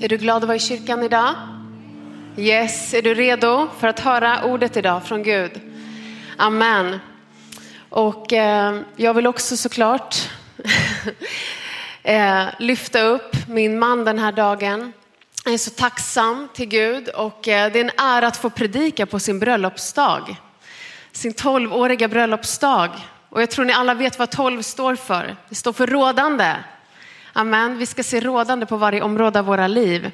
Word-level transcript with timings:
Är 0.00 0.08
du 0.08 0.16
glad 0.16 0.36
att 0.36 0.44
vara 0.48 0.56
i 0.56 0.60
kyrkan 0.60 1.02
idag? 1.02 1.34
Yes, 2.36 2.94
är 2.94 3.02
du 3.02 3.14
redo 3.14 3.68
för 3.78 3.88
att 3.88 4.00
höra 4.00 4.44
ordet 4.44 4.76
idag 4.76 5.06
från 5.06 5.22
Gud? 5.22 5.60
Amen. 6.36 7.00
Och 7.88 8.32
eh, 8.32 8.80
jag 8.96 9.14
vill 9.14 9.26
också 9.26 9.56
såklart 9.56 10.16
eh, 12.02 12.44
lyfta 12.58 13.00
upp 13.00 13.48
min 13.48 13.78
man 13.78 14.04
den 14.04 14.18
här 14.18 14.32
dagen. 14.32 14.92
Jag 15.44 15.54
är 15.54 15.58
så 15.58 15.70
tacksam 15.70 16.48
till 16.54 16.68
Gud 16.68 17.08
och 17.08 17.48
eh, 17.48 17.72
det 17.72 17.80
är 17.80 17.84
en 17.84 17.90
ära 17.98 18.26
att 18.26 18.36
få 18.36 18.50
predika 18.50 19.06
på 19.06 19.18
sin 19.18 19.38
bröllopsdag. 19.38 20.36
Sin 21.12 21.32
tolvåriga 21.32 22.08
bröllopsdag. 22.08 22.90
Och 23.28 23.42
jag 23.42 23.50
tror 23.50 23.64
ni 23.64 23.72
alla 23.72 23.94
vet 23.94 24.18
vad 24.18 24.30
tolv 24.30 24.62
står 24.62 24.96
för. 24.96 25.36
Det 25.48 25.54
står 25.54 25.72
för 25.72 25.86
rådande. 25.86 26.54
Amen. 27.36 27.78
Vi 27.78 27.86
ska 27.86 28.02
se 28.02 28.20
rådande 28.20 28.66
på 28.66 28.76
varje 28.76 29.02
område 29.02 29.38
av 29.38 29.44
våra 29.44 29.66
liv. 29.66 30.10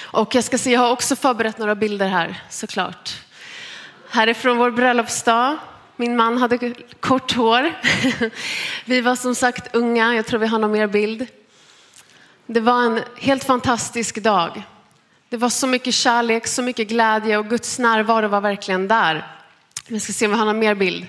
Och 0.00 0.34
jag 0.34 0.44
ska 0.44 0.58
se, 0.58 0.72
jag 0.72 0.80
har 0.80 0.90
också 0.90 1.16
förberett 1.16 1.58
några 1.58 1.74
bilder 1.74 2.08
här 2.08 2.42
såklart. 2.50 3.10
Här 4.10 4.26
är 4.26 4.34
från 4.34 4.58
vår 4.58 4.70
bröllopsdag. 4.70 5.56
Min 5.96 6.16
man 6.16 6.38
hade 6.38 6.74
kort 7.00 7.32
hår. 7.32 7.72
Vi 8.84 9.00
var 9.00 9.16
som 9.16 9.34
sagt 9.34 9.76
unga, 9.76 10.14
jag 10.14 10.26
tror 10.26 10.40
vi 10.40 10.46
har 10.46 10.58
någon 10.58 10.72
mer 10.72 10.86
bild. 10.86 11.26
Det 12.46 12.60
var 12.60 12.82
en 12.82 13.00
helt 13.16 13.44
fantastisk 13.44 14.22
dag. 14.22 14.62
Det 15.28 15.36
var 15.36 15.48
så 15.48 15.66
mycket 15.66 15.94
kärlek, 15.94 16.46
så 16.46 16.62
mycket 16.62 16.88
glädje 16.88 17.38
och 17.38 17.48
Guds 17.48 17.78
närvaro 17.78 18.28
var 18.28 18.40
verkligen 18.40 18.88
där. 18.88 19.26
Vi 19.88 20.00
ska 20.00 20.12
se 20.12 20.26
om 20.26 20.32
vi 20.32 20.38
har 20.38 20.46
någon 20.46 20.58
mer 20.58 20.74
bild. 20.74 21.06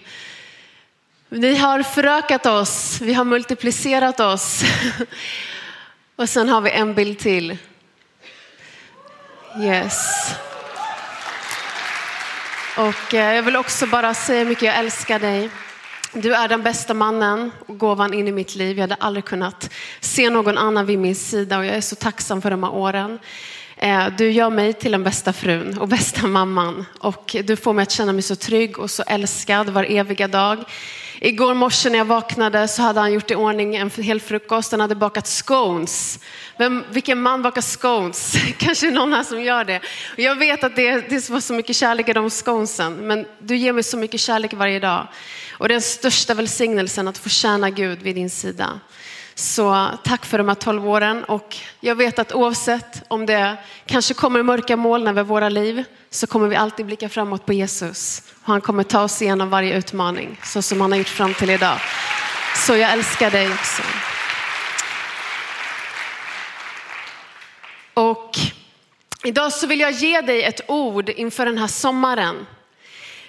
Vi 1.36 1.56
har 1.56 1.84
förökat 1.84 2.46
oss, 2.46 3.02
vi 3.02 3.14
har 3.14 3.24
multiplicerat 3.24 4.20
oss. 4.20 4.64
Och 6.16 6.30
sen 6.30 6.50
har 6.50 6.62
vi 6.62 6.72
en 6.72 6.94
bild 6.94 7.20
till. 7.20 7.58
Yes. 9.62 10.30
Och 12.78 13.14
eh, 13.14 13.36
jag 13.36 13.44
vill 13.44 13.56
också 13.56 13.88
bara 13.88 14.14
säga 14.14 14.40
hur 14.40 14.46
mycket 14.46 14.64
jag 14.64 14.78
älskar 14.78 15.20
dig. 15.20 15.50
Du 16.14 16.34
är 16.34 16.48
den 16.48 16.64
bästa 16.64 16.94
mannen 16.94 17.52
och 17.68 17.78
gåvan 17.78 18.14
in 18.14 18.28
i 18.28 18.32
mitt 18.32 18.56
liv. 18.56 18.78
Jag 18.78 18.84
hade 18.84 18.96
aldrig 18.96 19.26
kunnat 19.26 19.70
se 20.00 20.30
någon 20.30 20.58
annan 20.58 20.86
vid 20.86 21.00
min 21.00 21.16
sida 21.16 21.58
och 21.58 21.66
jag 21.66 21.76
är 21.76 21.82
så 21.82 21.96
tacksam 21.96 22.42
för 22.42 22.52
de 22.52 22.64
här 22.64 22.74
åren. 22.74 23.20
Eh, 23.78 24.08
du 24.18 24.32
gör 24.32 24.50
mig 24.50 24.74
till 24.74 24.92
den 24.92 25.04
bästa 25.04 25.34
frun 25.34 25.78
och 25.78 25.88
bästa 25.88 26.28
mamman 26.28 26.86
och 27.00 27.36
du 27.44 27.56
får 27.56 27.74
mig 27.74 27.84
att 27.84 27.92
känna 27.92 28.14
mig 28.14 28.22
så 28.22 28.36
trygg 28.36 28.80
och 28.80 28.92
så 28.92 29.04
älskad 29.08 29.70
var 29.70 29.84
eviga 29.84 30.28
dag. 30.28 30.64
Igår 31.26 31.54
morse 31.54 31.90
när 31.90 31.98
jag 31.98 32.06
vaknade 32.06 32.68
så 32.68 32.82
hade 32.82 33.00
han 33.00 33.14
gjort 33.14 33.32
i 33.32 33.36
ordning 33.36 33.76
en 33.76 33.90
hel 33.90 34.22
frukost. 34.22 34.72
Han 34.72 34.80
hade 34.80 34.96
bakat 34.96 35.28
scones. 35.28 36.20
Vem, 36.58 36.84
vilken 36.90 37.22
man 37.22 37.42
bakar 37.42 37.62
scones? 37.62 38.36
Kanske 38.58 38.92
någon 38.92 39.14
här 39.14 39.24
som 39.24 39.42
gör 39.42 39.66
det. 39.66 39.80
Jag 40.16 40.36
vet 40.36 40.64
att 40.64 40.76
det, 40.76 41.10
det 41.10 41.30
var 41.30 41.40
så 41.40 41.54
mycket 41.54 41.76
kärlek 41.76 42.10
i 42.10 42.14
de 42.14 42.30
sconesen, 42.30 42.94
men 42.94 43.26
du 43.40 43.56
ger 43.56 43.74
mig 43.74 43.84
så 43.84 43.98
mycket 43.98 44.20
kärlek 44.20 44.54
varje 44.54 44.80
dag. 44.80 45.08
Och 45.52 45.68
den 45.68 45.82
största 45.82 46.34
välsignelsen 46.34 47.08
att 47.08 47.18
få 47.18 47.30
tjäna 47.30 47.70
Gud 47.70 48.02
vid 48.02 48.16
din 48.16 48.30
sida. 48.30 48.80
Så 49.36 49.90
tack 50.04 50.26
för 50.26 50.38
de 50.38 50.48
här 50.48 50.56
tolv 50.56 50.90
åren 50.90 51.24
och 51.24 51.58
jag 51.80 51.96
vet 51.96 52.20
att 52.20 52.34
oavsett 52.34 53.04
om 53.08 53.26
det 53.26 53.58
kanske 53.86 54.14
kommer 54.14 54.44
mörka 54.44 54.78
moln 54.78 55.08
över 55.08 55.24
våra 55.24 55.50
liv 55.50 55.84
så 56.10 56.28
kommer 56.28 56.48
vi 56.48 56.56
alltid 56.56 56.86
blicka 56.86 57.10
framåt 57.10 57.46
på 57.46 57.54
Jesus. 57.54 58.24
Och 58.44 58.48
han 58.48 58.62
kommer 58.62 58.84
ta 58.84 59.04
oss 59.04 59.22
igenom 59.22 59.50
varje 59.50 59.78
utmaning 59.78 60.40
så 60.44 60.62
som 60.62 60.82
han 60.82 60.92
har 60.92 60.98
gjort 60.98 61.08
fram 61.08 61.34
till 61.34 61.50
idag. 61.50 61.78
Så 62.56 62.76
jag 62.76 62.92
älskar 62.92 63.32
dig 63.32 63.54
också. 63.54 63.84
Och 67.94 68.38
idag 69.24 69.54
så 69.54 69.68
vill 69.68 69.80
jag 69.80 69.92
ge 69.92 70.22
dig 70.22 70.44
ett 70.44 70.62
ord 70.68 71.10
inför 71.10 71.46
den 71.46 71.58
här 71.58 71.68
sommaren. 71.68 72.36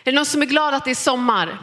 Är 0.04 0.12
det 0.12 0.12
någon 0.12 0.26
som 0.26 0.42
är 0.42 0.46
glad 0.46 0.74
att 0.74 0.84
det 0.84 0.90
är 0.90 0.94
sommar? 0.94 1.58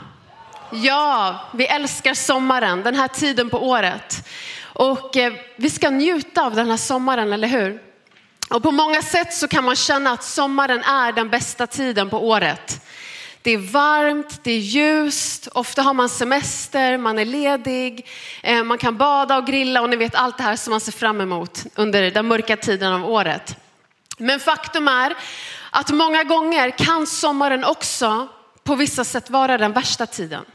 Ja, 0.74 1.40
vi 1.54 1.66
älskar 1.66 2.14
sommaren, 2.14 2.84
den 2.84 2.96
här 2.96 3.08
tiden 3.08 3.50
på 3.50 3.70
året. 3.70 4.28
Och 4.64 5.18
eh, 5.18 5.34
vi 5.56 5.70
ska 5.70 5.90
njuta 5.90 6.46
av 6.46 6.56
den 6.56 6.70
här 6.70 6.78
sommaren, 6.78 7.34
eller 7.34 7.48
hur? 7.48 7.82
Och 8.50 8.64
på 8.64 8.72
många 8.72 9.02
sätt 9.02 9.34
så 9.34 9.48
kan 9.48 9.64
man 9.64 9.76
känna 9.76 10.12
att 10.12 10.24
sommaren 10.24 10.84
är 10.84 11.12
den 11.12 11.30
bästa 11.30 11.68
tiden 11.68 12.10
på 12.10 12.28
året. 12.28 12.86
Det 13.42 13.52
är 13.52 13.58
varmt, 13.58 14.44
det 14.44 14.52
är 14.52 14.60
ljust, 14.60 15.48
ofta 15.48 15.82
har 15.82 15.94
man 15.94 16.10
semester, 16.10 16.98
man 16.98 17.20
är 17.20 17.26
ledig, 17.26 18.08
eh, 18.44 18.64
man 18.64 18.78
kan 18.78 18.98
bada 18.98 19.38
och 19.38 19.48
grilla 19.48 19.82
och 19.82 19.90
ni 19.90 19.96
vet 19.96 20.16
allt 20.16 20.38
det 20.38 20.44
här 20.44 20.56
som 20.56 20.72
man 20.72 20.80
ser 20.80 20.92
fram 20.92 21.22
emot 21.22 21.64
under 21.76 22.12
den 22.12 22.28
mörka 22.28 22.58
tiden 22.58 22.94
av 22.94 23.10
året. 23.10 23.58
Men 24.18 24.40
faktum 24.40 24.88
är 24.88 25.16
att 25.72 25.92
många 25.92 26.24
gånger 26.24 26.70
kan 26.70 27.08
sommaren 27.08 27.64
också 27.64 28.28
på 28.64 28.76
vissa 28.76 29.04
sätt 29.04 29.30
vara 29.30 29.58
den 29.58 29.74
värsta 29.74 30.06
tiden 30.06 30.46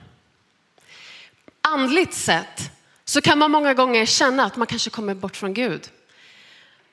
andligt 1.67 2.15
sett 2.15 2.71
så 3.05 3.21
kan 3.21 3.39
man 3.39 3.51
många 3.51 3.75
gånger 3.75 4.07
känna 4.07 4.45
att 4.45 4.57
man 4.57 4.67
kanske 4.67 4.91
kommer 4.91 5.15
bort 5.15 5.37
från 5.37 5.55
Gud. 5.55 5.89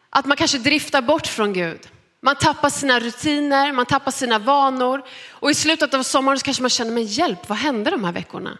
Att 0.09 0.25
man 0.25 0.37
kanske 0.37 0.57
driftar 0.57 1.01
bort 1.01 1.27
från 1.27 1.53
Gud. 1.53 1.79
Man 2.19 2.35
tappar 2.35 2.69
sina 2.69 2.99
rutiner, 2.99 3.71
man 3.71 3.85
tappar 3.85 4.11
sina 4.11 4.39
vanor 4.39 5.01
och 5.29 5.51
i 5.51 5.53
slutet 5.53 5.93
av 5.93 6.03
sommaren 6.03 6.39
så 6.39 6.45
kanske 6.45 6.63
man 6.63 6.69
känner, 6.69 6.91
men 6.91 7.03
hjälp, 7.03 7.49
vad 7.49 7.57
hände 7.57 7.91
de 7.91 8.03
här 8.03 8.11
veckorna? 8.11 8.57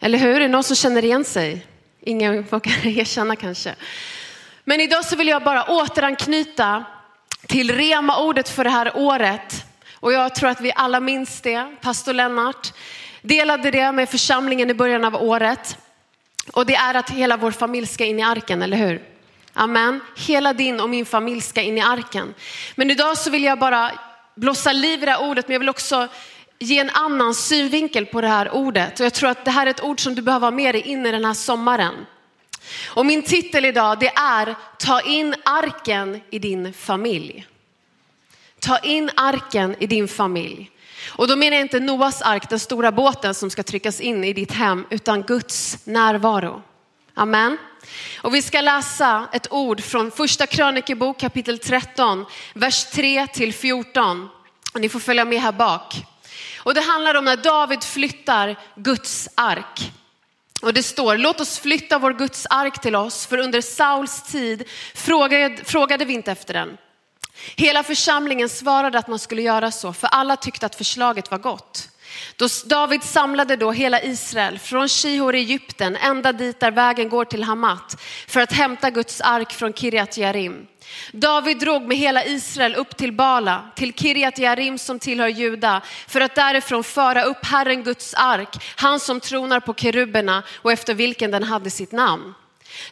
Eller 0.00 0.18
hur? 0.18 0.34
Är 0.34 0.40
det 0.40 0.48
någon 0.48 0.64
som 0.64 0.76
känner 0.76 1.04
igen 1.04 1.24
sig? 1.24 1.66
Ingen 2.00 2.42
vågar 2.42 2.86
erkänna 2.98 3.36
kanske. 3.36 3.74
Men 4.64 4.80
idag 4.80 5.04
så 5.04 5.16
vill 5.16 5.28
jag 5.28 5.42
bara 5.42 5.64
återanknyta 5.64 6.84
till 7.46 7.70
rema-ordet 7.70 8.48
för 8.48 8.64
det 8.64 8.70
här 8.70 8.96
året. 8.96 9.64
Och 9.94 10.12
jag 10.12 10.34
tror 10.34 10.48
att 10.48 10.60
vi 10.60 10.72
alla 10.76 11.00
minns 11.00 11.40
det, 11.40 11.76
pastor 11.80 12.12
Lennart 12.12 12.72
delade 13.22 13.70
det 13.70 13.92
med 13.92 14.08
församlingen 14.08 14.70
i 14.70 14.74
början 14.74 15.04
av 15.04 15.14
året. 15.14 15.76
Och 16.52 16.66
det 16.66 16.74
är 16.74 16.94
att 16.94 17.10
hela 17.10 17.36
vår 17.36 17.50
familj 17.50 17.86
ska 17.86 18.04
in 18.04 18.18
i 18.18 18.22
arken, 18.22 18.62
eller 18.62 18.76
hur? 18.76 19.02
Amen. 19.52 20.00
Hela 20.16 20.52
din 20.52 20.80
och 20.80 20.90
min 20.90 21.06
familj 21.06 21.40
ska 21.40 21.62
in 21.62 21.78
i 21.78 21.80
arken. 21.80 22.34
Men 22.74 22.90
idag 22.90 23.18
så 23.18 23.30
vill 23.30 23.44
jag 23.44 23.58
bara 23.58 23.92
blåsa 24.34 24.72
liv 24.72 25.02
i 25.02 25.06
det 25.06 25.12
här 25.12 25.22
ordet, 25.30 25.48
men 25.48 25.52
jag 25.52 25.60
vill 25.60 25.68
också 25.68 26.08
ge 26.58 26.78
en 26.78 26.90
annan 26.90 27.34
synvinkel 27.34 28.06
på 28.06 28.20
det 28.20 28.28
här 28.28 28.54
ordet. 28.54 29.00
Och 29.00 29.06
jag 29.06 29.14
tror 29.14 29.30
att 29.30 29.44
det 29.44 29.50
här 29.50 29.66
är 29.66 29.70
ett 29.70 29.82
ord 29.82 30.00
som 30.00 30.14
du 30.14 30.22
behöver 30.22 30.46
ha 30.46 30.50
med 30.50 30.74
dig 30.74 30.82
in 30.82 31.06
i 31.06 31.12
den 31.12 31.24
här 31.24 31.34
sommaren. 31.34 32.06
Och 32.86 33.06
min 33.06 33.22
titel 33.22 33.64
idag 33.64 33.98
det 33.98 34.12
är 34.14 34.54
Ta 34.78 35.00
in 35.00 35.34
arken 35.44 36.20
i 36.30 36.38
din 36.38 36.72
familj. 36.72 37.46
Ta 38.58 38.78
in 38.78 39.10
arken 39.16 39.76
i 39.78 39.86
din 39.86 40.08
familj. 40.08 40.71
Och 41.08 41.28
då 41.28 41.36
menar 41.36 41.56
jag 41.56 41.64
inte 41.64 41.80
Noas 41.80 42.22
ark, 42.22 42.48
den 42.48 42.58
stora 42.58 42.92
båten 42.92 43.34
som 43.34 43.50
ska 43.50 43.62
tryckas 43.62 44.00
in 44.00 44.24
i 44.24 44.32
ditt 44.32 44.52
hem, 44.52 44.86
utan 44.90 45.22
Guds 45.22 45.86
närvaro. 45.86 46.62
Amen. 47.14 47.58
Och 48.22 48.34
vi 48.34 48.42
ska 48.42 48.60
läsa 48.60 49.28
ett 49.32 49.52
ord 49.52 49.82
från 49.82 50.10
första 50.10 50.46
krönikebok 50.46 51.20
kapitel 51.20 51.58
13, 51.58 52.26
vers 52.54 52.84
3 52.84 53.26
till 53.26 53.54
14. 53.54 54.28
Och 54.74 54.80
ni 54.80 54.88
får 54.88 55.00
följa 55.00 55.24
med 55.24 55.40
här 55.40 55.52
bak. 55.52 55.94
Och 56.56 56.74
det 56.74 56.80
handlar 56.80 57.14
om 57.14 57.24
när 57.24 57.36
David 57.36 57.82
flyttar 57.82 58.56
Guds 58.76 59.28
ark. 59.34 59.92
Och 60.62 60.74
det 60.74 60.82
står, 60.82 61.16
låt 61.16 61.40
oss 61.40 61.58
flytta 61.58 61.98
vår 61.98 62.12
Guds 62.12 62.46
ark 62.50 62.80
till 62.80 62.96
oss, 62.96 63.26
för 63.26 63.38
under 63.38 63.60
Sauls 63.60 64.22
tid 64.22 64.68
frågade, 64.94 65.64
frågade 65.64 66.04
vi 66.04 66.12
inte 66.14 66.32
efter 66.32 66.54
den. 66.54 66.78
Hela 67.56 67.82
församlingen 67.82 68.48
svarade 68.48 68.98
att 68.98 69.08
man 69.08 69.18
skulle 69.18 69.42
göra 69.42 69.70
så, 69.70 69.92
för 69.92 70.06
alla 70.06 70.36
tyckte 70.36 70.66
att 70.66 70.74
förslaget 70.74 71.30
var 71.30 71.38
gott. 71.38 71.88
Då 72.36 72.48
David 72.66 73.02
samlade 73.02 73.56
då 73.56 73.72
hela 73.72 74.02
Israel 74.02 74.58
från 74.58 74.88
Shihor 74.88 75.34
i 75.34 75.38
Egypten 75.38 75.96
ända 75.96 76.32
dit 76.32 76.60
där 76.60 76.70
vägen 76.70 77.08
går 77.08 77.24
till 77.24 77.42
Hamat 77.42 78.00
för 78.28 78.40
att 78.40 78.52
hämta 78.52 78.90
Guds 78.90 79.20
ark 79.20 79.52
från 79.52 79.72
Kirjat 79.72 80.16
Jearim. 80.16 80.66
David 81.12 81.58
drog 81.58 81.82
med 81.82 81.96
hela 81.96 82.24
Israel 82.24 82.74
upp 82.74 82.96
till 82.96 83.12
Bala, 83.12 83.70
till 83.76 83.92
Kirjat 83.92 84.38
Jearim 84.38 84.78
som 84.78 84.98
tillhör 84.98 85.28
Juda, 85.28 85.82
för 86.08 86.20
att 86.20 86.34
därifrån 86.34 86.84
föra 86.84 87.22
upp 87.22 87.46
Herren 87.46 87.82
Guds 87.82 88.14
ark, 88.14 88.74
han 88.76 89.00
som 89.00 89.20
tronar 89.20 89.60
på 89.60 89.74
keruberna 89.74 90.42
och 90.56 90.72
efter 90.72 90.94
vilken 90.94 91.30
den 91.30 91.42
hade 91.42 91.70
sitt 91.70 91.92
namn. 91.92 92.34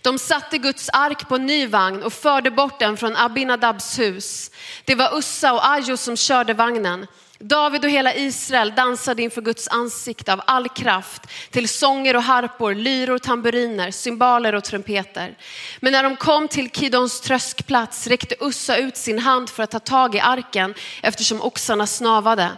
De 0.03 0.19
satte 0.19 0.59
Guds 0.59 0.91
ark 0.93 1.29
på 1.29 1.35
en 1.35 1.47
ny 1.47 1.67
vagn 1.67 2.03
och 2.03 2.13
förde 2.13 2.51
bort 2.51 2.79
den 2.79 2.97
från 2.97 3.17
Abinadabs 3.17 3.99
hus. 3.99 4.51
Det 4.85 4.95
var 4.95 5.19
Ussa 5.19 5.53
och 5.53 5.69
Ajo 5.69 5.97
som 5.97 6.17
körde 6.17 6.55
vagnen. 6.55 7.07
David 7.43 7.85
och 7.85 7.91
hela 7.91 8.15
Israel 8.15 8.75
dansade 8.75 9.23
inför 9.23 9.43
Guds 9.43 9.69
ansikte 9.69 10.33
av 10.33 10.43
all 10.47 10.69
kraft 10.69 11.23
till 11.51 11.69
sånger 11.69 12.17
och 12.17 12.23
harpor, 12.23 12.75
lyror, 12.75 13.19
tamburiner, 13.19 13.91
cymbaler 13.91 14.55
och 14.55 14.65
trumpeter. 14.65 15.37
Men 15.81 15.93
när 15.93 16.03
de 16.03 16.17
kom 16.17 16.49
till 16.49 16.71
Kidons 16.71 17.21
tröskplats 17.21 18.07
räckte 18.07 18.35
Ussa 18.41 18.77
ut 18.77 18.97
sin 18.97 19.19
hand 19.19 19.51
för 19.51 19.63
att 19.63 19.71
ta 19.71 19.79
tag 19.79 20.15
i 20.15 20.21
arken 20.21 20.75
eftersom 21.03 21.43
oxarna 21.43 21.87
snavade. 21.87 22.51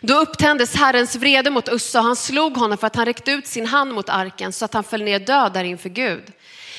Då 0.00 0.14
upptändes 0.14 0.74
Herrens 0.74 1.16
vrede 1.16 1.50
mot 1.50 1.68
Ussa 1.68 1.98
och 1.98 2.04
han 2.04 2.16
slog 2.16 2.56
honom 2.56 2.78
för 2.78 2.86
att 2.86 2.96
han 2.96 3.06
räckte 3.06 3.30
ut 3.32 3.46
sin 3.46 3.66
hand 3.66 3.94
mot 3.94 4.08
arken 4.08 4.52
så 4.52 4.64
att 4.64 4.74
han 4.74 4.84
föll 4.84 5.02
ner 5.02 5.18
död 5.18 5.52
där 5.52 5.64
inför 5.64 5.88
Gud. 5.88 6.32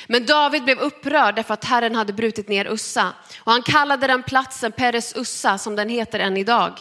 Men 0.07 0.25
David 0.25 0.63
blev 0.63 0.80
upprörd 0.80 1.36
därför 1.36 1.54
att 1.54 1.65
Herren 1.65 1.95
hade 1.95 2.13
brutit 2.13 2.50
ner 2.50 2.65
Ussa 2.65 3.13
och 3.39 3.51
han 3.51 3.62
kallade 3.62 4.07
den 4.07 4.24
platsen 4.24 4.71
Peres 4.71 5.15
Ussa 5.15 5.57
som 5.57 5.75
den 5.75 5.89
heter 5.89 6.19
än 6.19 6.38
idag. 6.38 6.74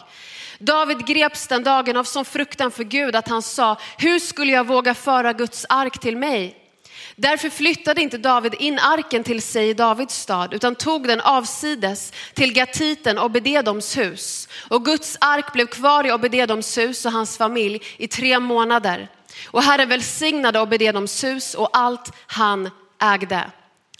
David 0.59 1.07
greps 1.07 1.47
den 1.47 1.63
dagen 1.63 1.97
av 1.97 2.03
sån 2.03 2.25
fruktan 2.25 2.71
för 2.71 2.83
Gud 2.83 3.15
att 3.15 3.27
han 3.27 3.41
sa, 3.41 3.77
hur 3.97 4.19
skulle 4.19 4.51
jag 4.51 4.67
våga 4.67 4.93
föra 4.93 5.33
Guds 5.33 5.65
ark 5.69 5.99
till 5.99 6.17
mig? 6.17 6.63
Därför 7.15 7.49
flyttade 7.49 8.01
inte 8.01 8.17
David 8.17 8.53
in 8.53 8.79
arken 8.79 9.23
till 9.23 9.41
sig 9.41 9.69
i 9.69 9.73
Davids 9.73 10.15
stad, 10.15 10.53
utan 10.53 10.75
tog 10.75 11.07
den 11.07 11.21
avsides 11.21 12.13
till 12.33 12.53
gatiten 12.53 13.17
Obededoms 13.17 13.97
hus. 13.97 14.47
Och 14.69 14.85
Guds 14.85 15.17
ark 15.21 15.53
blev 15.53 15.65
kvar 15.65 16.07
i 16.07 16.11
Obededoms 16.11 16.77
hus 16.77 17.05
och 17.05 17.11
hans 17.11 17.37
familj 17.37 17.81
i 17.97 18.07
tre 18.07 18.39
månader. 18.39 19.07
Och 19.45 19.63
Herren 19.63 19.89
välsignade 19.89 20.59
Obededoms 20.59 21.23
hus 21.23 21.53
och 21.53 21.69
allt 21.77 22.13
han 22.27 22.69
ägde. 22.99 23.51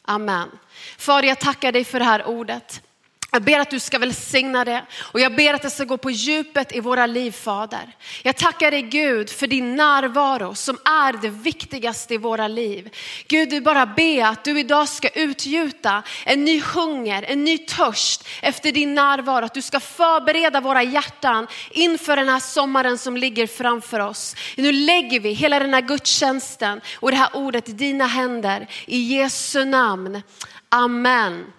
Amen. 0.02 0.52
Fader, 0.98 1.28
jag 1.28 1.40
tackar 1.40 1.72
dig 1.72 1.84
för 1.84 2.00
det 2.00 2.06
här 2.06 2.28
ordet. 2.28 2.82
Jag 3.32 3.44
ber 3.44 3.60
att 3.60 3.70
du 3.70 3.80
ska 3.80 4.00
välsigna 4.00 4.66
det 4.66 4.86
och 5.00 5.20
jag 5.20 5.36
ber 5.36 5.54
att 5.54 5.62
det 5.62 5.70
ska 5.70 5.84
gå 5.84 5.98
på 5.98 6.12
djupet 6.12 6.76
i 6.76 6.80
våra 6.80 7.06
liv 7.06 7.32
Fader. 7.32 7.96
Jag 8.24 8.38
tackar 8.38 8.72
dig 8.72 8.82
Gud 8.82 9.30
för 9.30 9.48
din 9.48 9.76
närvaro 9.76 10.56
som 10.56 10.78
är 10.86 11.14
det 11.22 11.30
viktigaste 11.30 12.14
i 12.14 12.18
våra 12.18 12.48
liv. 12.48 12.90
Gud 13.28 13.50
vi 13.50 13.62
bara 13.62 13.86
ber 13.86 14.26
att 14.26 14.44
du 14.44 14.60
idag 14.60 14.90
ska 14.90 15.10
utgjuta 15.10 16.04
en 16.26 16.46
ny 16.46 16.62
hunger, 16.62 17.24
en 17.24 17.44
ny 17.44 17.58
törst 17.58 18.28
efter 18.42 18.72
din 18.72 18.96
närvaro. 18.96 19.46
Att 19.46 19.54
du 19.54 19.62
ska 19.62 19.80
förbereda 19.80 20.62
våra 20.62 20.84
hjärtan 20.84 21.48
inför 21.72 22.16
den 22.16 22.30
här 22.30 22.40
sommaren 22.40 22.98
som 22.98 23.18
ligger 23.18 23.48
framför 23.48 24.00
oss. 24.00 24.36
Nu 24.58 24.72
lägger 24.72 25.20
vi 25.20 25.32
hela 25.32 25.60
den 25.60 25.74
här 25.74 25.82
gudstjänsten 25.82 26.82
och 26.96 27.12
det 27.12 27.18
här 27.18 27.30
ordet 27.34 27.70
i 27.70 27.72
dina 27.72 28.08
händer. 28.08 28.68
I 28.86 28.98
Jesu 28.98 29.66
namn. 29.66 30.22
Amen. 30.70 31.54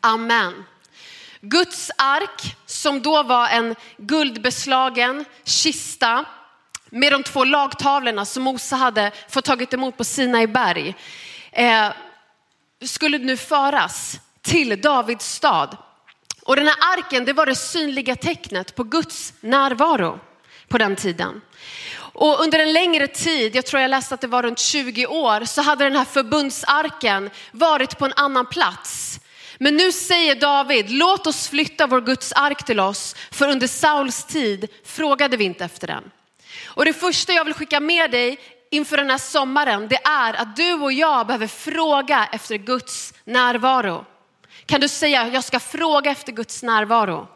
Amen. 0.00 0.64
Guds 1.40 1.90
ark 1.98 2.56
som 2.66 3.02
då 3.02 3.22
var 3.22 3.48
en 3.48 3.74
guldbeslagen 3.96 5.24
kista 5.44 6.24
med 6.90 7.12
de 7.12 7.22
två 7.22 7.44
lagtavlorna 7.44 8.24
som 8.24 8.42
Mose 8.42 8.76
hade 8.76 9.12
fått 9.28 9.44
tagit 9.44 9.74
emot 9.74 9.96
på 9.96 10.04
Sinai 10.04 10.46
berg 10.46 10.94
eh, 11.52 11.88
skulle 12.84 13.18
nu 13.18 13.36
föras 13.36 14.20
till 14.42 14.80
Davids 14.80 15.34
stad. 15.34 15.76
Och 16.42 16.56
den 16.56 16.66
här 16.66 16.76
arken 16.98 17.24
det 17.24 17.32
var 17.32 17.46
det 17.46 17.54
synliga 17.54 18.16
tecknet 18.16 18.74
på 18.74 18.84
Guds 18.84 19.34
närvaro 19.40 20.20
på 20.68 20.78
den 20.78 20.96
tiden. 20.96 21.40
Och 21.98 22.40
under 22.40 22.58
en 22.58 22.72
längre 22.72 23.06
tid, 23.06 23.56
jag 23.56 23.66
tror 23.66 23.82
jag 23.82 23.88
läste 23.88 24.14
att 24.14 24.20
det 24.20 24.26
var 24.26 24.42
runt 24.42 24.58
20 24.58 25.06
år, 25.06 25.44
så 25.44 25.62
hade 25.62 25.84
den 25.84 25.96
här 25.96 26.04
förbundsarken 26.04 27.30
varit 27.52 27.98
på 27.98 28.04
en 28.04 28.12
annan 28.16 28.46
plats 28.46 29.20
men 29.58 29.76
nu 29.76 29.92
säger 29.92 30.34
David, 30.34 30.90
låt 30.90 31.26
oss 31.26 31.48
flytta 31.48 31.86
vår 31.86 32.00
Guds 32.00 32.32
ark 32.32 32.64
till 32.64 32.80
oss, 32.80 33.16
för 33.30 33.48
under 33.48 33.66
Sauls 33.66 34.24
tid 34.24 34.68
frågade 34.84 35.36
vi 35.36 35.44
inte 35.44 35.64
efter 35.64 35.86
den. 35.86 36.10
Och 36.66 36.84
det 36.84 36.92
första 36.92 37.32
jag 37.32 37.44
vill 37.44 37.54
skicka 37.54 37.80
med 37.80 38.10
dig 38.10 38.38
inför 38.70 38.96
den 38.96 39.10
här 39.10 39.18
sommaren, 39.18 39.88
det 39.88 40.04
är 40.04 40.34
att 40.34 40.56
du 40.56 40.72
och 40.72 40.92
jag 40.92 41.26
behöver 41.26 41.46
fråga 41.46 42.28
efter 42.32 42.56
Guds 42.56 43.14
närvaro. 43.24 44.04
Kan 44.66 44.80
du 44.80 44.88
säga, 44.88 45.28
jag 45.28 45.44
ska 45.44 45.60
fråga 45.60 46.10
efter 46.10 46.32
Guds 46.32 46.62
närvaro? 46.62 47.28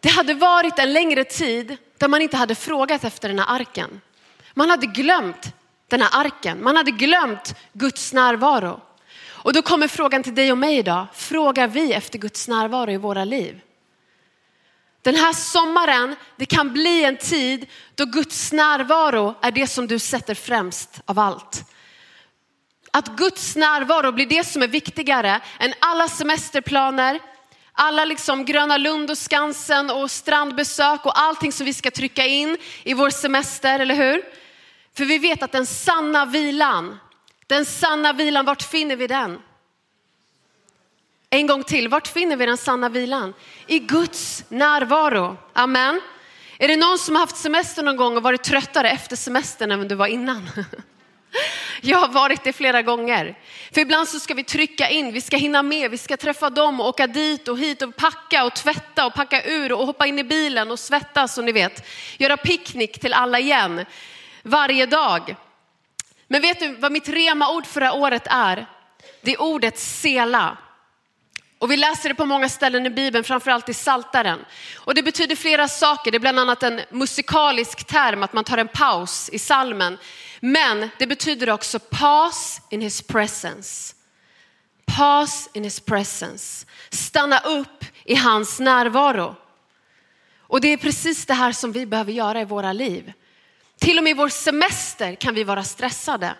Det 0.00 0.08
hade 0.08 0.34
varit 0.34 0.78
en 0.78 0.92
längre 0.92 1.24
tid 1.24 1.76
där 1.98 2.08
man 2.08 2.22
inte 2.22 2.36
hade 2.36 2.54
frågat 2.54 3.04
efter 3.04 3.28
den 3.28 3.38
här 3.38 3.54
arken. 3.54 4.00
Man 4.54 4.70
hade 4.70 4.86
glömt 4.86 5.54
den 5.88 6.02
här 6.02 6.20
arken, 6.20 6.62
man 6.62 6.76
hade 6.76 6.90
glömt 6.90 7.54
Guds 7.72 8.12
närvaro. 8.12 8.80
Och 9.48 9.54
då 9.54 9.62
kommer 9.62 9.88
frågan 9.88 10.22
till 10.22 10.34
dig 10.34 10.52
och 10.52 10.58
mig 10.58 10.78
idag. 10.78 11.06
Frågar 11.14 11.68
vi 11.68 11.92
efter 11.92 12.18
Guds 12.18 12.48
närvaro 12.48 12.90
i 12.90 12.96
våra 12.96 13.24
liv? 13.24 13.60
Den 15.02 15.14
här 15.14 15.32
sommaren, 15.32 16.16
det 16.36 16.46
kan 16.46 16.72
bli 16.72 17.04
en 17.04 17.16
tid 17.16 17.66
då 17.94 18.04
Guds 18.04 18.52
närvaro 18.52 19.34
är 19.42 19.50
det 19.50 19.66
som 19.66 19.86
du 19.86 19.98
sätter 19.98 20.34
främst 20.34 21.00
av 21.04 21.18
allt. 21.18 21.64
Att 22.90 23.08
Guds 23.08 23.56
närvaro 23.56 24.12
blir 24.12 24.26
det 24.26 24.44
som 24.44 24.62
är 24.62 24.68
viktigare 24.68 25.40
än 25.58 25.74
alla 25.78 26.08
semesterplaner, 26.08 27.20
alla 27.72 28.04
liksom 28.04 28.44
Gröna 28.44 28.76
Lund 28.76 29.10
och 29.10 29.18
Skansen 29.18 29.90
och 29.90 30.10
strandbesök 30.10 31.06
och 31.06 31.20
allting 31.20 31.52
som 31.52 31.66
vi 31.66 31.74
ska 31.74 31.90
trycka 31.90 32.26
in 32.26 32.56
i 32.82 32.94
vår 32.94 33.10
semester, 33.10 33.78
eller 33.78 33.94
hur? 33.94 34.22
För 34.96 35.04
vi 35.04 35.18
vet 35.18 35.42
att 35.42 35.52
den 35.52 35.66
sanna 35.66 36.24
vilan, 36.24 36.98
den 37.48 37.64
sanna 37.64 38.12
vilan, 38.12 38.44
vart 38.44 38.62
finner 38.62 38.96
vi 38.96 39.06
den? 39.06 39.42
En 41.30 41.46
gång 41.46 41.62
till, 41.62 41.88
vart 41.88 42.08
finner 42.08 42.36
vi 42.36 42.46
den 42.46 42.56
sanna 42.56 42.88
vilan? 42.88 43.34
I 43.66 43.78
Guds 43.78 44.44
närvaro. 44.48 45.36
Amen. 45.52 46.00
Är 46.58 46.68
det 46.68 46.76
någon 46.76 46.98
som 46.98 47.14
har 47.14 47.20
haft 47.20 47.36
semester 47.36 47.82
någon 47.82 47.96
gång 47.96 48.16
och 48.16 48.22
varit 48.22 48.42
tröttare 48.42 48.90
efter 48.90 49.16
semestern 49.16 49.70
än 49.70 49.88
du 49.88 49.94
var 49.94 50.06
innan? 50.06 50.50
Jag 51.80 51.98
har 51.98 52.08
varit 52.08 52.44
det 52.44 52.52
flera 52.52 52.82
gånger. 52.82 53.38
För 53.72 53.80
ibland 53.80 54.08
så 54.08 54.20
ska 54.20 54.34
vi 54.34 54.44
trycka 54.44 54.88
in, 54.88 55.12
vi 55.12 55.20
ska 55.20 55.36
hinna 55.36 55.62
med, 55.62 55.90
vi 55.90 55.98
ska 55.98 56.16
träffa 56.16 56.50
dem 56.50 56.80
och 56.80 56.88
åka 56.88 57.06
dit 57.06 57.48
och 57.48 57.58
hit 57.58 57.82
och 57.82 57.96
packa 57.96 58.44
och 58.44 58.54
tvätta 58.54 59.06
och 59.06 59.14
packa 59.14 59.42
ur 59.44 59.72
och 59.72 59.86
hoppa 59.86 60.06
in 60.06 60.18
i 60.18 60.24
bilen 60.24 60.70
och 60.70 60.78
svettas 60.78 61.38
och 61.38 61.44
ni 61.44 61.52
vet. 61.52 61.86
Göra 62.18 62.36
picknick 62.36 63.00
till 63.00 63.12
alla 63.12 63.38
igen 63.38 63.84
varje 64.42 64.86
dag. 64.86 65.36
Men 66.28 66.42
vet 66.42 66.60
du 66.60 66.74
vad 66.74 66.92
mitt 66.92 67.08
rema-ord 67.08 67.66
för 67.66 67.80
det 67.80 67.86
här 67.86 67.98
året 67.98 68.26
är? 68.30 68.66
Det 69.22 69.32
är 69.32 69.40
ordet 69.40 69.78
sela. 69.78 70.58
Och 71.58 71.70
vi 71.70 71.76
läser 71.76 72.08
det 72.08 72.14
på 72.14 72.24
många 72.24 72.48
ställen 72.48 72.86
i 72.86 72.90
Bibeln, 72.90 73.24
framförallt 73.24 73.68
i 73.68 73.74
Saltaren. 73.74 74.44
Och 74.76 74.94
det 74.94 75.02
betyder 75.02 75.36
flera 75.36 75.68
saker. 75.68 76.10
Det 76.10 76.16
är 76.16 76.20
bland 76.20 76.38
annat 76.38 76.62
en 76.62 76.80
musikalisk 76.90 77.84
term, 77.84 78.22
att 78.22 78.32
man 78.32 78.44
tar 78.44 78.58
en 78.58 78.68
paus 78.68 79.30
i 79.32 79.38
salmen. 79.38 79.98
Men 80.40 80.90
det 80.98 81.06
betyder 81.06 81.50
också 81.50 81.78
pass 81.78 82.60
in 82.70 82.80
his 82.80 83.02
presence. 83.02 83.94
Pass 84.96 85.48
in 85.52 85.64
his 85.64 85.80
presence. 85.80 86.66
Stanna 86.90 87.38
upp 87.38 87.84
i 88.04 88.14
hans 88.14 88.60
närvaro. 88.60 89.36
Och 90.38 90.60
det 90.60 90.68
är 90.68 90.76
precis 90.76 91.26
det 91.26 91.34
här 91.34 91.52
som 91.52 91.72
vi 91.72 91.86
behöver 91.86 92.12
göra 92.12 92.40
i 92.40 92.44
våra 92.44 92.72
liv. 92.72 93.12
Till 93.80 93.98
och 93.98 94.04
med 94.04 94.10
i 94.10 94.14
vår 94.14 94.28
semester 94.28 95.14
kan 95.14 95.34
vi 95.34 95.44
vara 95.44 95.64
stressade. 95.64 96.34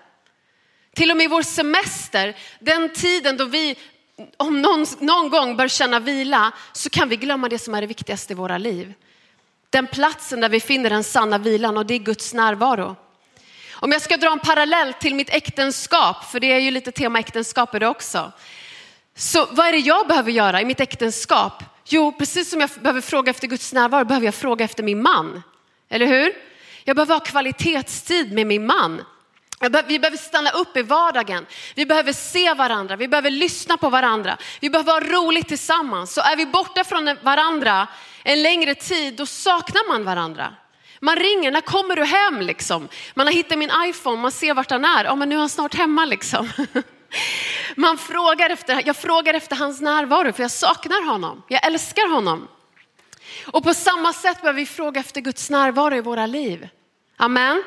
Till 0.94 1.10
och 1.10 1.16
med 1.16 1.24
i 1.24 1.28
vår 1.28 1.42
semester, 1.42 2.36
den 2.60 2.92
tiden 2.92 3.36
då 3.36 3.44
vi 3.44 3.76
om 4.36 4.62
någon, 4.62 4.86
någon 5.00 5.30
gång 5.30 5.56
bör 5.56 5.68
känna 5.68 6.00
vila 6.00 6.52
så 6.72 6.90
kan 6.90 7.08
vi 7.08 7.16
glömma 7.16 7.48
det 7.48 7.58
som 7.58 7.74
är 7.74 7.80
det 7.80 7.86
viktigaste 7.86 8.32
i 8.32 8.36
våra 8.36 8.58
liv. 8.58 8.94
Den 9.70 9.86
platsen 9.86 10.40
där 10.40 10.48
vi 10.48 10.60
finner 10.60 10.90
den 10.90 11.04
sanna 11.04 11.38
vilan 11.38 11.76
och 11.76 11.86
det 11.86 11.94
är 11.94 11.98
Guds 11.98 12.34
närvaro. 12.34 12.96
Om 13.72 13.92
jag 13.92 14.02
ska 14.02 14.16
dra 14.16 14.32
en 14.32 14.38
parallell 14.38 14.92
till 14.92 15.14
mitt 15.14 15.30
äktenskap, 15.30 16.24
för 16.24 16.40
det 16.40 16.52
är 16.52 16.58
ju 16.58 16.70
lite 16.70 16.92
tema 16.92 17.18
äktenskap 17.18 17.72
det 17.72 17.86
också. 17.86 18.32
Så 19.16 19.46
vad 19.50 19.66
är 19.66 19.72
det 19.72 19.78
jag 19.78 20.08
behöver 20.08 20.30
göra 20.30 20.60
i 20.60 20.64
mitt 20.64 20.80
äktenskap? 20.80 21.62
Jo, 21.84 22.12
precis 22.12 22.50
som 22.50 22.60
jag 22.60 22.70
behöver 22.70 23.00
fråga 23.00 23.30
efter 23.30 23.46
Guds 23.46 23.72
närvaro 23.72 24.04
behöver 24.04 24.26
jag 24.26 24.34
fråga 24.34 24.64
efter 24.64 24.82
min 24.82 25.02
man. 25.02 25.42
Eller 25.88 26.06
hur? 26.06 26.47
Jag 26.88 26.96
behöver 26.96 27.14
ha 27.14 27.20
kvalitetstid 27.20 28.32
med 28.32 28.46
min 28.46 28.66
man. 28.66 29.04
Vi 29.86 29.98
behöver 29.98 30.16
stanna 30.16 30.50
upp 30.50 30.76
i 30.76 30.82
vardagen. 30.82 31.46
Vi 31.74 31.86
behöver 31.86 32.12
se 32.12 32.54
varandra. 32.54 32.96
Vi 32.96 33.08
behöver 33.08 33.30
lyssna 33.30 33.76
på 33.76 33.90
varandra. 33.90 34.36
Vi 34.60 34.70
behöver 34.70 34.92
ha 34.92 35.00
roligt 35.00 35.48
tillsammans. 35.48 36.14
Så 36.14 36.20
är 36.20 36.36
vi 36.36 36.46
borta 36.46 36.84
från 36.84 37.16
varandra 37.22 37.88
en 38.22 38.42
längre 38.42 38.74
tid, 38.74 39.14
då 39.14 39.26
saknar 39.26 39.88
man 39.88 40.04
varandra. 40.04 40.54
Man 41.00 41.16
ringer, 41.16 41.50
när 41.50 41.60
kommer 41.60 41.96
du 41.96 42.04
hem 42.04 42.40
liksom? 42.40 42.88
Man 43.14 43.26
har 43.26 43.34
hittat 43.34 43.58
min 43.58 43.70
iPhone, 43.84 44.16
man 44.22 44.32
ser 44.32 44.54
vart 44.54 44.70
han 44.70 44.84
är. 44.84 45.04
Ja, 45.04 45.14
men 45.14 45.28
nu 45.28 45.34
är 45.34 45.40
han 45.40 45.48
snart 45.48 45.74
hemma 45.74 46.04
liksom. 46.04 46.50
Man 47.76 47.98
frågar 47.98 48.50
efter, 48.50 48.82
jag 48.86 48.96
frågar 48.96 49.34
efter 49.34 49.56
hans 49.56 49.80
närvaro 49.80 50.32
för 50.32 50.42
jag 50.42 50.50
saknar 50.50 51.06
honom. 51.06 51.42
Jag 51.48 51.66
älskar 51.66 52.10
honom. 52.10 52.48
Och 53.46 53.62
på 53.62 53.74
samma 53.74 54.12
sätt 54.12 54.40
behöver 54.40 54.60
vi 54.60 54.66
fråga 54.66 55.00
efter 55.00 55.20
Guds 55.20 55.50
närvaro 55.50 55.94
i 55.94 56.00
våra 56.00 56.26
liv. 56.26 56.68
Amen. 57.20 57.64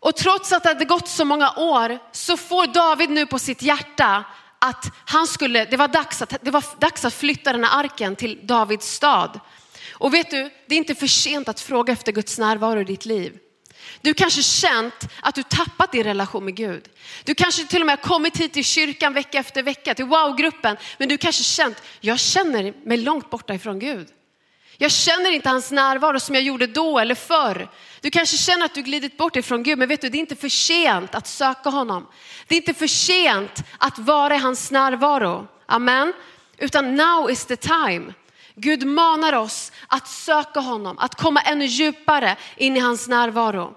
Och 0.00 0.16
trots 0.16 0.52
att 0.52 0.62
det 0.62 0.68
hade 0.68 0.84
gått 0.84 1.08
så 1.08 1.24
många 1.24 1.52
år 1.56 1.98
så 2.12 2.36
får 2.36 2.66
David 2.66 3.10
nu 3.10 3.26
på 3.26 3.38
sitt 3.38 3.62
hjärta 3.62 4.24
att 4.58 4.84
han 5.04 5.26
skulle, 5.26 5.64
det 5.64 5.76
var 5.76 5.88
dags 5.88 6.22
att, 6.22 6.34
det 6.42 6.50
var 6.50 6.64
dags 6.78 7.04
att 7.04 7.14
flytta 7.14 7.52
den 7.52 7.64
här 7.64 7.80
arken 7.84 8.16
till 8.16 8.46
Davids 8.46 8.94
stad. 8.94 9.40
Och 9.92 10.14
vet 10.14 10.30
du, 10.30 10.50
det 10.66 10.74
är 10.74 10.78
inte 10.78 10.94
för 10.94 11.06
sent 11.06 11.48
att 11.48 11.60
fråga 11.60 11.92
efter 11.92 12.12
Guds 12.12 12.38
närvaro 12.38 12.80
i 12.80 12.84
ditt 12.84 13.06
liv. 13.06 13.38
Du 14.00 14.14
kanske 14.14 14.42
känt 14.42 15.08
att 15.20 15.34
du 15.34 15.42
tappat 15.42 15.92
din 15.92 16.04
relation 16.04 16.44
med 16.44 16.54
Gud. 16.54 16.88
Du 17.24 17.34
kanske 17.34 17.66
till 17.66 17.82
och 17.82 17.86
med 17.86 17.98
har 17.98 18.08
kommit 18.08 18.36
hit 18.36 18.52
till 18.52 18.64
kyrkan 18.64 19.14
vecka 19.14 19.38
efter 19.38 19.62
vecka, 19.62 19.94
till 19.94 20.04
wow-gruppen, 20.04 20.76
men 20.98 21.08
du 21.08 21.18
kanske 21.18 21.42
känt, 21.42 21.82
jag 22.00 22.18
känner 22.18 22.86
mig 22.86 22.96
långt 22.96 23.30
borta 23.30 23.54
ifrån 23.54 23.78
Gud. 23.78 24.08
Jag 24.80 24.90
känner 24.90 25.30
inte 25.30 25.48
hans 25.48 25.70
närvaro 25.70 26.20
som 26.20 26.34
jag 26.34 26.44
gjorde 26.44 26.66
då 26.66 26.98
eller 26.98 27.14
förr. 27.14 27.68
Du 28.00 28.10
kanske 28.10 28.36
känner 28.36 28.64
att 28.64 28.74
du 28.74 28.82
glidit 28.82 29.16
bort 29.16 29.36
ifrån 29.36 29.62
Gud, 29.62 29.78
men 29.78 29.88
vet 29.88 30.00
du, 30.00 30.08
det 30.08 30.18
är 30.18 30.20
inte 30.20 30.36
för 30.36 30.48
sent 30.48 31.14
att 31.14 31.26
söka 31.26 31.70
honom. 31.70 32.06
Det 32.46 32.54
är 32.54 32.56
inte 32.56 32.74
för 32.74 32.86
sent 32.86 33.62
att 33.78 33.98
vara 33.98 34.34
i 34.34 34.38
hans 34.38 34.70
närvaro. 34.70 35.46
Amen. 35.66 36.12
Utan 36.58 36.94
now 36.94 37.30
is 37.30 37.46
the 37.46 37.56
time. 37.56 38.14
Gud 38.54 38.86
manar 38.86 39.32
oss 39.32 39.72
att 39.86 40.08
söka 40.08 40.60
honom, 40.60 40.98
att 40.98 41.14
komma 41.14 41.40
ännu 41.40 41.64
djupare 41.64 42.36
in 42.56 42.76
i 42.76 42.80
hans 42.80 43.08
närvaro. 43.08 43.74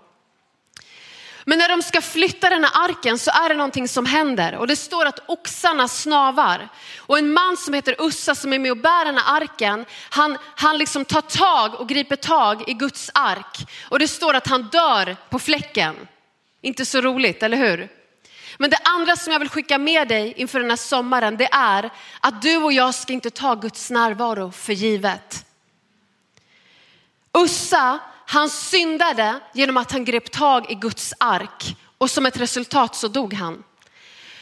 Men 1.46 1.58
när 1.58 1.70
de 1.70 1.82
ska 1.82 2.02
flytta 2.02 2.50
den 2.50 2.64
här 2.64 2.90
arken 2.90 3.20
så 3.20 3.32
är 3.32 3.50
det 3.50 3.56
någonting 3.56 3.88
som 3.88 4.06
händer 4.06 4.56
och 4.56 4.68
det 4.68 4.76
står 4.76 5.06
att 5.06 5.20
oxarna 5.26 5.88
snavar. 5.88 6.70
Och 6.98 7.18
en 7.18 7.34
man 7.34 7.58
som 7.58 7.74
heter 7.74 7.96
Ussa 8.00 8.36
som 8.36 8.54
är 8.54 8.60
med 8.60 8.72
och 8.72 8.78
bär 8.78 9.06
den 9.06 9.18
här 9.18 9.42
arken, 9.42 9.86
han, 10.10 10.38
han 10.56 10.78
liksom 10.78 11.06
tar 11.06 11.22
tag 11.22 11.80
och 11.80 11.90
griper 11.90 12.16
tag 12.16 12.70
i 12.70 12.74
Guds 12.74 13.12
ark. 13.14 13.70
Och 13.90 14.00
det 14.00 14.08
står 14.08 14.34
att 14.34 14.48
han 14.48 14.64
dör 14.64 15.18
på 15.30 15.40
fläcken. 15.40 16.08
Inte 16.62 16.86
så 16.86 17.02
roligt, 17.02 17.44
eller 17.44 17.58
hur? 17.58 17.90
Men 18.58 18.70
det 18.70 18.78
andra 18.84 19.16
som 19.16 19.34
jag 19.34 19.40
vill 19.40 19.50
skicka 19.50 19.78
med 19.78 20.08
dig 20.08 20.34
inför 20.38 20.60
den 20.60 20.70
här 20.70 20.78
sommaren, 20.78 21.38
det 21.38 21.50
är 21.52 21.90
att 22.20 22.42
du 22.42 22.58
och 22.58 22.74
jag 22.74 22.96
ska 22.96 23.14
inte 23.14 23.30
ta 23.30 23.56
Guds 23.56 23.90
närvaro 23.90 24.52
för 24.52 24.74
givet. 24.74 25.46
Ussa, 27.34 28.00
han 28.32 28.50
syndade 28.50 29.40
genom 29.54 29.78
att 29.78 29.92
han 29.92 30.06
grep 30.06 30.32
tag 30.32 30.72
i 30.72 30.76
Guds 30.76 31.14
ark 31.18 31.76
och 31.98 32.10
som 32.10 32.26
ett 32.26 32.38
resultat 32.38 32.96
så 32.96 33.08
dog 33.08 33.34
han. 33.34 33.64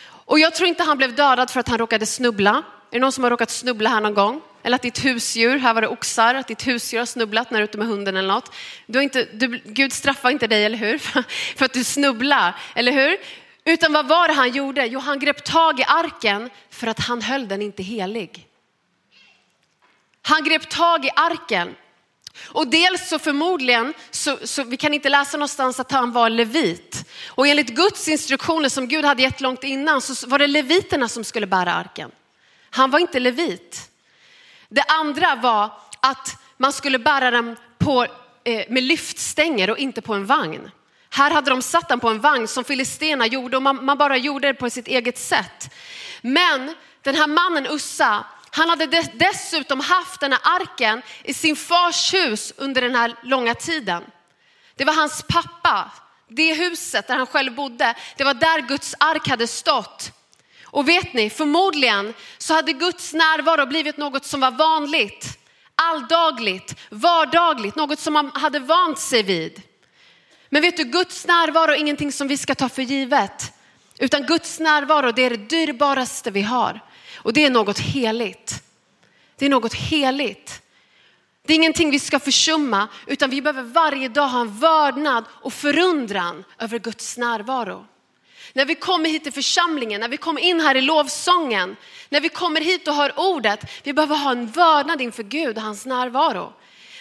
Och 0.05 0.39
jag 0.39 0.55
tror 0.55 0.67
inte 0.67 0.83
han 0.83 0.97
blev 0.97 1.15
dödad 1.15 1.49
för 1.49 1.59
att 1.59 1.67
han 1.67 1.77
råkade 1.77 2.05
snubbla. 2.05 2.51
Är 2.51 2.63
det 2.91 2.99
någon 2.99 3.11
som 3.11 3.23
har 3.23 3.31
råkat 3.31 3.49
snubbla 3.49 3.89
här 3.89 4.01
någon 4.01 4.13
gång? 4.13 4.41
Eller 4.63 4.75
att 4.75 4.81
ditt 4.81 5.05
husdjur, 5.05 5.57
här 5.57 5.73
var 5.73 5.81
det 5.81 5.87
oxar, 5.87 6.35
att 6.35 6.47
ditt 6.47 6.67
husdjur 6.67 6.99
har 6.99 7.05
snubblat 7.05 7.51
när 7.51 7.59
du 7.59 7.63
är 7.63 7.67
ute 7.67 7.77
med 7.77 7.87
hunden 7.87 8.17
eller 8.17 8.33
något. 8.33 8.55
Du 8.85 8.97
har 8.97 9.03
inte, 9.03 9.27
du, 9.33 9.61
Gud 9.65 9.93
straffar 9.93 10.29
inte 10.29 10.47
dig, 10.47 10.65
eller 10.65 10.77
hur? 10.77 10.97
För 11.57 11.65
att 11.65 11.73
du 11.73 11.83
snubblar, 11.83 12.55
eller 12.75 12.91
hur? 12.91 13.17
Utan 13.65 13.93
vad 13.93 14.07
var 14.07 14.27
det 14.27 14.33
han 14.33 14.51
gjorde? 14.51 14.85
Jo, 14.85 14.99
han 14.99 15.19
grep 15.19 15.43
tag 15.43 15.79
i 15.79 15.83
arken 15.83 16.49
för 16.69 16.87
att 16.87 16.99
han 16.99 17.21
höll 17.21 17.47
den 17.47 17.61
inte 17.61 17.83
helig. 17.83 18.47
Han 20.21 20.43
grep 20.43 20.69
tag 20.69 21.05
i 21.05 21.09
arken. 21.15 21.75
Och 22.45 22.67
dels 22.67 23.09
så 23.09 23.19
förmodligen, 23.19 23.93
så, 24.11 24.37
så, 24.43 24.63
vi 24.63 24.77
kan 24.77 24.93
inte 24.93 25.09
läsa 25.09 25.37
någonstans 25.37 25.79
att 25.79 25.91
han 25.91 26.11
var 26.11 26.29
levit. 26.29 27.09
Och 27.27 27.47
enligt 27.47 27.69
Guds 27.69 28.07
instruktioner 28.07 28.69
som 28.69 28.87
Gud 28.87 29.05
hade 29.05 29.21
gett 29.21 29.41
långt 29.41 29.63
innan 29.63 30.01
så 30.01 30.27
var 30.27 30.39
det 30.39 30.47
leviterna 30.47 31.07
som 31.07 31.23
skulle 31.23 31.47
bära 31.47 31.73
arken. 31.73 32.11
Han 32.69 32.91
var 32.91 32.99
inte 32.99 33.19
levit. 33.19 33.91
Det 34.69 34.83
andra 34.87 35.35
var 35.35 35.71
att 35.99 36.37
man 36.57 36.73
skulle 36.73 36.99
bära 36.99 37.31
den 37.31 37.57
på, 37.77 38.05
eh, 38.43 38.65
med 38.69 38.83
lyftstänger 38.83 39.69
och 39.69 39.77
inte 39.77 40.01
på 40.01 40.13
en 40.13 40.25
vagn. 40.25 40.71
Här 41.09 41.31
hade 41.31 41.49
de 41.49 41.61
satt 41.61 41.89
den 41.89 41.99
på 41.99 42.09
en 42.09 42.21
vagn 42.21 42.47
som 42.47 42.63
filisterna 42.63 43.27
gjorde 43.27 43.57
och 43.57 43.63
man, 43.63 43.85
man 43.85 43.97
bara 43.97 44.17
gjorde 44.17 44.47
det 44.47 44.53
på 44.53 44.69
sitt 44.69 44.87
eget 44.87 45.17
sätt. 45.17 45.73
Men 46.21 46.75
den 47.01 47.15
här 47.15 47.27
mannen 47.27 47.67
Ussa, 47.67 48.25
han 48.51 48.69
hade 48.69 48.85
dessutom 49.13 49.79
haft 49.79 50.19
den 50.19 50.31
här 50.31 50.41
arken 50.43 51.01
i 51.23 51.33
sin 51.33 51.55
fars 51.55 52.13
hus 52.13 52.53
under 52.57 52.81
den 52.81 52.95
här 52.95 53.15
långa 53.23 53.55
tiden. 53.55 54.03
Det 54.75 54.85
var 54.85 54.93
hans 54.93 55.23
pappa, 55.27 55.91
det 56.27 56.53
huset 56.53 57.07
där 57.07 57.15
han 57.15 57.27
själv 57.27 57.55
bodde, 57.55 57.95
det 58.17 58.23
var 58.23 58.33
där 58.33 58.61
Guds 58.61 58.95
ark 58.99 59.27
hade 59.27 59.47
stått. 59.47 60.11
Och 60.71 60.89
vet 60.89 61.13
ni, 61.13 61.29
förmodligen 61.29 62.13
så 62.37 62.53
hade 62.53 62.73
Guds 62.73 63.13
närvaro 63.13 63.65
blivit 63.65 63.97
något 63.97 64.25
som 64.25 64.39
var 64.39 64.51
vanligt, 64.51 65.39
alldagligt, 65.75 66.75
vardagligt, 66.89 67.75
något 67.75 67.99
som 67.99 68.13
man 68.13 68.31
hade 68.33 68.59
vant 68.59 68.99
sig 68.99 69.23
vid. 69.23 69.61
Men 70.49 70.61
vet 70.61 70.77
du, 70.77 70.83
Guds 70.83 71.27
närvaro 71.27 71.71
är 71.71 71.75
ingenting 71.75 72.11
som 72.11 72.27
vi 72.27 72.37
ska 72.37 72.55
ta 72.55 72.69
för 72.69 72.81
givet. 72.81 73.53
Utan 73.99 74.25
Guds 74.25 74.59
närvaro, 74.59 75.11
det 75.11 75.21
är 75.21 75.29
det 75.29 75.37
dyrbaraste 75.37 76.31
vi 76.31 76.41
har. 76.41 76.79
Och 77.23 77.33
det 77.33 77.45
är 77.45 77.49
något 77.49 77.79
heligt. 77.79 78.63
Det 79.35 79.45
är 79.45 79.49
något 79.49 79.73
heligt. 79.73 80.61
Det 81.45 81.53
är 81.53 81.55
ingenting 81.55 81.91
vi 81.91 81.99
ska 81.99 82.19
försumma, 82.19 82.87
utan 83.07 83.29
vi 83.29 83.41
behöver 83.41 83.63
varje 83.63 84.07
dag 84.07 84.27
ha 84.27 84.41
en 84.41 84.59
vördnad 84.59 85.23
och 85.29 85.53
förundran 85.53 86.43
över 86.59 86.79
Guds 86.79 87.17
närvaro. 87.17 87.85
När 88.53 88.65
vi 88.65 88.75
kommer 88.75 89.09
hit 89.09 89.23
till 89.23 89.33
församlingen, 89.33 90.01
när 90.01 90.07
vi 90.07 90.17
kommer 90.17 90.41
in 90.41 90.59
här 90.59 90.75
i 90.75 90.81
lovsången, 90.81 91.75
när 92.09 92.21
vi 92.21 92.29
kommer 92.29 92.61
hit 92.61 92.87
och 92.87 92.93
hör 92.93 93.19
ordet, 93.19 93.59
vi 93.83 93.93
behöver 93.93 94.15
ha 94.15 94.31
en 94.31 94.47
vördnad 94.47 95.01
inför 95.01 95.23
Gud 95.23 95.57
och 95.57 95.63
hans 95.63 95.85
närvaro. 95.85 96.53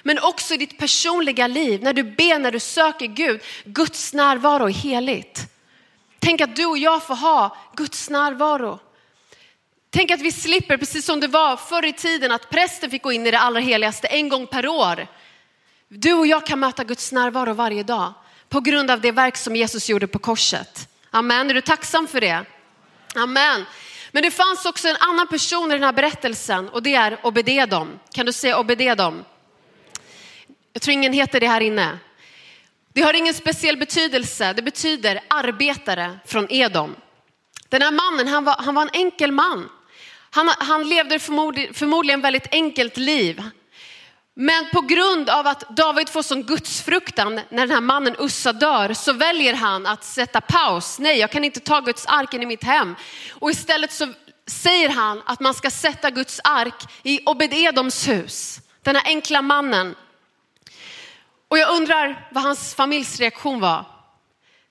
Men 0.03 0.19
också 0.19 0.55
i 0.55 0.57
ditt 0.57 0.79
personliga 0.79 1.47
liv, 1.47 1.83
när 1.83 1.93
du 1.93 2.03
ber, 2.03 2.39
när 2.39 2.53
du 2.53 2.61
söker 2.61 3.07
Gud, 3.07 3.41
Guds 3.65 4.15
närvaro 4.15 4.69
är 4.69 4.73
heligt. 4.73 5.41
Tänk 6.19 6.41
att 6.41 6.57
du 6.57 6.67
och 6.67 6.79
jag 6.79 7.03
får 7.07 7.15
ha 7.15 7.57
Guds 7.77 8.11
närvaro. 8.11 8.79
Tänk 9.91 10.11
att 10.11 10.21
vi 10.21 10.33
slipper, 10.33 10.77
precis 10.77 11.05
som 11.05 11.21
det 11.21 11.27
var 11.27 11.57
förr 11.57 11.85
i 11.85 11.93
tiden, 11.93 12.33
att 12.33 12.51
prästen 12.51 12.91
fick 12.91 13.03
gå 13.03 13.13
in 13.13 13.27
i 13.27 13.31
det 13.31 13.39
allra 13.39 13.61
heligaste 13.61 14.07
en 14.07 14.29
gång 14.29 14.47
per 14.47 14.69
år. 14.69 15.07
Du 15.89 16.13
och 16.13 16.27
jag 16.27 16.47
kan 16.47 16.61
möta 16.61 16.85
Guds 16.85 17.13
närvaro 17.13 17.53
varje 17.53 17.83
dag 17.83 18.13
på 18.49 18.61
grund 18.61 18.91
av 18.91 19.01
det 19.01 19.13
verk 19.13 19.37
som 19.37 19.57
Jesus 19.57 19.89
gjorde 19.89 20.07
på 20.07 20.19
korset. 20.19 20.89
Amen, 21.11 21.51
är 21.51 21.55
du 21.55 21.61
tacksam 21.61 22.07
för 22.07 22.21
det? 22.21 22.45
Amen. 23.15 23.65
Men 24.13 24.23
det 24.23 24.31
fanns 24.31 24.67
också 24.67 24.89
en 24.89 24.97
annan 24.97 25.27
person 25.29 25.71
i 25.71 25.75
den 25.75 25.83
här 25.83 25.93
berättelsen 25.93 26.69
och 26.69 26.83
det 26.83 26.95
är 26.95 27.27
Obededom. 27.27 27.99
Kan 28.13 28.27
du 28.27 28.33
säga 28.33 28.59
Obededom? 28.59 29.25
Jag 30.73 30.83
tror 30.83 30.93
ingen 30.93 31.13
heter 31.13 31.41
det 31.41 31.49
här 31.49 31.61
inne. 31.61 31.99
Det 32.93 33.03
har 33.03 33.15
ingen 33.15 33.35
speciell 33.35 33.77
betydelse. 33.77 34.53
Det 34.53 34.63
betyder 34.63 35.21
arbetare 35.29 36.19
från 36.27 36.53
Edom. 36.53 36.97
Den 37.69 37.83
här 37.83 37.91
mannen, 37.91 38.29
han 38.29 38.45
var, 38.45 38.57
han 38.59 38.75
var 38.75 38.83
en 38.83 38.91
enkel 38.93 39.33
man. 39.33 39.69
Han, 40.31 40.49
han 40.59 40.89
levde 40.89 41.19
förmodligen, 41.19 41.75
förmodligen 41.75 42.21
väldigt 42.21 42.55
enkelt 42.55 42.97
liv. 42.97 43.43
Men 44.35 44.71
på 44.73 44.81
grund 44.81 45.31
av 45.31 45.47
att 45.47 45.77
David 45.77 46.09
får 46.09 46.23
sån 46.23 46.43
gudsfruktan 46.43 47.35
när 47.35 47.67
den 47.67 47.71
här 47.71 47.81
mannen 47.81 48.17
Ussa 48.19 48.53
dör 48.53 48.95
så 48.95 49.13
väljer 49.13 49.55
han 49.55 49.87
att 49.87 50.05
sätta 50.05 50.41
paus. 50.41 50.99
Nej, 50.99 51.19
jag 51.19 51.31
kan 51.31 51.45
inte 51.45 51.61
ta 51.61 51.81
Guds 51.81 52.07
arken 52.07 52.43
i 52.43 52.47
mitt 52.47 52.65
hem. 52.65 52.97
Och 53.31 53.51
istället 53.51 53.93
så 53.93 54.13
säger 54.47 54.89
han 54.89 55.23
att 55.27 55.41
man 55.41 55.55
ska 55.55 55.71
sätta 55.71 56.11
Guds 56.11 56.41
ark 56.45 56.83
i 57.03 57.21
Obededoms 57.25 58.09
hus. 58.09 58.61
Den 58.83 58.97
här 58.97 59.07
enkla 59.07 59.43
mannen 59.43 59.95
och 61.49 61.59
jag 61.59 61.77
undrar 61.77 62.29
vad 62.31 62.43
hans 62.43 62.75
familjs 62.75 63.21
reaktion 63.21 63.61
var. 63.61 63.85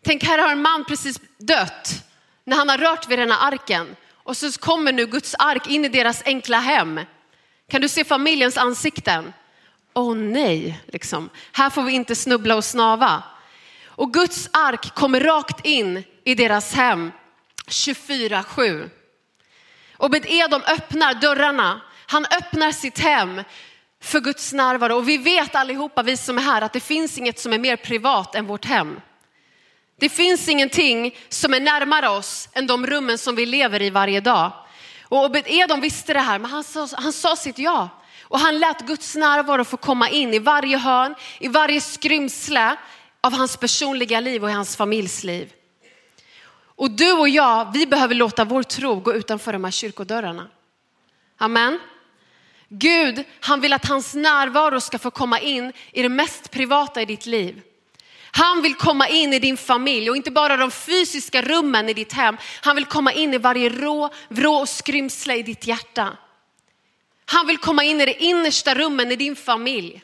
Tänk, 0.05 0.23
här 0.23 0.37
har 0.37 0.51
en 0.51 0.61
man 0.61 0.85
precis 0.85 1.19
dött 1.37 1.89
när 2.43 2.57
han 2.57 2.69
har 2.69 2.77
rört 2.77 3.07
vid 3.07 3.19
den 3.19 3.31
här 3.31 3.47
arken. 3.47 3.95
Och 4.27 4.37
så 4.37 4.51
kommer 4.51 4.91
nu 4.93 5.05
Guds 5.05 5.35
ark 5.39 5.67
in 5.67 5.85
i 5.85 5.89
deras 5.89 6.23
enkla 6.25 6.59
hem. 6.59 6.99
Kan 7.69 7.81
du 7.81 7.89
se 7.89 8.03
familjens 8.03 8.57
ansikten? 8.57 9.33
Åh 9.93 10.11
oh, 10.11 10.15
nej, 10.15 10.81
liksom. 10.87 11.29
här 11.51 11.69
får 11.69 11.83
vi 11.83 11.93
inte 11.93 12.15
snubbla 12.15 12.55
och 12.55 12.65
snava. 12.65 13.23
Och 13.85 14.13
Guds 14.13 14.49
ark 14.53 14.95
kommer 14.95 15.19
rakt 15.19 15.65
in 15.65 16.03
i 16.23 16.35
deras 16.35 16.73
hem 16.73 17.11
24-7. 17.67 18.89
Och 19.97 20.15
Edom 20.25 20.61
öppnar 20.67 21.13
dörrarna. 21.13 21.81
Han 22.07 22.25
öppnar 22.25 22.71
sitt 22.71 22.99
hem 22.99 23.41
för 24.01 24.19
Guds 24.19 24.53
närvaro. 24.53 24.95
Och 24.95 25.09
vi 25.09 25.17
vet 25.17 25.55
allihopa, 25.55 26.03
vi 26.03 26.17
som 26.17 26.37
är 26.37 26.41
här, 26.41 26.61
att 26.61 26.73
det 26.73 26.79
finns 26.79 27.17
inget 27.17 27.39
som 27.39 27.53
är 27.53 27.59
mer 27.59 27.75
privat 27.75 28.35
än 28.35 28.47
vårt 28.47 28.65
hem. 28.65 29.01
Det 29.99 30.09
finns 30.09 30.49
ingenting 30.49 31.15
som 31.29 31.53
är 31.53 31.59
närmare 31.59 32.09
oss 32.09 32.49
än 32.53 32.67
de 32.67 32.87
rummen 32.87 33.17
som 33.17 33.35
vi 33.35 33.45
lever 33.45 33.81
i 33.81 33.89
varje 33.89 34.19
dag. 34.19 34.51
Och 35.03 35.25
Obed-Edom 35.25 35.81
visste 35.81 36.13
det 36.13 36.19
här, 36.19 36.39
men 36.39 36.51
han 36.51 36.63
sa, 36.63 36.87
han 36.97 37.13
sa 37.13 37.35
sitt 37.35 37.59
ja. 37.59 37.89
Och 38.21 38.39
han 38.39 38.59
lät 38.59 38.81
Guds 38.81 39.15
närvaro 39.15 39.63
få 39.63 39.77
komma 39.77 40.09
in 40.09 40.33
i 40.33 40.39
varje 40.39 40.77
hörn, 40.77 41.15
i 41.39 41.47
varje 41.47 41.81
skrymsle 41.81 42.75
av 43.21 43.33
hans 43.33 43.57
personliga 43.57 44.19
liv 44.19 44.43
och 44.43 44.49
i 44.49 44.53
hans 44.53 44.75
familjs 44.75 45.23
liv. 45.23 45.53
Och 46.59 46.91
du 46.91 47.11
och 47.11 47.29
jag, 47.29 47.73
vi 47.73 47.87
behöver 47.87 48.15
låta 48.15 48.45
vår 48.45 48.63
tro 48.63 48.95
gå 48.95 49.13
utanför 49.13 49.53
de 49.53 49.63
här 49.63 49.71
kyrkodörrarna. 49.71 50.47
Amen. 51.37 51.79
Gud, 52.69 53.23
han 53.39 53.61
vill 53.61 53.73
att 53.73 53.85
hans 53.85 54.13
närvaro 54.13 54.79
ska 54.79 54.99
få 54.99 55.11
komma 55.11 55.39
in 55.39 55.73
i 55.91 56.01
det 56.01 56.09
mest 56.09 56.51
privata 56.51 57.01
i 57.01 57.05
ditt 57.05 57.25
liv. 57.25 57.61
Han 58.37 58.61
vill 58.61 58.75
komma 58.75 59.07
in 59.07 59.33
i 59.33 59.39
din 59.39 59.57
familj 59.57 60.09
och 60.09 60.17
inte 60.17 60.31
bara 60.31 60.57
de 60.57 60.71
fysiska 60.71 61.41
rummen 61.41 61.89
i 61.89 61.93
ditt 61.93 62.13
hem. 62.13 62.37
Han 62.61 62.75
vill 62.75 62.85
komma 62.85 63.13
in 63.13 63.33
i 63.33 63.37
varje 63.37 63.69
rå, 63.69 64.09
vrå 64.29 64.53
och 64.53 64.69
skrymsle 64.69 65.35
i 65.35 65.43
ditt 65.43 65.67
hjärta. 65.67 66.17
Han 67.25 67.47
vill 67.47 67.57
komma 67.57 67.83
in 67.83 68.01
i 68.01 68.05
det 68.05 68.23
innersta 68.23 68.75
rummen 68.75 69.11
i 69.11 69.15
din 69.15 69.35
familj. 69.35 70.03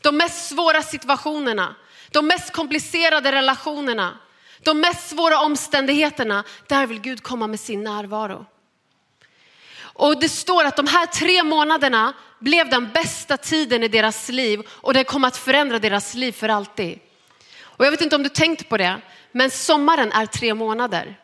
De 0.00 0.16
mest 0.16 0.48
svåra 0.48 0.82
situationerna, 0.82 1.74
de 2.10 2.26
mest 2.26 2.52
komplicerade 2.52 3.32
relationerna, 3.32 4.18
de 4.62 4.80
mest 4.80 5.08
svåra 5.08 5.40
omständigheterna. 5.40 6.44
Där 6.66 6.86
vill 6.86 7.00
Gud 7.00 7.22
komma 7.22 7.46
med 7.46 7.60
sin 7.60 7.84
närvaro. 7.84 8.46
Och 9.80 10.20
det 10.20 10.28
står 10.28 10.64
att 10.64 10.76
de 10.76 10.86
här 10.86 11.06
tre 11.06 11.42
månaderna 11.42 12.12
blev 12.38 12.70
den 12.70 12.90
bästa 12.92 13.36
tiden 13.36 13.82
i 13.82 13.88
deras 13.88 14.28
liv 14.28 14.62
och 14.70 14.94
det 14.94 15.04
kom 15.04 15.24
att 15.24 15.36
förändra 15.36 15.78
deras 15.78 16.14
liv 16.14 16.32
för 16.32 16.48
alltid. 16.48 16.98
Och 17.80 17.86
jag 17.86 17.90
vet 17.90 18.00
inte 18.00 18.16
om 18.16 18.22
du 18.22 18.28
tänkt 18.28 18.68
på 18.68 18.76
det, 18.76 19.00
men 19.32 19.50
sommaren 19.50 20.12
är 20.12 20.26
tre 20.26 20.54
månader. 20.54 21.18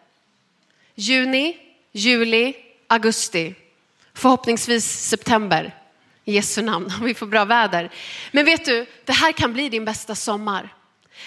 Juni, 0.94 1.56
juli, 1.92 2.54
augusti, 2.86 3.54
förhoppningsvis 4.14 4.84
september. 4.84 5.74
I 6.24 6.34
Jesu 6.34 6.62
namn, 6.62 6.92
om 6.98 7.04
vi 7.04 7.14
får 7.14 7.26
bra 7.26 7.44
väder. 7.44 7.90
Men 8.32 8.44
vet 8.44 8.64
du, 8.64 8.86
det 9.04 9.12
här 9.12 9.32
kan 9.32 9.52
bli 9.52 9.68
din 9.68 9.84
bästa 9.84 10.14
sommar. 10.14 10.74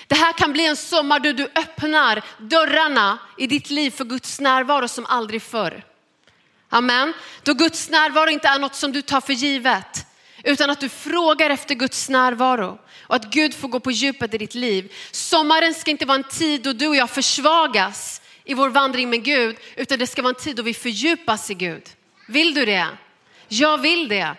Det 0.07 0.15
här 0.15 0.33
kan 0.33 0.53
bli 0.53 0.65
en 0.65 0.75
sommar 0.75 1.19
då 1.19 1.31
du 1.31 1.43
öppnar 1.55 2.24
dörrarna 2.38 3.17
i 3.38 3.48
ditt 3.48 3.69
liv 3.69 3.91
för 3.91 4.05
Guds 4.05 4.39
närvaro 4.39 4.88
som 4.88 5.05
aldrig 5.05 5.41
förr. 5.41 5.83
Amen. 6.69 7.13
Då 7.43 7.53
Guds 7.53 7.89
närvaro 7.89 8.29
inte 8.29 8.48
är 8.48 8.59
något 8.59 8.75
som 8.75 8.91
du 8.91 9.01
tar 9.01 9.21
för 9.21 9.33
givet, 9.33 10.05
utan 10.43 10.69
att 10.69 10.79
du 10.79 10.89
frågar 10.89 11.50
efter 11.50 11.75
Guds 11.75 12.10
närvaro 12.10 12.79
och 13.01 13.15
att 13.15 13.25
Gud 13.25 13.53
får 13.53 13.67
gå 13.67 13.79
på 13.79 13.91
djupet 13.91 14.34
i 14.34 14.38
ditt 14.38 14.55
liv. 14.55 14.93
Sommaren 15.12 15.74
ska 15.74 15.91
inte 15.91 16.05
vara 16.05 16.17
en 16.17 16.24
tid 16.24 16.62
då 16.62 16.74
du 16.74 16.88
och 16.88 16.96
jag 16.96 17.10
försvagas 17.10 18.22
i 18.43 18.53
vår 18.53 18.69
vandring 18.69 19.10
med 19.10 19.24
Gud, 19.24 19.58
utan 19.75 20.00
det 20.00 20.08
ska 20.08 20.22
vara 20.22 20.34
en 20.36 20.41
tid 20.41 20.55
då 20.55 20.63
vi 20.63 20.74
fördjupas 20.74 21.51
i 21.51 21.53
Gud. 21.53 21.84
Vill 22.27 22.53
du 22.53 22.65
det? 22.65 22.88
Jag 23.48 23.77
vill 23.77 24.08
det. 24.08 24.36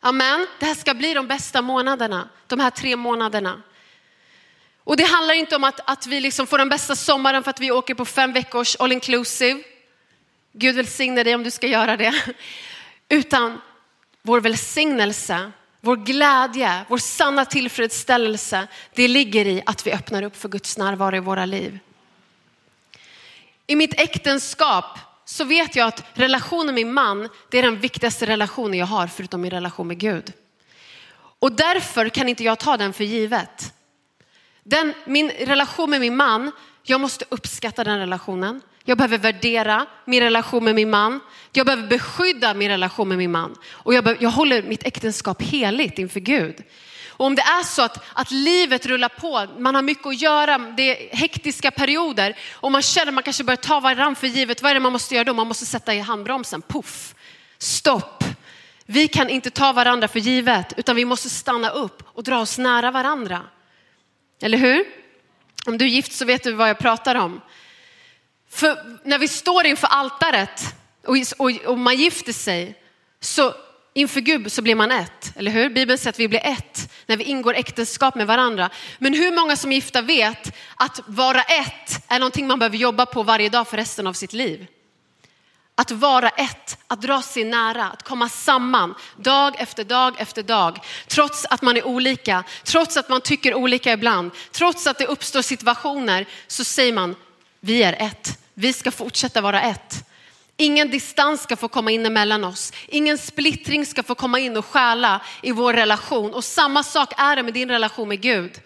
Amen. 0.00 0.46
Det 0.60 0.66
här 0.66 0.74
ska 0.74 0.94
bli 0.94 1.14
de 1.14 1.26
bästa 1.26 1.62
månaderna, 1.62 2.28
de 2.46 2.60
här 2.60 2.70
tre 2.70 2.96
månaderna. 2.96 3.62
Och 4.84 4.96
det 4.96 5.04
handlar 5.04 5.34
inte 5.34 5.56
om 5.56 5.64
att, 5.64 5.90
att 5.90 6.06
vi 6.06 6.20
liksom 6.20 6.46
får 6.46 6.58
den 6.58 6.68
bästa 6.68 6.96
sommaren 6.96 7.42
för 7.42 7.50
att 7.50 7.60
vi 7.60 7.70
åker 7.70 7.94
på 7.94 8.04
fem 8.04 8.32
veckors 8.32 8.76
all 8.76 8.92
inclusive. 8.92 9.62
Gud 10.52 10.76
välsigne 10.76 11.22
dig 11.22 11.34
om 11.34 11.42
du 11.42 11.50
ska 11.50 11.66
göra 11.66 11.96
det. 11.96 12.14
Utan 13.08 13.60
vår 14.26 14.40
välsignelse, 14.40 15.52
vår 15.80 15.96
glädje, 15.96 16.84
vår 16.88 16.98
sanna 16.98 17.44
tillfredsställelse, 17.44 18.66
det 18.94 19.08
ligger 19.08 19.46
i 19.46 19.62
att 19.66 19.86
vi 19.86 19.92
öppnar 19.92 20.22
upp 20.22 20.36
för 20.36 20.48
Guds 20.48 20.78
närvaro 20.78 21.16
i 21.16 21.20
våra 21.20 21.46
liv. 21.46 21.78
I 23.66 23.76
mitt 23.76 24.00
äktenskap 24.00 24.98
så 25.24 25.44
vet 25.44 25.76
jag 25.76 25.88
att 25.88 26.04
relationen 26.14 26.66
med 26.66 26.74
min 26.74 26.92
man, 26.92 27.28
det 27.50 27.58
är 27.58 27.62
den 27.62 27.80
viktigaste 27.80 28.26
relationen 28.26 28.78
jag 28.78 28.86
har 28.86 29.06
förutom 29.06 29.40
min 29.40 29.50
relation 29.50 29.88
med 29.88 29.98
Gud. 29.98 30.32
Och 31.38 31.52
därför 31.52 32.08
kan 32.08 32.28
inte 32.28 32.44
jag 32.44 32.58
ta 32.58 32.76
den 32.76 32.92
för 32.92 33.04
givet. 33.04 33.73
Den, 34.64 34.94
min 35.04 35.30
relation 35.30 35.90
med 35.90 36.00
min 36.00 36.16
man, 36.16 36.52
jag 36.82 37.00
måste 37.00 37.24
uppskatta 37.28 37.84
den 37.84 37.98
relationen. 37.98 38.60
Jag 38.84 38.98
behöver 38.98 39.18
värdera 39.18 39.86
min 40.04 40.22
relation 40.22 40.64
med 40.64 40.74
min 40.74 40.90
man. 40.90 41.20
Jag 41.52 41.66
behöver 41.66 41.88
beskydda 41.88 42.54
min 42.54 42.68
relation 42.68 43.08
med 43.08 43.18
min 43.18 43.32
man. 43.32 43.56
Och 43.70 43.94
jag, 43.94 44.04
behöver, 44.04 44.22
jag 44.22 44.30
håller 44.30 44.62
mitt 44.62 44.86
äktenskap 44.86 45.42
heligt 45.42 45.98
inför 45.98 46.20
Gud. 46.20 46.56
Och 47.16 47.26
om 47.26 47.34
det 47.34 47.42
är 47.42 47.62
så 47.62 47.82
att, 47.82 48.04
att 48.12 48.30
livet 48.30 48.86
rullar 48.86 49.08
på, 49.08 49.46
man 49.58 49.74
har 49.74 49.82
mycket 49.82 50.06
att 50.06 50.20
göra, 50.20 50.58
det 50.58 50.82
är 50.82 51.16
hektiska 51.16 51.70
perioder 51.70 52.36
och 52.52 52.72
man 52.72 52.82
känner 52.82 53.08
att 53.08 53.14
man 53.14 53.22
kanske 53.22 53.44
börjar 53.44 53.56
ta 53.56 53.80
varandra 53.80 54.14
för 54.14 54.26
givet. 54.26 54.62
Vad 54.62 54.70
är 54.70 54.74
det 54.74 54.80
man 54.80 54.92
måste 54.92 55.14
göra 55.14 55.24
då? 55.24 55.34
Man 55.34 55.48
måste 55.48 55.66
sätta 55.66 55.94
i 55.94 56.00
handbromsen. 56.00 56.62
Puff, 56.62 57.14
stopp. 57.58 58.24
Vi 58.86 59.08
kan 59.08 59.28
inte 59.28 59.50
ta 59.50 59.72
varandra 59.72 60.08
för 60.08 60.20
givet 60.20 60.72
utan 60.76 60.96
vi 60.96 61.04
måste 61.04 61.30
stanna 61.30 61.70
upp 61.70 62.02
och 62.06 62.22
dra 62.22 62.38
oss 62.38 62.58
nära 62.58 62.90
varandra. 62.90 63.40
Eller 64.42 64.58
hur? 64.58 64.84
Om 65.66 65.78
du 65.78 65.84
är 65.84 65.88
gift 65.88 66.12
så 66.12 66.24
vet 66.24 66.42
du 66.42 66.52
vad 66.52 66.68
jag 66.68 66.78
pratar 66.78 67.14
om. 67.14 67.40
För 68.50 68.98
när 69.04 69.18
vi 69.18 69.28
står 69.28 69.66
inför 69.66 69.86
altaret 69.86 70.74
och, 71.06 71.16
och, 71.38 71.50
och 71.66 71.78
man 71.78 71.96
gifter 71.96 72.32
sig 72.32 72.80
så 73.20 73.54
inför 73.94 74.20
Gud 74.20 74.52
så 74.52 74.62
blir 74.62 74.74
man 74.74 74.90
ett, 74.90 75.32
eller 75.36 75.50
hur? 75.50 75.70
Bibeln 75.70 75.98
säger 75.98 76.10
att 76.10 76.18
vi 76.18 76.28
blir 76.28 76.46
ett 76.46 76.92
när 77.06 77.16
vi 77.16 77.24
ingår 77.24 77.54
äktenskap 77.54 78.14
med 78.14 78.26
varandra. 78.26 78.70
Men 78.98 79.14
hur 79.14 79.32
många 79.32 79.56
som 79.56 79.72
är 79.72 79.74
gifta 79.74 80.02
vet 80.02 80.56
att 80.76 81.00
vara 81.06 81.42
ett 81.42 82.04
är 82.08 82.18
någonting 82.18 82.46
man 82.46 82.58
behöver 82.58 82.76
jobba 82.76 83.06
på 83.06 83.22
varje 83.22 83.48
dag 83.48 83.68
för 83.68 83.76
resten 83.76 84.06
av 84.06 84.12
sitt 84.12 84.32
liv? 84.32 84.66
Att 85.74 85.90
vara 85.90 86.28
ett, 86.28 86.78
att 86.86 87.02
dra 87.02 87.22
sig 87.22 87.44
nära, 87.44 87.84
att 87.84 88.02
komma 88.02 88.28
samman 88.28 88.94
dag 89.16 89.54
efter 89.58 89.84
dag 89.84 90.14
efter 90.18 90.42
dag. 90.42 90.78
Trots 91.08 91.46
att 91.50 91.62
man 91.62 91.76
är 91.76 91.86
olika, 91.86 92.44
trots 92.64 92.96
att 92.96 93.08
man 93.08 93.20
tycker 93.20 93.54
olika 93.54 93.92
ibland, 93.92 94.30
trots 94.52 94.86
att 94.86 94.98
det 94.98 95.06
uppstår 95.06 95.42
situationer 95.42 96.26
så 96.46 96.64
säger 96.64 96.92
man 96.92 97.16
vi 97.60 97.82
är 97.82 97.92
ett. 97.92 98.38
Vi 98.54 98.72
ska 98.72 98.90
fortsätta 98.90 99.40
vara 99.40 99.62
ett. 99.62 100.04
Ingen 100.56 100.90
distans 100.90 101.42
ska 101.42 101.56
få 101.56 101.68
komma 101.68 101.90
in 101.90 102.06
emellan 102.06 102.44
oss. 102.44 102.72
Ingen 102.88 103.18
splittring 103.18 103.86
ska 103.86 104.02
få 104.02 104.14
komma 104.14 104.38
in 104.38 104.56
och 104.56 104.66
stjäla 104.66 105.20
i 105.42 105.52
vår 105.52 105.72
relation. 105.72 106.34
Och 106.34 106.44
samma 106.44 106.82
sak 106.82 107.12
är 107.16 107.36
det 107.36 107.42
med 107.42 107.54
din 107.54 107.70
relation 107.70 108.08
med 108.08 108.20
Gud. 108.20 108.60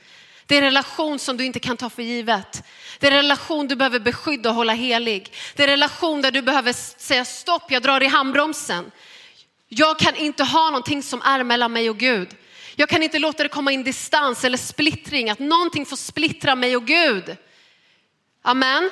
Det 0.49 0.55
är 0.55 0.59
en 0.59 0.65
relation 0.65 1.19
som 1.19 1.37
du 1.37 1.45
inte 1.45 1.61
kan 1.61 1.77
ta 1.77 1.91
för 1.91 2.03
givet. 2.03 2.63
Det 2.99 3.07
är 3.07 3.11
en 3.11 3.17
relation 3.17 3.69
du 3.69 3.77
behöver 3.77 3.99
beskydda 4.01 4.49
och 4.49 4.55
hålla 4.55 4.73
helig. 4.73 5.33
Det 5.57 5.63
är 5.63 5.69
en 5.69 5.73
relation 5.73 6.23
där 6.23 6.31
du 6.31 6.43
behöver 6.43 6.73
säga 7.01 7.25
stopp, 7.25 7.71
jag 7.71 7.83
drar 7.83 8.03
i 8.03 8.07
handbromsen. 8.07 8.91
Jag 9.69 9.99
kan 9.99 10.17
inte 10.17 10.45
ha 10.45 10.71
någonting 10.71 11.03
som 11.03 11.23
är 11.23 11.45
mellan 11.45 11.73
mig 11.73 11.91
och 11.91 11.99
Gud. 11.99 12.29
Jag 12.77 12.89
kan 12.89 13.03
inte 13.03 13.19
låta 13.19 13.43
det 13.43 13.49
komma 13.49 13.73
in 13.73 13.85
distans 13.85 14.45
eller 14.45 14.59
splittring, 14.59 15.31
att 15.31 15.39
någonting 15.39 15.87
får 15.87 15.97
splittra 15.97 16.55
mig 16.55 16.77
och 16.77 16.87
Gud. 16.87 17.37
Amen. 18.43 18.91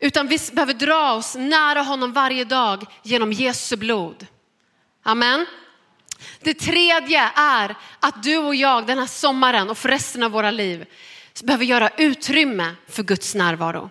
Utan 0.00 0.28
vi 0.28 0.38
behöver 0.52 0.74
dra 0.74 1.12
oss 1.12 1.34
nära 1.34 1.82
honom 1.82 2.12
varje 2.12 2.44
dag 2.44 2.84
genom 3.02 3.32
Jesu 3.32 3.76
blod. 3.76 4.26
Amen. 5.02 5.46
Det 6.40 6.54
tredje 6.54 7.30
är 7.34 7.76
att 8.00 8.22
du 8.22 8.36
och 8.36 8.54
jag 8.54 8.86
den 8.86 8.98
här 8.98 9.06
sommaren 9.06 9.70
och 9.70 9.78
för 9.78 9.88
resten 9.88 10.22
av 10.22 10.30
våra 10.30 10.50
liv 10.50 10.86
behöver 11.42 11.64
göra 11.64 11.90
utrymme 11.96 12.74
för 12.88 13.02
Guds 13.02 13.34
närvaro. 13.34 13.90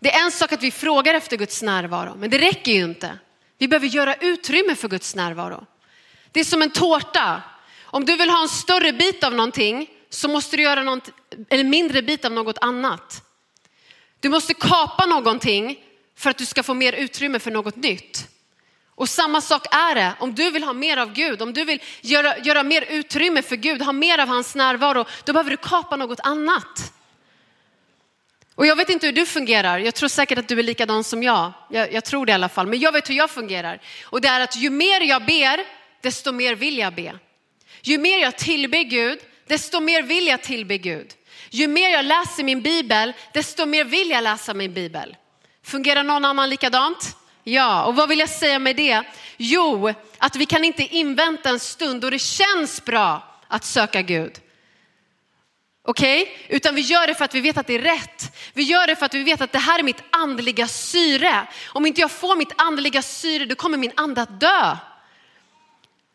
Det 0.00 0.14
är 0.14 0.24
en 0.24 0.32
sak 0.32 0.52
att 0.52 0.62
vi 0.62 0.70
frågar 0.70 1.14
efter 1.14 1.36
Guds 1.36 1.62
närvaro, 1.62 2.14
men 2.16 2.30
det 2.30 2.38
räcker 2.38 2.72
ju 2.72 2.84
inte. 2.84 3.18
Vi 3.58 3.68
behöver 3.68 3.86
göra 3.86 4.14
utrymme 4.14 4.74
för 4.74 4.88
Guds 4.88 5.14
närvaro. 5.14 5.66
Det 6.32 6.40
är 6.40 6.44
som 6.44 6.62
en 6.62 6.70
tårta. 6.70 7.42
Om 7.84 8.04
du 8.04 8.16
vill 8.16 8.30
ha 8.30 8.42
en 8.42 8.48
större 8.48 8.92
bit 8.92 9.24
av 9.24 9.34
någonting 9.34 9.90
så 10.10 10.28
måste 10.28 10.56
du 10.56 10.62
göra 10.62 10.82
något, 10.82 11.10
en 11.48 11.70
mindre 11.70 12.02
bit 12.02 12.24
av 12.24 12.32
något 12.32 12.58
annat. 12.60 13.22
Du 14.20 14.28
måste 14.28 14.54
kapa 14.54 15.06
någonting 15.06 15.78
för 16.16 16.30
att 16.30 16.38
du 16.38 16.46
ska 16.46 16.62
få 16.62 16.74
mer 16.74 16.92
utrymme 16.92 17.38
för 17.38 17.50
något 17.50 17.76
nytt. 17.76 18.28
Och 18.94 19.08
samma 19.08 19.40
sak 19.40 19.74
är 19.74 19.94
det 19.94 20.14
om 20.18 20.34
du 20.34 20.50
vill 20.50 20.64
ha 20.64 20.72
mer 20.72 20.96
av 20.96 21.12
Gud, 21.12 21.42
om 21.42 21.52
du 21.52 21.64
vill 21.64 21.82
göra, 22.00 22.38
göra 22.38 22.62
mer 22.62 22.84
utrymme 22.88 23.42
för 23.42 23.56
Gud, 23.56 23.82
ha 23.82 23.92
mer 23.92 24.18
av 24.18 24.28
hans 24.28 24.54
närvaro, 24.54 25.04
då 25.24 25.32
behöver 25.32 25.50
du 25.50 25.56
kapa 25.56 25.96
något 25.96 26.20
annat. 26.20 26.92
Och 28.54 28.66
jag 28.66 28.76
vet 28.76 28.90
inte 28.90 29.06
hur 29.06 29.12
du 29.12 29.26
fungerar, 29.26 29.78
jag 29.78 29.94
tror 29.94 30.08
säkert 30.08 30.38
att 30.38 30.48
du 30.48 30.58
är 30.58 30.62
likadan 30.62 31.04
som 31.04 31.22
jag. 31.22 31.52
jag. 31.70 31.92
Jag 31.92 32.04
tror 32.04 32.26
det 32.26 32.30
i 32.30 32.34
alla 32.34 32.48
fall, 32.48 32.66
men 32.66 32.78
jag 32.78 32.92
vet 32.92 33.10
hur 33.10 33.14
jag 33.14 33.30
fungerar. 33.30 33.80
Och 34.04 34.20
det 34.20 34.28
är 34.28 34.40
att 34.40 34.56
ju 34.56 34.70
mer 34.70 35.00
jag 35.00 35.24
ber, 35.24 35.64
desto 36.02 36.32
mer 36.32 36.54
vill 36.54 36.78
jag 36.78 36.94
be. 36.94 37.18
Ju 37.82 37.98
mer 37.98 38.18
jag 38.18 38.38
tillber 38.38 38.82
Gud, 38.82 39.18
desto 39.46 39.80
mer 39.80 40.02
vill 40.02 40.26
jag 40.26 40.42
tillbe 40.42 40.78
Gud. 40.78 41.14
Ju 41.50 41.68
mer 41.68 41.90
jag 41.90 42.04
läser 42.04 42.44
min 42.44 42.62
bibel, 42.62 43.12
desto 43.32 43.66
mer 43.66 43.84
vill 43.84 44.10
jag 44.10 44.24
läsa 44.24 44.54
min 44.54 44.74
bibel. 44.74 45.16
Fungerar 45.62 46.02
någon 46.02 46.24
annan 46.24 46.50
likadant? 46.50 47.16
Ja, 47.44 47.84
och 47.84 47.96
vad 47.96 48.08
vill 48.08 48.18
jag 48.18 48.28
säga 48.28 48.58
med 48.58 48.76
det? 48.76 49.02
Jo, 49.36 49.92
att 50.18 50.36
vi 50.36 50.46
kan 50.46 50.64
inte 50.64 50.82
invänta 50.82 51.48
en 51.48 51.60
stund 51.60 52.00
då 52.00 52.10
det 52.10 52.18
känns 52.18 52.84
bra 52.84 53.38
att 53.48 53.64
söka 53.64 54.02
Gud. 54.02 54.40
Okej? 55.84 56.22
Okay? 56.22 56.56
Utan 56.56 56.74
vi 56.74 56.80
gör 56.80 57.06
det 57.06 57.14
för 57.14 57.24
att 57.24 57.34
vi 57.34 57.40
vet 57.40 57.58
att 57.58 57.66
det 57.66 57.74
är 57.74 57.82
rätt. 57.82 58.36
Vi 58.52 58.62
gör 58.62 58.86
det 58.86 58.96
för 58.96 59.06
att 59.06 59.14
vi 59.14 59.22
vet 59.22 59.40
att 59.40 59.52
det 59.52 59.58
här 59.58 59.78
är 59.78 59.82
mitt 59.82 60.02
andliga 60.10 60.68
syre. 60.68 61.48
Om 61.66 61.86
inte 61.86 62.00
jag 62.00 62.10
får 62.10 62.36
mitt 62.36 62.52
andliga 62.56 63.02
syre 63.02 63.44
då 63.44 63.54
kommer 63.54 63.78
min 63.78 63.92
ande 63.96 64.22
att 64.22 64.40
dö. 64.40 64.76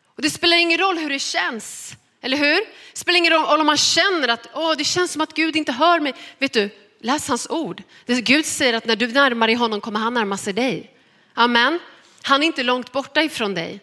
Och 0.04 0.22
det 0.22 0.30
spelar 0.30 0.56
ingen 0.56 0.78
roll 0.78 0.98
hur 0.98 1.10
det 1.10 1.18
känns. 1.18 1.96
Eller 2.20 2.36
hur? 2.36 2.60
Det 2.92 2.98
spelar 2.98 3.18
ingen 3.18 3.32
roll 3.32 3.60
om 3.60 3.66
man 3.66 3.76
känner 3.76 4.28
att 4.28 4.48
Åh, 4.54 4.74
det 4.78 4.84
känns 4.84 5.12
som 5.12 5.22
att 5.22 5.34
Gud 5.34 5.56
inte 5.56 5.72
hör 5.72 6.00
mig. 6.00 6.14
Vet 6.38 6.52
du, 6.52 6.70
läs 7.00 7.28
hans 7.28 7.50
ord. 7.50 7.82
Gud 8.06 8.46
säger 8.46 8.74
att 8.74 8.86
när 8.86 8.96
du 8.96 9.06
närmar 9.06 9.46
dig 9.46 9.56
honom 9.56 9.80
kommer 9.80 10.00
han 10.00 10.14
närma 10.14 10.36
sig 10.36 10.52
dig. 10.52 10.97
Amen. 11.38 11.78
Han 12.22 12.42
är 12.42 12.46
inte 12.46 12.62
långt 12.62 12.92
borta 12.92 13.22
ifrån 13.22 13.54
dig. 13.54 13.80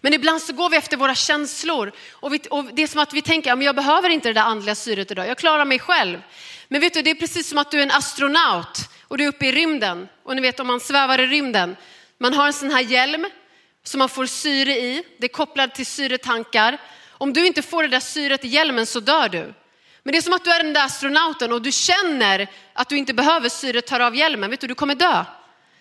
Men 0.00 0.14
ibland 0.14 0.42
så 0.42 0.52
går 0.52 0.70
vi 0.70 0.76
efter 0.76 0.96
våra 0.96 1.14
känslor 1.14 1.92
och, 2.12 2.34
vi, 2.34 2.40
och 2.50 2.64
det 2.64 2.82
är 2.82 2.86
som 2.86 3.00
att 3.00 3.12
vi 3.12 3.22
tänker, 3.22 3.52
att 3.52 3.64
jag 3.64 3.76
behöver 3.76 4.08
inte 4.08 4.28
det 4.28 4.32
där 4.32 4.42
andliga 4.42 4.74
syret 4.74 5.10
idag, 5.10 5.28
jag 5.28 5.38
klarar 5.38 5.64
mig 5.64 5.78
själv. 5.78 6.18
Men 6.68 6.80
vet 6.80 6.94
du, 6.94 7.02
det 7.02 7.10
är 7.10 7.14
precis 7.14 7.48
som 7.48 7.58
att 7.58 7.70
du 7.70 7.78
är 7.78 7.82
en 7.82 7.90
astronaut 7.90 8.78
och 9.02 9.18
du 9.18 9.24
är 9.24 9.28
uppe 9.28 9.46
i 9.46 9.52
rymden. 9.52 10.08
Och 10.22 10.36
ni 10.36 10.42
vet 10.42 10.60
om 10.60 10.66
man 10.66 10.80
svävar 10.80 11.18
i 11.18 11.26
rymden, 11.26 11.76
man 12.18 12.34
har 12.34 12.46
en 12.46 12.52
sån 12.52 12.70
här 12.70 12.82
hjälm 12.82 13.26
som 13.82 13.98
man 13.98 14.08
får 14.08 14.26
syre 14.26 14.72
i, 14.72 15.02
det 15.18 15.26
är 15.26 15.28
kopplat 15.28 15.74
till 15.74 15.86
syretankar. 15.86 16.78
Om 17.10 17.32
du 17.32 17.46
inte 17.46 17.62
får 17.62 17.82
det 17.82 17.88
där 17.88 18.00
syret 18.00 18.44
i 18.44 18.48
hjälmen 18.48 18.86
så 18.86 19.00
dör 19.00 19.28
du. 19.28 19.54
Men 20.02 20.12
det 20.12 20.18
är 20.18 20.22
som 20.22 20.32
att 20.32 20.44
du 20.44 20.50
är 20.50 20.62
den 20.62 20.72
där 20.72 20.84
astronauten 20.84 21.52
och 21.52 21.62
du 21.62 21.72
känner 21.72 22.48
att 22.72 22.88
du 22.88 22.96
inte 22.96 23.14
behöver 23.14 23.48
syret, 23.48 23.86
tar 23.86 24.00
av 24.00 24.16
hjälmen, 24.16 24.50
vet 24.50 24.60
du, 24.60 24.66
du 24.66 24.74
kommer 24.74 24.94
dö. 24.94 25.24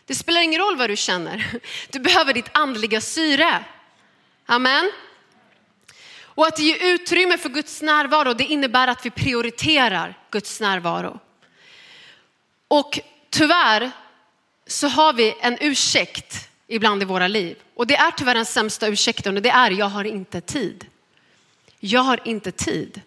Det 0.06 0.16
spelar 0.16 0.42
ingen 0.42 0.62
roll 0.62 0.78
vad 0.78 0.90
du 0.90 0.96
känner. 0.96 1.60
Du 1.90 2.00
behöver 2.00 2.34
ditt 2.34 2.50
andliga 2.52 3.02
syre. 3.02 3.64
Amen. 4.46 4.92
Och 6.22 6.48
att 6.48 6.60
ge 6.60 6.94
utrymme 6.94 7.38
för 7.38 7.50
Guds 7.50 7.82
närvaro, 7.82 8.34
det 8.34 8.44
innebär 8.44 8.88
att 8.88 9.06
vi 9.06 9.10
prioriterar 9.10 10.18
Guds 10.32 10.60
närvaro. 10.62 11.20
Och 12.68 13.00
tyvärr 13.30 13.92
så 14.68 14.88
har 14.88 15.14
vi 15.14 15.36
en 15.42 15.58
ursäkt 15.62 16.50
ibland 16.68 17.02
i 17.02 17.06
våra 17.06 17.28
liv. 17.28 17.58
Och 17.76 17.88
det 17.88 17.96
är 17.96 18.12
tyvärr 18.12 18.36
den 18.36 18.46
sämsta 18.46 18.88
ursäkten 18.88 19.36
och 19.36 19.42
det 19.42 19.50
är 19.50 19.72
jag 19.72 19.90
har 19.90 20.04
inte 20.04 20.42
tid. 20.42 20.86
Jag 21.80 22.02
har 22.02 22.20
inte 22.28 22.52
tid. 22.52 23.02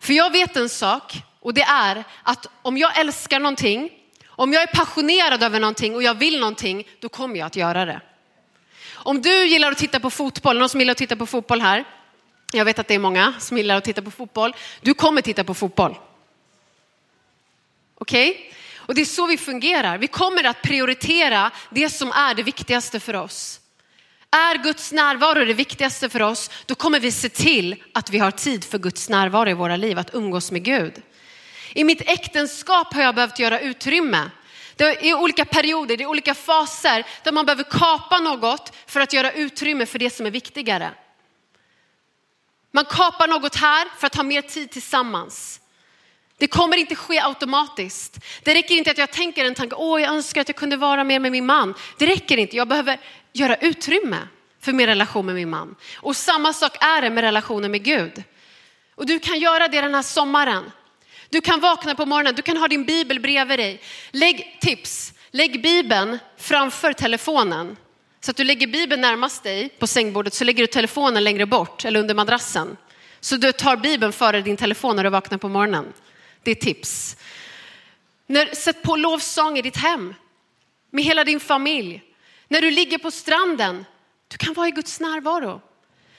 För 0.00 0.12
jag 0.12 0.32
vet 0.32 0.56
en 0.56 0.68
sak 0.68 1.22
och 1.40 1.54
det 1.54 1.62
är 1.62 2.04
att 2.22 2.46
om 2.62 2.78
jag 2.78 2.98
älskar 2.98 3.40
någonting, 3.40 3.90
om 4.38 4.52
jag 4.52 4.62
är 4.62 4.66
passionerad 4.66 5.42
över 5.42 5.60
någonting 5.60 5.94
och 5.94 6.02
jag 6.02 6.14
vill 6.14 6.40
någonting, 6.40 6.88
då 7.00 7.08
kommer 7.08 7.38
jag 7.38 7.46
att 7.46 7.56
göra 7.56 7.84
det. 7.84 8.00
Om 8.92 9.22
du 9.22 9.46
gillar 9.46 9.72
att 9.72 9.78
titta 9.78 10.00
på 10.00 10.10
fotboll, 10.10 10.58
någon 10.58 10.68
som 10.68 10.80
gillar 10.80 10.92
att 10.92 10.98
titta 10.98 11.16
på 11.16 11.26
fotboll 11.26 11.60
här, 11.60 11.84
jag 12.52 12.64
vet 12.64 12.78
att 12.78 12.88
det 12.88 12.94
är 12.94 12.98
många 12.98 13.34
som 13.38 13.56
gillar 13.56 13.76
att 13.76 13.84
titta 13.84 14.02
på 14.02 14.10
fotboll, 14.10 14.56
du 14.80 14.94
kommer 14.94 15.22
titta 15.22 15.44
på 15.44 15.54
fotboll. 15.54 15.98
Okej? 17.94 18.30
Okay? 18.30 18.42
Och 18.76 18.94
det 18.94 19.00
är 19.00 19.04
så 19.04 19.26
vi 19.26 19.36
fungerar. 19.36 19.98
Vi 19.98 20.06
kommer 20.06 20.44
att 20.44 20.62
prioritera 20.62 21.50
det 21.70 21.90
som 21.90 22.12
är 22.12 22.34
det 22.34 22.42
viktigaste 22.42 23.00
för 23.00 23.16
oss. 23.16 23.60
Är 24.30 24.62
Guds 24.62 24.92
närvaro 24.92 25.44
det 25.44 25.54
viktigaste 25.54 26.08
för 26.08 26.22
oss, 26.22 26.50
då 26.66 26.74
kommer 26.74 27.00
vi 27.00 27.12
se 27.12 27.28
till 27.28 27.82
att 27.94 28.10
vi 28.10 28.18
har 28.18 28.30
tid 28.30 28.64
för 28.64 28.78
Guds 28.78 29.08
närvaro 29.08 29.48
i 29.48 29.52
våra 29.52 29.76
liv, 29.76 29.98
att 29.98 30.14
umgås 30.14 30.50
med 30.50 30.62
Gud. 30.62 31.02
I 31.78 31.84
mitt 31.84 32.00
äktenskap 32.00 32.94
har 32.94 33.02
jag 33.02 33.14
behövt 33.14 33.38
göra 33.38 33.60
utrymme. 33.60 34.30
Det 34.76 35.10
är 35.10 35.14
olika 35.14 35.44
perioder, 35.44 35.96
det 35.96 36.04
är 36.04 36.08
olika 36.08 36.34
faser 36.34 37.06
där 37.22 37.32
man 37.32 37.46
behöver 37.46 37.62
kapa 37.64 38.18
något 38.18 38.72
för 38.86 39.00
att 39.00 39.12
göra 39.12 39.32
utrymme 39.32 39.86
för 39.86 39.98
det 39.98 40.10
som 40.10 40.26
är 40.26 40.30
viktigare. 40.30 40.90
Man 42.70 42.84
kapar 42.84 43.28
något 43.28 43.54
här 43.54 43.88
för 43.98 44.06
att 44.06 44.14
ha 44.14 44.22
mer 44.22 44.42
tid 44.42 44.70
tillsammans. 44.70 45.60
Det 46.38 46.46
kommer 46.46 46.76
inte 46.76 46.94
ske 46.94 47.20
automatiskt. 47.20 48.18
Det 48.42 48.54
räcker 48.54 48.74
inte 48.74 48.90
att 48.90 48.98
jag 48.98 49.10
tänker 49.10 49.44
en 49.44 49.54
tanke, 49.54 49.74
åh 49.76 50.02
jag 50.02 50.10
önskar 50.10 50.40
att 50.40 50.48
jag 50.48 50.56
kunde 50.56 50.76
vara 50.76 51.04
mer 51.04 51.20
med 51.20 51.32
min 51.32 51.46
man. 51.46 51.74
Det 51.98 52.06
räcker 52.06 52.36
inte, 52.36 52.56
jag 52.56 52.68
behöver 52.68 53.00
göra 53.32 53.56
utrymme 53.56 54.18
för 54.60 54.72
min 54.72 54.86
relation 54.86 55.26
med 55.26 55.34
min 55.34 55.50
man. 55.50 55.76
Och 55.96 56.16
samma 56.16 56.52
sak 56.52 56.76
är 56.80 57.02
det 57.02 57.10
med 57.10 57.24
relationen 57.24 57.70
med 57.70 57.82
Gud. 57.82 58.22
Och 58.94 59.06
du 59.06 59.18
kan 59.18 59.38
göra 59.38 59.68
det 59.68 59.80
den 59.80 59.94
här 59.94 60.02
sommaren. 60.02 60.70
Du 61.30 61.40
kan 61.40 61.60
vakna 61.60 61.94
på 61.94 62.06
morgonen, 62.06 62.34
du 62.34 62.42
kan 62.42 62.56
ha 62.56 62.68
din 62.68 62.84
bibel 62.84 63.20
bredvid 63.20 63.58
dig. 63.58 63.80
Lägg 64.10 64.58
tips, 64.60 65.12
lägg 65.30 65.62
bibeln 65.62 66.18
framför 66.36 66.92
telefonen. 66.92 67.76
Så 68.20 68.30
att 68.30 68.36
du 68.36 68.44
lägger 68.44 68.66
bibeln 68.66 69.00
närmast 69.00 69.42
dig 69.42 69.68
på 69.68 69.86
sängbordet 69.86 70.34
så 70.34 70.44
lägger 70.44 70.62
du 70.62 70.66
telefonen 70.66 71.24
längre 71.24 71.46
bort 71.46 71.84
eller 71.84 72.00
under 72.00 72.14
madrassen. 72.14 72.76
Så 73.20 73.36
du 73.36 73.52
tar 73.52 73.76
bibeln 73.76 74.12
före 74.12 74.40
din 74.40 74.56
telefon 74.56 74.96
när 74.96 75.04
du 75.04 75.10
vaknar 75.10 75.38
på 75.38 75.48
morgonen. 75.48 75.92
Det 76.42 76.50
är 76.50 76.54
tips. 76.54 77.16
När, 78.26 78.54
sätt 78.54 78.82
på 78.82 78.96
lovsång 78.96 79.58
i 79.58 79.62
ditt 79.62 79.76
hem 79.76 80.14
med 80.90 81.04
hela 81.04 81.24
din 81.24 81.40
familj. 81.40 82.02
När 82.48 82.60
du 82.60 82.70
ligger 82.70 82.98
på 82.98 83.10
stranden, 83.10 83.84
du 84.28 84.36
kan 84.36 84.54
vara 84.54 84.68
i 84.68 84.70
Guds 84.70 85.00
närvaro. 85.00 85.60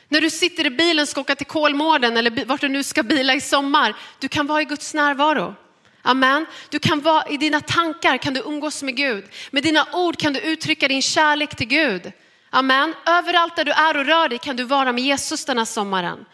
När 0.10 0.22
du 0.22 0.30
sitter 0.30 0.65
i 0.65 0.69
bilen 0.69 1.02
och 1.02 1.10
ska 1.10 1.22
åka 1.22 1.36
till 1.36 1.45
Kolmården 1.45 2.17
eller 2.17 2.45
vart 2.45 2.62
du 2.62 2.69
nu 2.69 2.84
ska 2.84 3.04
bila 3.04 3.34
i 3.34 3.41
sommar, 3.41 3.95
du 4.19 4.28
kan 4.28 4.48
vara 4.48 4.62
i 4.62 4.65
Guds 4.65 4.93
närvaro. 4.93 5.56
Amen. 6.02 6.45
Du 6.69 6.80
kan 6.80 7.02
vara, 7.02 7.28
I 7.30 7.38
dina 7.38 7.62
tankar 7.62 8.17
kan 8.17 8.34
du 8.34 8.41
umgås 8.41 8.84
med 8.84 8.95
Gud. 8.95 9.26
Med 9.52 9.63
dina 9.63 9.88
ord 9.93 10.17
kan 10.17 10.34
du 10.34 10.39
uttrycka 10.39 10.88
din 10.88 11.02
kärlek 11.02 11.56
till 11.56 11.67
Gud. 11.67 12.12
Amen. 12.50 12.93
Överallt 13.06 13.56
där 13.56 13.65
du 13.65 13.72
är 13.72 13.98
och 13.98 14.06
rör 14.06 14.30
dig 14.30 14.38
kan 14.38 14.56
du 14.56 14.63
vara 14.63 14.91
med 14.91 15.04
Jesus 15.04 15.45
den 15.45 15.58
här 15.58 15.65
sommaren. 15.65 16.26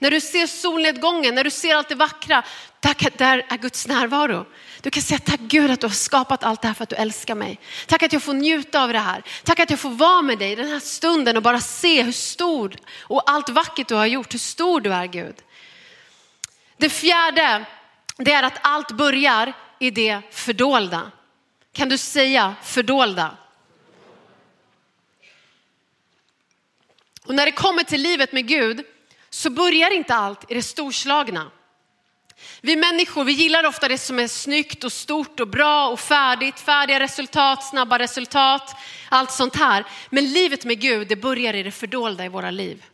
När 0.00 0.10
du 0.10 0.20
ser 0.20 0.46
solnedgången, 0.46 1.34
när 1.34 1.44
du 1.44 1.50
ser 1.50 1.74
allt 1.74 1.88
det 1.88 1.94
vackra, 1.94 2.42
där, 2.80 3.18
där 3.18 3.46
är 3.48 3.56
Guds 3.56 3.86
närvaro. 3.86 4.46
Du 4.80 4.90
kan 4.90 5.02
säga 5.02 5.18
tack 5.18 5.40
Gud 5.40 5.70
att 5.70 5.80
du 5.80 5.86
har 5.86 5.94
skapat 5.94 6.44
allt 6.44 6.62
det 6.62 6.68
här 6.68 6.74
för 6.74 6.82
att 6.82 6.88
du 6.88 6.96
älskar 6.96 7.34
mig. 7.34 7.60
Tack 7.86 8.02
att 8.02 8.12
jag 8.12 8.22
får 8.22 8.34
njuta 8.34 8.82
av 8.82 8.92
det 8.92 8.98
här. 8.98 9.22
Tack 9.44 9.60
att 9.60 9.70
jag 9.70 9.80
får 9.80 9.90
vara 9.90 10.22
med 10.22 10.38
dig 10.38 10.56
den 10.56 10.68
här 10.68 10.80
stunden 10.80 11.36
och 11.36 11.42
bara 11.42 11.60
se 11.60 12.02
hur 12.02 12.12
stor 12.12 12.76
och 13.00 13.30
allt 13.30 13.48
vackert 13.48 13.88
du 13.88 13.94
har 13.94 14.06
gjort, 14.06 14.34
hur 14.34 14.38
stor 14.38 14.80
du 14.80 14.92
är 14.92 15.06
Gud. 15.06 15.34
Det 16.76 16.90
fjärde, 16.90 17.64
det 18.16 18.32
är 18.32 18.42
att 18.42 18.58
allt 18.60 18.90
börjar 18.90 19.52
i 19.78 19.90
det 19.90 20.20
fördolda. 20.30 21.10
Kan 21.72 21.88
du 21.88 21.98
säga 21.98 22.54
fördolda? 22.62 23.36
Och 27.24 27.34
när 27.34 27.46
det 27.46 27.52
kommer 27.52 27.82
till 27.82 28.02
livet 28.02 28.32
med 28.32 28.48
Gud 28.48 28.84
så 29.30 29.50
börjar 29.50 29.90
inte 29.90 30.14
allt 30.14 30.50
i 30.50 30.54
det 30.54 30.62
storslagna. 30.62 31.50
Vi 32.60 32.76
människor 32.76 33.24
vi 33.24 33.32
gillar 33.32 33.64
ofta 33.64 33.88
det 33.88 33.98
som 33.98 34.18
är 34.18 34.28
snyggt 34.28 34.84
och 34.84 34.92
stort 34.92 35.40
och 35.40 35.48
bra 35.48 35.88
och 35.88 36.00
färdigt, 36.00 36.60
färdiga 36.60 37.00
resultat, 37.00 37.64
snabba 37.64 37.98
resultat, 37.98 38.76
allt 39.08 39.30
sånt 39.30 39.56
här. 39.56 39.84
Men 40.10 40.32
livet 40.32 40.64
med 40.64 40.80
Gud 40.80 41.08
det 41.08 41.16
börjar 41.16 41.54
i 41.54 41.62
det 41.62 41.70
fördolda 41.70 42.24
i 42.24 42.28
våra 42.28 42.50
liv. 42.50 42.84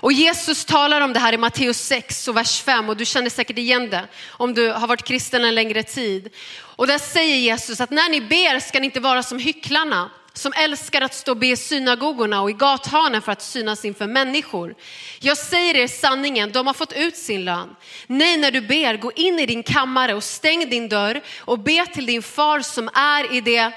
Och 0.00 0.12
Jesus 0.12 0.64
talar 0.64 1.00
om 1.00 1.12
det 1.12 1.20
här 1.20 1.32
i 1.32 1.36
Matteus 1.36 1.80
6 1.80 2.28
och 2.28 2.36
vers 2.36 2.62
5 2.62 2.88
och 2.88 2.96
du 2.96 3.04
känner 3.04 3.30
säkert 3.30 3.58
igen 3.58 3.90
det 3.90 4.08
om 4.28 4.54
du 4.54 4.72
har 4.72 4.86
varit 4.86 5.02
kristen 5.02 5.44
en 5.44 5.54
längre 5.54 5.82
tid. 5.82 6.34
Och 6.60 6.86
där 6.86 6.98
säger 6.98 7.36
Jesus 7.36 7.80
att 7.80 7.90
när 7.90 8.08
ni 8.08 8.20
ber 8.20 8.60
ska 8.60 8.80
ni 8.80 8.84
inte 8.84 9.00
vara 9.00 9.22
som 9.22 9.38
hycklarna 9.38 10.10
som 10.38 10.52
älskar 10.56 11.00
att 11.00 11.14
stå 11.14 11.32
och 11.32 11.36
be 11.36 11.46
i 11.46 11.56
synagogorna 11.56 12.42
och 12.42 12.50
i 12.50 12.52
gathörnen 12.52 13.22
för 13.22 13.32
att 13.32 13.42
synas 13.42 13.84
inför 13.84 14.06
människor. 14.06 14.74
Jag 15.20 15.38
säger 15.38 15.76
er 15.76 15.86
sanningen, 15.86 16.52
de 16.52 16.66
har 16.66 16.74
fått 16.74 16.92
ut 16.92 17.16
sin 17.16 17.44
lön. 17.44 17.76
Nej, 18.06 18.36
när 18.36 18.50
du 18.50 18.60
ber, 18.60 18.96
gå 18.96 19.12
in 19.12 19.38
i 19.38 19.46
din 19.46 19.62
kammare 19.62 20.14
och 20.14 20.24
stäng 20.24 20.70
din 20.70 20.88
dörr 20.88 21.20
och 21.40 21.58
be 21.58 21.86
till 21.86 22.06
din 22.06 22.22
far 22.22 22.60
som 22.60 22.88
är 22.94 23.34
i 23.34 23.40
det 23.40 23.72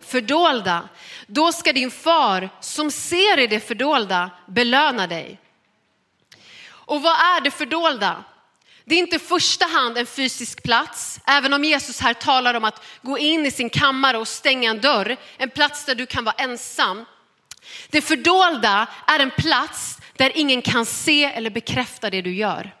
fördolda. 0.00 0.88
Då 1.26 1.52
ska 1.52 1.72
din 1.72 1.90
far 1.90 2.50
som 2.60 2.90
ser 2.90 3.38
i 3.38 3.46
det 3.46 3.60
fördolda 3.60 4.30
belöna 4.46 5.06
dig. 5.06 5.40
Och 6.66 7.02
vad 7.02 7.12
är 7.12 7.40
det 7.40 7.50
fördolda? 7.50 8.24
Det 8.84 8.94
är 8.94 8.98
inte 8.98 9.16
i 9.16 9.18
första 9.18 9.66
hand 9.66 9.98
en 9.98 10.06
fysisk 10.06 10.62
plats, 10.62 11.20
även 11.26 11.52
om 11.52 11.64
Jesus 11.64 12.00
här 12.00 12.14
talar 12.14 12.54
om 12.54 12.64
att 12.64 12.84
gå 13.02 13.18
in 13.18 13.46
i 13.46 13.50
sin 13.50 13.70
kammare 13.70 14.18
och 14.18 14.28
stänga 14.28 14.70
en 14.70 14.80
dörr, 14.80 15.16
en 15.36 15.50
plats 15.50 15.84
där 15.84 15.94
du 15.94 16.06
kan 16.06 16.24
vara 16.24 16.34
ensam. 16.38 17.04
Det 17.88 18.00
fördolda 18.00 18.86
är 19.06 19.20
en 19.20 19.30
plats 19.30 19.98
där 20.16 20.32
ingen 20.34 20.62
kan 20.62 20.86
se 20.86 21.24
eller 21.24 21.50
bekräfta 21.50 22.10
det 22.10 22.22
du 22.22 22.34
gör. 22.34 22.74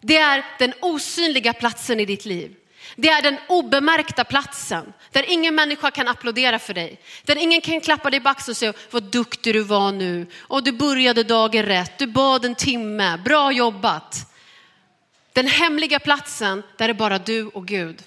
Det 0.00 0.16
är 0.16 0.44
den 0.58 0.72
osynliga 0.80 1.52
platsen 1.52 2.00
i 2.00 2.04
ditt 2.04 2.24
liv. 2.24 2.56
Det 2.96 3.08
är 3.08 3.22
den 3.22 3.38
obemärkta 3.48 4.24
platsen 4.24 4.92
där 5.12 5.30
ingen 5.30 5.54
människa 5.54 5.90
kan 5.90 6.08
applådera 6.08 6.58
för 6.58 6.74
dig. 6.74 7.00
Där 7.24 7.36
ingen 7.36 7.60
kan 7.60 7.80
klappa 7.80 8.10
dig 8.10 8.20
i 8.24 8.28
axeln 8.28 8.52
och 8.52 8.56
säga 8.56 8.72
vad 8.90 9.02
duktig 9.02 9.54
du 9.54 9.62
var 9.62 9.92
nu. 9.92 10.26
Och 10.38 10.64
du 10.64 10.72
började 10.72 11.22
dagen 11.22 11.62
rätt, 11.62 11.98
du 11.98 12.06
bad 12.06 12.44
en 12.44 12.54
timme, 12.54 13.18
bra 13.24 13.52
jobbat. 13.52 14.32
Den 15.36 15.46
hemliga 15.46 16.00
platsen 16.00 16.62
där 16.76 16.88
det 16.88 16.92
är 16.92 16.94
bara 16.94 17.18
du 17.18 17.46
och 17.46 17.66
Gud. 17.66 18.02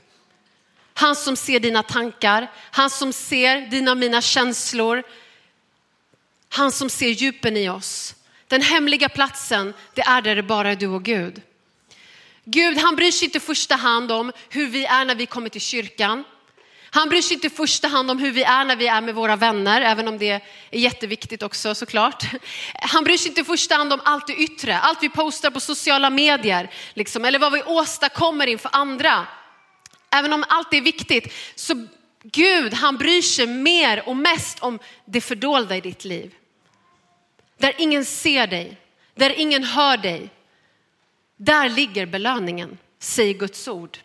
Han 0.94 1.16
som 1.16 1.36
ser 1.36 1.60
dina 1.60 1.84
tankar, 1.84 2.52
han 2.56 2.90
som 2.90 3.14
ser 3.14 3.62
dina 3.62 3.92
och 3.92 3.98
mina 3.98 4.22
känslor. 4.22 5.04
Han 6.50 6.72
som 6.72 6.90
ser 6.90 7.10
djupen 7.10 7.58
i 7.58 7.70
oss. 7.70 8.16
Den 8.48 8.62
hemliga 8.62 9.10
platsen, 9.10 9.74
det 9.94 10.02
är 10.02 10.22
där 10.22 10.36
det 10.36 10.44
bara 10.44 10.72
är 10.72 10.76
du 10.76 10.88
och 10.88 11.04
Gud. 11.04 11.42
Gud, 12.44 12.78
han 12.78 12.96
bryr 12.96 13.12
sig 13.12 13.26
inte 13.26 13.38
i 13.38 13.42
första 13.42 13.76
hand 13.76 14.12
om 14.12 14.32
hur 14.50 14.68
vi 14.68 14.86
är 14.86 15.06
när 15.06 15.16
vi 15.16 15.26
kommer 15.26 15.50
till 15.50 15.62
kyrkan. 15.62 16.24
Han 16.92 17.10
bryr 17.10 17.22
sig 17.22 17.34
inte 17.34 17.48
i 17.48 17.50
första 17.50 17.88
hand 17.88 18.12
om 18.12 18.20
hur 18.20 18.32
vi 18.32 18.44
är 18.44 18.66
när 18.66 18.76
vi 18.76 18.88
är 18.88 19.02
med 19.02 19.16
våra 19.16 19.36
vänner, 19.36 19.82
även 19.82 20.08
om 20.08 20.18
det 20.18 20.30
är 20.30 20.42
jätteviktigt 20.72 21.44
också 21.44 21.76
såklart. 21.76 22.24
Han 22.74 23.04
bryr 23.04 23.18
sig 23.18 23.30
inte 23.30 23.42
i 23.42 23.44
första 23.44 23.76
hand 23.76 23.94
om 23.94 24.02
allt 24.06 24.28
det 24.28 24.36
yttre, 24.36 24.80
allt 24.80 25.04
vi 25.04 25.10
postar 25.10 25.52
på 25.52 25.60
sociala 25.60 26.10
medier, 26.10 26.72
liksom, 26.94 27.26
eller 27.26 27.40
vad 27.40 27.54
vi 27.54 27.64
åstadkommer 27.64 28.48
inför 28.48 28.70
andra. 28.74 29.28
Även 30.10 30.34
om 30.34 30.46
allt 30.48 30.74
är 30.74 30.82
viktigt, 30.82 31.34
så 31.56 31.88
Gud 32.24 32.74
han 32.74 32.98
bryr 32.98 33.22
sig 33.22 33.48
mer 33.48 34.10
och 34.10 34.18
mest 34.18 34.60
om 34.60 34.80
det 35.06 35.22
fördolda 35.22 35.78
i 35.78 35.82
ditt 35.82 36.06
liv. 36.06 36.34
Där 37.58 37.74
ingen 37.78 38.06
ser 38.06 38.48
dig, 38.48 38.78
där 39.16 39.40
ingen 39.40 39.64
hör 39.64 39.98
dig. 39.98 40.30
Där 41.38 41.70
ligger 41.70 42.06
belöningen, 42.06 42.78
säger 43.00 43.34
Guds 43.34 43.68
ord. 43.68 43.98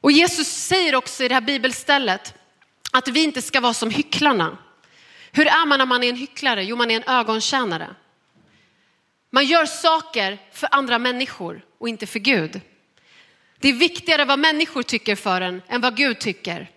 Och 0.00 0.12
Jesus 0.12 0.48
säger 0.48 0.94
också 0.94 1.24
i 1.24 1.28
det 1.28 1.34
här 1.34 1.40
bibelstället 1.40 2.34
att 2.92 3.08
vi 3.08 3.22
inte 3.24 3.42
ska 3.42 3.60
vara 3.60 3.74
som 3.74 3.90
hycklarna. 3.90 4.58
Hur 5.32 5.46
är 5.46 5.66
man 5.66 5.78
när 5.78 5.86
man 5.86 6.02
är 6.02 6.08
en 6.08 6.16
hycklare? 6.16 6.64
Jo, 6.64 6.76
man 6.76 6.90
är 6.90 6.96
en 6.96 7.08
ögontjänare. 7.08 7.94
Man 9.30 9.44
gör 9.44 9.66
saker 9.66 10.38
för 10.52 10.68
andra 10.70 10.98
människor 10.98 11.64
och 11.78 11.88
inte 11.88 12.06
för 12.06 12.18
Gud. 12.18 12.60
Det 13.58 13.68
är 13.68 13.72
viktigare 13.72 14.24
vad 14.24 14.38
människor 14.38 14.82
tycker 14.82 15.16
för 15.16 15.40
en 15.40 15.62
än 15.68 15.80
vad 15.80 15.96
Gud 15.96 16.18
tycker. 16.18 16.70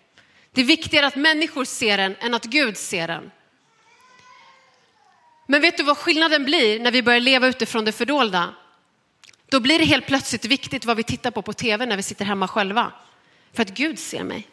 Det 0.52 0.62
är 0.62 0.66
viktigare 0.66 1.08
att 1.08 1.16
människor 1.16 1.66
ser 1.66 1.98
en 1.98 2.16
än 2.16 2.34
att 2.34 2.44
Gud 2.44 2.78
ser 2.78 3.08
en. 3.10 3.32
Men 5.48 5.62
vet 5.62 5.78
du 5.78 5.84
vad 5.84 5.98
skillnaden 5.98 6.46
blir 6.46 6.80
när 6.80 6.92
vi 6.92 7.04
börjar 7.04 7.20
leva 7.20 7.48
utifrån 7.48 7.86
det 7.86 7.92
fördolda? 7.92 8.54
Då 9.50 9.60
blir 9.60 9.80
det 9.80 9.86
helt 9.86 10.06
plötsligt 10.06 10.46
viktigt 10.46 10.86
vad 10.86 10.98
vi 10.98 11.04
tittar 11.04 11.32
på 11.32 11.42
på 11.42 11.54
tv 11.54 11.86
när 11.86 11.98
vi 11.98 12.04
sitter 12.04 12.26
hemma 12.26 12.48
själva. 12.48 12.92
För 13.54 13.62
att 13.62 13.70
Gud 13.70 14.00
ser 14.00 14.24
mig. 14.24 14.48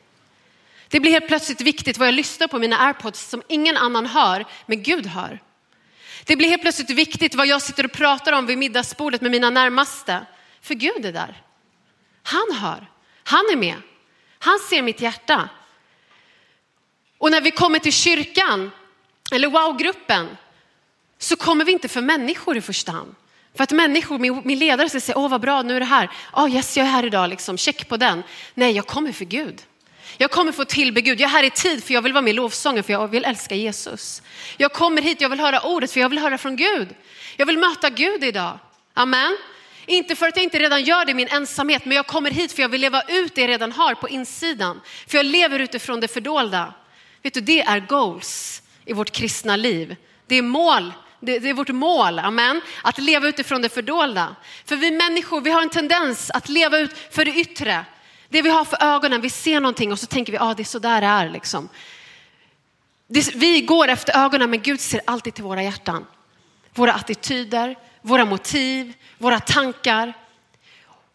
Det 0.89 1.01
blir 1.01 1.13
helt 1.13 1.29
plötsligt 1.29 1.61
viktigt 1.61 1.99
vad 1.99 2.09
jag 2.09 2.15
lyssnar 2.15 2.49
på 2.49 2.59
mina 2.59 2.79
airpods 2.79 3.29
som 3.29 3.43
ingen 3.49 3.77
annan 3.77 4.07
hör, 4.07 4.45
men 4.67 4.83
Gud 4.83 5.07
hör. 5.07 5.43
Det 6.25 6.37
blir 6.37 6.49
helt 6.49 6.63
plötsligt 6.63 6.91
viktigt 6.91 7.35
vad 7.35 7.47
jag 7.47 7.63
sitter 7.63 7.85
och 7.85 7.93
pratar 7.93 8.33
om 8.33 8.47
vid 8.47 8.59
middagsbordet 8.59 9.21
med 9.21 9.31
mina 9.31 9.51
närmaste. 9.51 10.27
För 10.61 10.75
Gud 10.75 11.07
är 11.07 11.13
där. 11.13 11.43
Han 12.23 12.57
hör, 12.57 12.91
han 13.25 13.45
är 13.53 13.57
med. 13.57 13.77
Han 14.39 14.59
ser 14.59 14.83
mitt 14.83 15.01
hjärta. 15.01 15.49
Och 17.19 17.31
när 17.31 17.41
vi 17.41 17.51
kommer 17.51 17.79
till 17.79 17.93
kyrkan 17.93 18.71
eller 19.33 19.49
wow-gruppen 19.49 20.37
så 21.19 21.37
kommer 21.37 21.65
vi 21.65 21.73
inte 21.73 21.89
för 21.89 22.01
människor 22.01 22.57
i 22.57 22.61
första 22.61 22.93
hand. 22.93 23.15
För 23.57 23.65
att 23.65 23.73
människor, 23.73 24.19
min, 24.19 24.43
min 24.45 24.59
ledare 24.59 24.89
ska 24.89 25.01
säga, 25.01 25.19
åh 25.19 25.29
vad 25.29 25.41
bra, 25.41 25.63
nu 25.63 25.77
är 25.77 25.81
det 25.81 25.87
här. 25.87 26.11
Ja, 26.33 26.45
oh, 26.45 26.55
yes, 26.55 26.77
jag 26.77 26.87
är 26.87 26.91
här 26.91 27.05
idag, 27.05 27.31
liksom. 27.31 27.59
check 27.59 27.89
på 27.89 27.97
den. 27.97 28.23
Nej, 28.55 28.73
jag 28.73 28.87
kommer 28.87 29.13
för 29.13 29.25
Gud. 29.25 29.63
Jag 30.19 30.31
kommer 30.31 30.53
få 30.53 30.65
tillbe 30.65 31.01
Gud. 31.01 31.21
Jag 31.21 31.29
är 31.29 31.33
här 31.33 31.45
i 31.45 31.51
tid 31.51 31.85
för 31.85 31.95
jag 31.95 32.03
vill 32.03 32.13
vara 32.13 32.23
med 32.23 32.31
i 32.31 32.35
lovsången 32.35 32.85
för 32.85 32.93
jag 32.93 33.09
vill 33.09 33.25
älska 33.25 33.55
Jesus. 33.55 34.23
Jag 34.57 34.73
kommer 34.73 35.03
hit, 35.03 35.21
jag 35.21 35.29
vill 35.29 35.41
höra 35.41 35.61
ordet 35.61 35.93
för 35.93 36.01
jag 36.01 36.09
vill 36.09 36.19
höra 36.19 36.39
från 36.39 36.57
Gud. 36.57 36.89
Jag 37.37 37.47
vill 37.47 37.59
möta 37.59 37.91
Gud 37.91 38.25
idag. 38.25 38.59
Amen. 38.95 39.37
Inte 39.87 40.17
för 40.17 40.29
att 40.29 40.37
jag 40.37 40.45
inte 40.45 40.59
redan 40.59 40.83
gör 40.83 41.05
det 41.05 41.11
i 41.11 41.15
min 41.15 41.29
ensamhet, 41.29 41.85
men 41.85 41.97
jag 41.97 42.07
kommer 42.07 42.31
hit 42.31 42.53
för 42.53 42.63
jag 42.63 42.69
vill 42.69 42.81
leva 42.81 43.03
ut 43.03 43.35
det 43.35 43.41
jag 43.41 43.49
redan 43.49 43.73
har 43.73 43.95
på 43.95 44.09
insidan. 44.09 44.81
För 45.07 45.17
jag 45.17 45.27
lever 45.27 45.59
utifrån 45.59 46.01
det 46.01 46.09
fördolda. 46.09 46.75
Vet 47.23 47.35
du, 47.35 47.41
det 47.41 47.61
är 47.61 47.81
goals 47.81 48.63
i 48.85 48.93
vårt 48.93 49.11
kristna 49.11 49.57
liv. 49.57 49.97
Det 50.27 50.35
är 50.35 50.43
mål 50.43 50.93
det, 51.21 51.39
det, 51.39 51.49
är 51.49 51.55
vårt 51.55 51.69
mål, 51.69 52.19
amen. 52.19 52.61
Att 52.83 52.99
leva 52.99 53.29
utifrån 53.29 53.63
det 53.63 53.69
fördolda. 53.69 54.37
För 54.65 54.77
vi 54.77 54.91
människor, 54.91 55.41
vi 55.41 55.51
har 55.51 55.63
en 55.63 55.71
tendens 55.71 56.31
att 56.31 56.49
leva 56.49 56.79
ut 56.79 56.99
för 57.11 57.25
det 57.25 57.31
yttre. 57.31 57.85
Det 58.29 58.43
vi 58.43 58.51
har 58.51 58.65
för 58.65 58.83
ögonen, 58.83 59.21
vi 59.21 59.31
ser 59.31 59.61
någonting 59.61 59.93
och 59.93 59.99
så 59.99 60.07
tänker 60.07 60.33
vi, 60.33 60.39
ja 60.39 60.51
ah, 60.51 60.55
det 60.55 60.63
är 60.63 60.65
så 60.65 60.79
där 60.79 61.01
det 61.01 61.07
är 61.07 61.31
liksom. 61.31 61.69
Det, 63.07 63.35
vi 63.35 63.61
går 63.61 63.89
efter 63.89 64.25
ögonen 64.25 64.51
men 64.51 64.63
Gud 64.63 64.81
ser 64.81 65.01
alltid 65.05 65.35
till 65.35 65.45
våra 65.45 65.63
hjärtan. 65.63 66.07
Våra 66.75 66.93
attityder, 66.93 67.77
våra 68.03 68.25
motiv, 68.25 68.95
våra 69.19 69.41
tankar. 69.41 70.13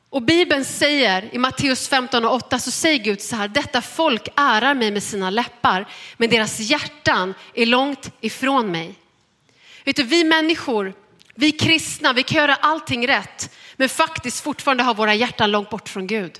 Och 0.10 0.22
Bibeln 0.22 0.65
säger 0.65 1.36
i 1.36 1.38
Matteus 1.38 1.89
15 1.89 2.26
och 2.26 2.34
8 2.34 2.60
så 2.60 2.72
säger 2.72 3.00
Gud 3.00 3.22
så 3.22 3.36
här, 3.36 3.48
detta 3.48 3.82
folk 3.82 4.28
ärar 4.36 4.74
mig 4.74 4.91
med 4.91 5.04
sina 5.04 5.30
läppar 5.30 5.88
men 6.18 6.30
deras 6.30 6.60
hjärtan 6.60 7.34
är 7.54 7.65
långt 7.65 8.12
ifrån 8.22 8.72
mig. 8.72 8.96
Vet 9.86 9.95
du, 9.95 10.04
vi 10.04 10.24
människor, 10.24 10.93
vi 11.36 11.52
kristna, 11.52 12.13
vi 12.13 12.24
kan 12.24 12.38
göra 12.38 12.56
allting 12.56 13.08
rätt 13.08 13.56
men 13.76 13.89
faktiskt 13.89 14.43
fortfarande 14.43 14.84
ha 14.84 14.93
våra 14.93 15.13
hjärtan 15.13 15.52
långt 15.52 15.69
bort 15.69 15.89
från 15.89 16.08
Gud. 16.08 16.39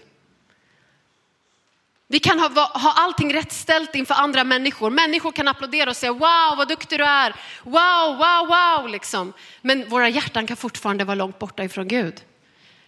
Vi 2.08 2.20
kan 2.20 2.40
ha, 2.40 2.50
ha 2.74 2.94
allting 2.96 3.34
rätt 3.34 3.54
ställt 3.54 3.96
inför 3.96 4.16
andra 4.16 4.44
människor. 4.44 4.90
Människor 4.90 5.32
kan 5.32 5.48
applådera 5.48 5.90
och 5.90 5.96
säga 5.96 6.14
wow 6.14 6.58
vad 6.58 6.68
duktig 6.68 7.00
du 7.00 7.04
är, 7.04 7.36
wow, 7.64 8.18
wow, 8.18 8.48
wow 8.48 8.90
liksom. 8.90 9.34
Men 9.62 9.90
våra 9.90 10.10
hjärtan 10.10 10.48
kan 10.48 10.58
fortfarande 10.58 11.04
vara 11.04 11.16
långt 11.16 11.40
borta 11.40 11.64
ifrån 11.64 11.88
Gud. 11.88 12.22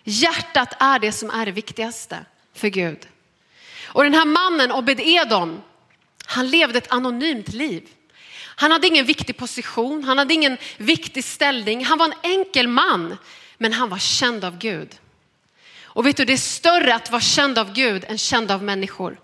Hjärtat 0.04 0.74
är 0.80 1.00
det 1.00 1.12
som 1.12 1.30
är 1.30 1.46
det 1.46 1.52
viktigaste 1.52 2.26
för 2.54 2.67
Gud. 2.67 3.08
Och 3.86 4.04
den 4.04 4.13
här 4.13 4.26
mannen 4.26 4.72
Obed 4.72 5.00
Edom, 5.00 5.62
han 6.26 6.50
levde 6.50 6.78
ett 6.78 6.91
anonymt 6.91 7.54
liv. 7.54 7.89
Han 8.60 8.72
hade 8.72 8.88
ingen 8.88 9.06
viktig 9.06 9.38
position, 9.38 10.04
han 10.04 10.17
hade 10.17 10.34
ingen 10.34 10.58
viktig 10.78 11.24
ställning. 11.24 11.86
Han 11.86 11.98
var 11.98 12.06
en 12.06 12.13
enkel 12.32 12.67
man, 12.67 13.17
men 13.58 13.74
han 13.74 13.89
var 13.89 13.98
känd 13.98 14.43
av 14.43 14.58
Gud. 14.58 14.98
Och 15.84 16.06
vet 16.06 16.17
du, 16.17 16.26
det 16.26 16.34
är 16.34 16.38
större 16.38 16.96
att 16.96 17.12
vara 17.12 17.22
känd 17.22 17.58
av 17.58 17.74
Gud 17.74 18.06
än 18.08 18.17
känd 18.17 18.52
av 18.52 18.63
människor. 18.63 19.20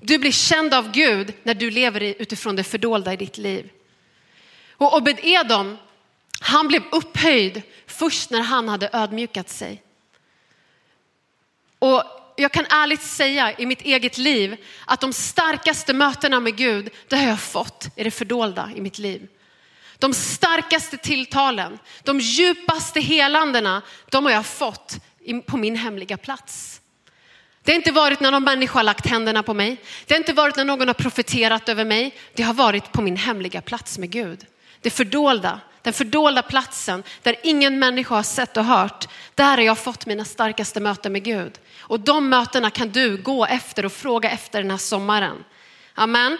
Du 0.00 0.18
blir 0.18 0.32
känd 0.32 0.74
av 0.74 0.92
Gud 0.92 1.34
när 1.42 1.54
du 1.54 1.70
lever 1.70 2.00
utifrån 2.00 2.56
det 2.56 2.64
fördolda 2.64 3.12
i 3.12 3.16
ditt 3.16 3.38
liv. 3.38 3.70
Och 4.70 4.96
Obed 4.96 5.18
Edom, 5.22 5.78
han 6.40 6.68
blev 6.68 6.82
upphöjd 6.92 7.62
först 7.86 8.30
när 8.30 8.40
han 8.40 8.68
hade 8.68 8.90
ödmjukat 8.92 9.48
sig. 9.48 9.82
Och 11.78 12.21
jag 12.36 12.52
kan 12.52 12.66
ärligt 12.66 13.02
säga 13.02 13.52
i 13.58 13.66
mitt 13.66 13.82
eget 13.82 14.18
liv 14.18 14.56
att 14.84 15.00
de 15.00 15.12
starkaste 15.12 15.92
mötena 15.92 16.40
med 16.40 16.56
Gud, 16.56 16.90
det 17.08 17.16
har 17.16 17.28
jag 17.28 17.40
fått 17.40 17.88
i 17.96 18.04
det 18.04 18.10
fördolda 18.10 18.70
i 18.76 18.80
mitt 18.80 18.98
liv. 18.98 19.28
De 19.98 20.14
starkaste 20.14 20.96
tilltalen, 20.96 21.78
de 22.02 22.20
djupaste 22.20 23.00
helandena, 23.00 23.82
de 24.10 24.24
har 24.24 24.32
jag 24.32 24.46
fått 24.46 24.96
på 25.46 25.56
min 25.56 25.76
hemliga 25.76 26.16
plats. 26.16 26.80
Det 27.62 27.72
har 27.72 27.76
inte 27.76 27.92
varit 27.92 28.20
när 28.20 28.30
någon 28.30 28.44
människa 28.44 28.78
har 28.78 28.84
lagt 28.84 29.06
händerna 29.06 29.42
på 29.42 29.54
mig. 29.54 29.76
Det 30.06 30.14
har 30.14 30.18
inte 30.18 30.32
varit 30.32 30.56
när 30.56 30.64
någon 30.64 30.86
har 30.86 30.94
profeterat 30.94 31.68
över 31.68 31.84
mig. 31.84 32.14
Det 32.34 32.42
har 32.42 32.54
varit 32.54 32.92
på 32.92 33.02
min 33.02 33.16
hemliga 33.16 33.60
plats 33.60 33.98
med 33.98 34.10
Gud. 34.10 34.46
Det 34.80 34.90
fördolda, 34.90 35.60
den 35.82 35.92
fördolda 35.92 36.42
platsen 36.42 37.02
där 37.22 37.36
ingen 37.42 37.78
människa 37.78 38.14
har 38.14 38.22
sett 38.22 38.56
och 38.56 38.64
hört. 38.64 39.08
Där 39.34 39.56
har 39.56 39.64
jag 39.64 39.78
fått 39.78 40.06
mina 40.06 40.24
starkaste 40.24 40.80
möten 40.80 41.12
med 41.12 41.22
Gud. 41.24 41.58
Och 41.92 42.00
de 42.00 42.28
mötena 42.28 42.70
kan 42.70 42.88
du 42.88 43.16
gå 43.16 43.46
efter 43.46 43.84
och 43.84 43.92
fråga 43.92 44.30
efter 44.30 44.62
den 44.62 44.70
här 44.70 44.78
sommaren. 44.78 45.44
Amen. 45.94 46.38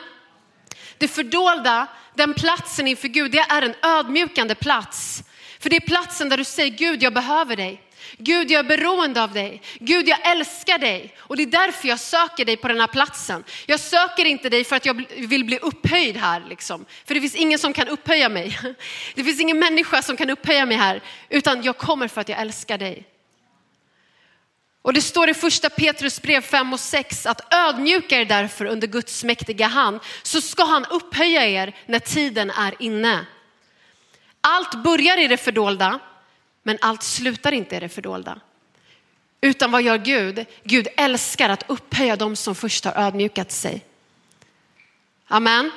Det 0.98 1.08
fördolda, 1.08 1.86
den 2.14 2.34
platsen 2.34 2.88
inför 2.88 3.08
Gud, 3.08 3.32
det 3.32 3.38
är 3.38 3.62
en 3.62 3.74
ödmjukande 3.82 4.54
plats. 4.54 5.22
För 5.60 5.70
det 5.70 5.76
är 5.76 5.80
platsen 5.80 6.28
där 6.28 6.36
du 6.36 6.44
säger 6.44 6.70
Gud, 6.70 7.02
jag 7.02 7.14
behöver 7.14 7.56
dig. 7.56 7.82
Gud, 8.18 8.50
jag 8.50 8.58
är 8.58 8.68
beroende 8.68 9.22
av 9.22 9.32
dig. 9.32 9.62
Gud, 9.78 10.08
jag 10.08 10.30
älskar 10.30 10.78
dig. 10.78 11.14
Och 11.18 11.36
det 11.36 11.42
är 11.42 11.46
därför 11.46 11.88
jag 11.88 12.00
söker 12.00 12.44
dig 12.44 12.56
på 12.56 12.68
den 12.68 12.80
här 12.80 12.86
platsen. 12.86 13.44
Jag 13.66 13.80
söker 13.80 14.24
inte 14.24 14.48
dig 14.48 14.64
för 14.64 14.76
att 14.76 14.86
jag 14.86 15.04
vill 15.16 15.44
bli 15.44 15.58
upphöjd 15.58 16.16
här. 16.16 16.44
Liksom. 16.48 16.84
För 17.04 17.14
det 17.14 17.20
finns 17.20 17.34
ingen 17.34 17.58
som 17.58 17.72
kan 17.72 17.88
upphöja 17.88 18.28
mig. 18.28 18.58
Det 19.14 19.24
finns 19.24 19.40
ingen 19.40 19.58
människa 19.58 20.02
som 20.02 20.16
kan 20.16 20.30
upphöja 20.30 20.66
mig 20.66 20.76
här. 20.76 21.02
Utan 21.28 21.62
jag 21.62 21.78
kommer 21.78 22.08
för 22.08 22.20
att 22.20 22.28
jag 22.28 22.40
älskar 22.40 22.78
dig. 22.78 23.11
Och 24.82 24.92
det 24.92 25.02
står 25.02 25.30
i 25.30 25.34
första 25.34 25.70
Petrus 25.70 26.22
brev 26.22 26.40
5 26.40 26.72
och 26.72 26.80
6 26.80 27.26
att 27.26 27.54
ödmjuka 27.54 28.20
er 28.20 28.24
därför 28.24 28.64
under 28.64 28.86
Guds 28.86 29.24
mäktiga 29.24 29.66
hand 29.66 30.00
så 30.22 30.40
ska 30.40 30.64
han 30.64 30.84
upphöja 30.84 31.46
er 31.46 31.76
när 31.86 31.98
tiden 31.98 32.50
är 32.50 32.74
inne. 32.78 33.26
Allt 34.40 34.74
börjar 34.84 35.18
i 35.18 35.28
det 35.28 35.36
fördolda 35.36 35.98
men 36.62 36.78
allt 36.80 37.02
slutar 37.02 37.52
inte 37.52 37.76
i 37.76 37.80
det 37.80 37.88
fördolda. 37.88 38.40
Utan 39.40 39.70
vad 39.70 39.82
gör 39.82 39.98
Gud? 39.98 40.46
Gud 40.64 40.88
älskar 40.96 41.48
att 41.48 41.64
upphöja 41.66 42.16
dem 42.16 42.36
som 42.36 42.54
först 42.54 42.84
har 42.84 42.92
ödmjukat 42.92 43.52
sig. 43.52 43.84
Amen. 45.28 45.70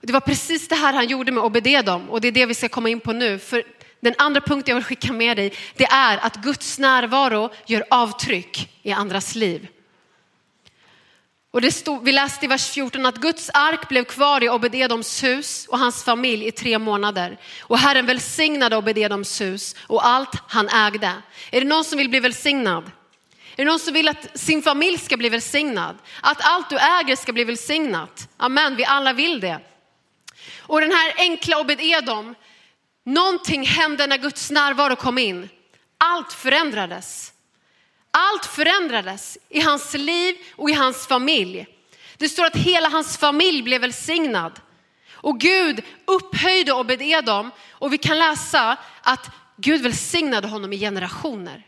Det 0.00 0.12
var 0.12 0.20
precis 0.20 0.68
det 0.68 0.74
här 0.74 0.92
han 0.92 1.08
gjorde 1.08 1.32
med 1.32 1.44
Obededom 1.44 2.10
och 2.10 2.20
det 2.20 2.28
är 2.28 2.32
det 2.32 2.46
vi 2.46 2.54
ska 2.54 2.68
komma 2.68 2.88
in 2.88 3.00
på 3.00 3.12
nu. 3.12 3.38
För 3.38 3.64
den 4.02 4.14
andra 4.18 4.40
punkten 4.40 4.72
jag 4.72 4.76
vill 4.76 4.84
skicka 4.84 5.12
med 5.12 5.36
dig, 5.36 5.52
det 5.76 5.84
är 5.84 6.18
att 6.18 6.36
Guds 6.36 6.78
närvaro 6.78 7.50
gör 7.66 7.84
avtryck 7.90 8.78
i 8.82 8.92
andras 8.92 9.34
liv. 9.34 9.68
Och 11.50 11.60
det 11.60 11.72
stod, 11.72 12.04
vi 12.04 12.12
läste 12.12 12.44
i 12.44 12.48
vers 12.48 12.70
14 12.70 13.06
att 13.06 13.16
Guds 13.16 13.50
ark 13.54 13.88
blev 13.88 14.04
kvar 14.04 14.44
i 14.44 14.48
Obededoms 14.48 15.24
hus 15.24 15.66
och 15.68 15.78
hans 15.78 16.04
familj 16.04 16.46
i 16.46 16.52
tre 16.52 16.78
månader. 16.78 17.38
Och 17.60 17.78
Herren 17.78 18.06
välsignade 18.06 18.76
Obededoms 18.76 19.40
hus 19.40 19.76
och 19.80 20.06
allt 20.06 20.42
han 20.48 20.68
ägde. 20.68 21.12
Är 21.50 21.60
det 21.60 21.66
någon 21.66 21.84
som 21.84 21.98
vill 21.98 22.08
bli 22.08 22.20
välsignad? 22.20 22.90
Är 23.56 23.64
det 23.64 23.70
någon 23.70 23.78
som 23.78 23.94
vill 23.94 24.08
att 24.08 24.38
sin 24.38 24.62
familj 24.62 24.98
ska 24.98 25.16
bli 25.16 25.28
välsignad? 25.28 25.98
Att 26.20 26.38
allt 26.40 26.70
du 26.70 26.76
äger 26.76 27.16
ska 27.16 27.32
bli 27.32 27.44
välsignat? 27.44 28.28
Amen, 28.36 28.76
vi 28.76 28.84
alla 28.84 29.12
vill 29.12 29.40
det. 29.40 29.60
Och 30.58 30.80
den 30.80 30.92
här 30.92 31.14
enkla 31.16 31.56
Obed-Edom, 31.56 32.34
någonting 33.04 33.66
hände 33.66 34.06
när 34.06 34.18
Guds 34.18 34.50
närvaro 34.50 34.96
kom 34.96 35.18
in. 35.18 35.48
Allt 35.98 36.32
förändrades. 36.32 37.32
Allt 38.10 38.46
förändrades 38.46 39.38
i 39.48 39.60
hans 39.60 39.94
liv 39.94 40.36
och 40.56 40.70
i 40.70 40.72
hans 40.72 41.06
familj. 41.06 41.66
Det 42.16 42.28
står 42.28 42.44
att 42.44 42.56
hela 42.56 42.88
hans 42.88 43.18
familj 43.18 43.62
blev 43.62 43.80
välsignad. 43.80 44.60
Och 45.12 45.40
Gud 45.40 45.84
upphöjde 46.04 46.72
Obed-Edom 46.72 47.50
och 47.70 47.92
vi 47.92 47.98
kan 47.98 48.18
läsa 48.18 48.76
att 49.02 49.30
Gud 49.56 49.82
välsignade 49.82 50.48
honom 50.48 50.72
i 50.72 50.78
generationer. 50.78 51.66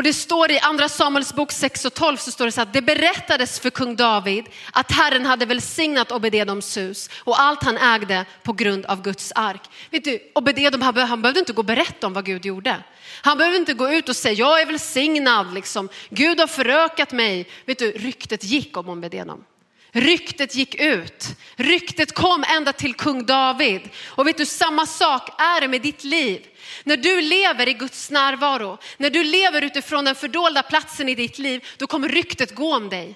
Och 0.00 0.04
det 0.04 0.12
står 0.12 0.50
i 0.50 0.58
andra 0.58 0.88
Samuels 0.88 1.34
bok 1.34 1.52
6 1.52 1.84
och 1.84 1.94
12 1.94 2.16
så 2.16 2.30
står 2.30 2.44
det 2.44 2.52
så 2.52 2.60
att 2.60 2.72
det 2.72 2.82
berättades 2.82 3.60
för 3.60 3.70
kung 3.70 3.96
David 3.96 4.44
att 4.72 4.92
Herren 4.92 5.26
hade 5.26 5.46
välsignat 5.46 6.12
Obededoms 6.12 6.76
hus 6.76 7.10
och 7.18 7.40
allt 7.40 7.62
han 7.62 7.76
ägde 7.76 8.24
på 8.42 8.52
grund 8.52 8.86
av 8.86 9.02
Guds 9.02 9.32
ark. 9.34 9.60
Vet 9.90 10.04
du, 10.04 10.18
Obededom 10.34 10.82
han, 10.82 10.96
han 10.96 11.22
behövde 11.22 11.40
inte 11.40 11.52
gå 11.52 11.60
och 11.60 11.64
berätta 11.64 12.06
om 12.06 12.12
vad 12.12 12.24
Gud 12.24 12.46
gjorde. 12.46 12.76
Han 13.22 13.38
behövde 13.38 13.58
inte 13.58 13.74
gå 13.74 13.92
ut 13.92 14.08
och 14.08 14.16
säga 14.16 14.34
jag 14.34 14.60
är 14.60 14.66
välsignad, 14.66 15.54
liksom. 15.54 15.88
Gud 16.10 16.40
har 16.40 16.46
förökat 16.46 17.12
mig. 17.12 17.48
Vet 17.66 17.78
du, 17.78 17.90
ryktet 17.90 18.44
gick 18.44 18.76
om 18.76 18.88
Obededom. 18.88 19.44
Ryktet 19.92 20.54
gick 20.54 20.74
ut. 20.74 21.26
Ryktet 21.56 22.14
kom 22.14 22.44
ända 22.56 22.72
till 22.72 22.94
kung 22.94 23.26
David. 23.26 23.80
Och 24.06 24.26
vet 24.26 24.38
du, 24.38 24.46
samma 24.46 24.86
sak 24.86 25.40
är 25.40 25.60
det 25.60 25.68
med 25.68 25.82
ditt 25.82 26.04
liv. 26.04 26.46
När 26.84 26.96
du 26.96 27.20
lever 27.20 27.68
i 27.68 27.72
Guds 27.72 28.10
närvaro, 28.10 28.78
när 28.96 29.10
du 29.10 29.24
lever 29.24 29.62
utifrån 29.62 30.04
den 30.04 30.14
fördolda 30.14 30.62
platsen 30.62 31.08
i 31.08 31.14
ditt 31.14 31.38
liv, 31.38 31.64
då 31.76 31.86
kommer 31.86 32.08
ryktet 32.08 32.54
gå 32.54 32.76
om 32.76 32.88
dig. 32.88 33.14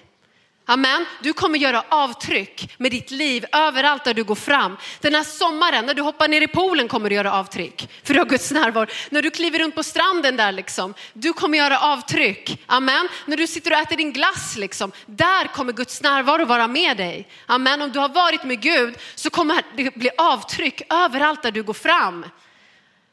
Amen. 0.67 1.05
Du 1.21 1.33
kommer 1.33 1.59
göra 1.59 1.83
avtryck 1.89 2.73
med 2.77 2.91
ditt 2.91 3.11
liv 3.11 3.45
överallt 3.51 4.03
där 4.03 4.13
du 4.13 4.23
går 4.23 4.35
fram. 4.35 4.77
Den 4.99 5.15
här 5.15 5.23
sommaren 5.23 5.85
när 5.85 5.93
du 5.93 6.01
hoppar 6.01 6.27
ner 6.27 6.41
i 6.41 6.47
poolen 6.47 6.87
kommer 6.87 7.09
du 7.09 7.15
göra 7.15 7.33
avtryck 7.33 7.89
för 8.03 8.13
du 8.13 8.19
har 8.19 8.27
Guds 8.27 8.51
närvaro. 8.51 8.87
När 9.09 9.21
du 9.21 9.31
kliver 9.31 9.59
runt 9.59 9.75
på 9.75 9.83
stranden 9.83 10.35
där 10.35 10.51
liksom, 10.51 10.93
du 11.13 11.33
kommer 11.33 11.57
göra 11.57 11.79
avtryck. 11.79 12.63
Amen. 12.65 13.07
När 13.25 13.37
du 13.37 13.47
sitter 13.47 13.71
och 13.71 13.77
äter 13.77 13.97
din 13.97 14.13
glass 14.13 14.55
liksom, 14.57 14.91
där 15.05 15.47
kommer 15.47 15.73
Guds 15.73 16.01
närvaro 16.01 16.45
vara 16.45 16.67
med 16.67 16.97
dig. 16.97 17.27
Amen. 17.45 17.81
Om 17.81 17.91
du 17.91 17.99
har 17.99 18.09
varit 18.09 18.43
med 18.43 18.61
Gud 18.61 18.97
så 19.15 19.29
kommer 19.29 19.61
det 19.75 19.95
bli 19.95 20.09
avtryck 20.17 20.81
överallt 20.93 21.43
där 21.43 21.51
du 21.51 21.63
går 21.63 21.73
fram. 21.73 22.25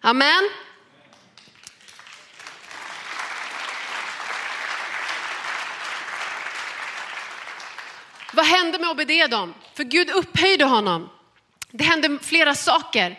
Amen. 0.00 0.50
Vad 8.32 8.46
hände 8.46 8.78
med 8.78 8.90
Obededom? 8.90 9.54
För 9.74 9.84
Gud 9.84 10.10
upphöjde 10.10 10.64
honom. 10.64 11.10
Det 11.70 11.84
hände 11.84 12.18
flera 12.22 12.54
saker. 12.54 13.18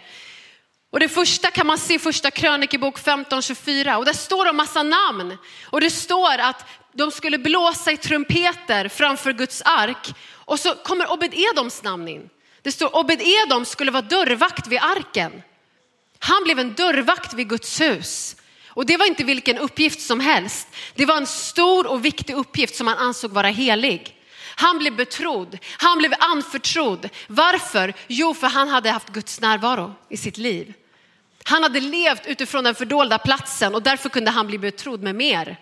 Och 0.92 1.00
det 1.00 1.10
första 1.10 1.52
kan 1.52 1.68
man 1.68 1.78
se 1.78 1.94
i 1.94 2.00
första 2.00 2.32
krönikebok 2.32 3.00
15.24 3.00 3.96
och 3.96 4.06
där 4.06 4.14
står 4.14 4.46
det 4.46 4.54
massa 4.54 4.84
namn. 4.84 5.38
Och 5.66 5.82
det 5.82 5.90
står 5.90 6.38
att 6.38 6.66
de 6.92 7.12
skulle 7.12 7.38
blåsa 7.38 7.92
i 7.92 7.98
trumpeter 7.98 8.90
framför 8.90 9.34
Guds 9.34 9.62
ark. 9.66 10.14
Och 10.32 10.60
så 10.60 10.76
kommer 10.76 11.06
Obed-Edoms 11.06 11.84
namn 11.84 12.08
in. 12.08 12.30
Det 12.62 12.72
står 12.72 12.90
Obed-Edom 12.90 13.66
skulle 13.66 13.92
vara 13.92 14.02
dörrvakt 14.02 14.68
vid 14.68 14.80
arken. 14.80 15.44
Han 16.20 16.44
blev 16.44 16.60
en 16.60 16.74
dörrvakt 16.74 17.34
vid 17.34 17.50
Guds 17.50 17.82
hus. 17.82 18.36
Och 18.68 18.86
det 18.86 18.98
var 18.98 19.06
inte 19.06 19.24
vilken 19.24 19.58
uppgift 19.58 20.02
som 20.02 20.20
helst. 20.20 20.68
Det 20.96 21.06
var 21.06 21.18
en 21.18 21.28
stor 21.28 21.88
och 21.88 22.06
viktig 22.06 22.36
uppgift 22.36 22.76
som 22.76 22.88
han 22.88 22.98
ansåg 22.98 23.32
vara 23.32 23.48
helig. 23.48 24.23
Han 24.56 24.78
blev 24.78 24.96
betrodd, 24.96 25.60
han 25.78 25.98
blev 25.98 26.14
anförtrodd. 26.20 27.10
Varför? 27.28 27.94
Jo, 28.08 28.34
för 28.34 28.48
han 28.48 28.70
hade 28.70 28.92
haft 28.92 29.10
Guds 29.10 29.42
närvaro 29.42 29.94
i 30.10 30.18
sitt 30.18 30.38
liv. 30.38 30.74
Han 31.44 31.64
hade 31.64 31.80
levt 31.80 32.26
utifrån 32.26 32.64
den 32.64 32.76
fördolda 32.76 33.18
platsen 33.18 33.76
och 33.76 33.84
därför 33.84 34.10
kunde 34.10 34.32
han 34.32 34.48
bli 34.48 34.58
betrodd 34.58 35.04
med 35.04 35.16
mer. 35.16 35.58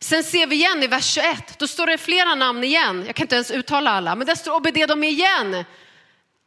Sen 0.00 0.24
ser 0.24 0.46
vi 0.46 0.56
igen 0.56 0.82
i 0.82 0.86
vers 0.86 1.14
21, 1.14 1.58
då 1.58 1.66
står 1.66 1.86
det 1.86 1.98
flera 1.98 2.34
namn 2.34 2.64
igen. 2.64 3.04
Jag 3.06 3.14
kan 3.14 3.24
inte 3.24 3.34
ens 3.34 3.50
uttala 3.50 3.90
alla, 3.90 4.14
men 4.14 4.26
där 4.26 4.34
står 4.34 4.54
Obededom 4.56 5.04
igen. 5.04 5.64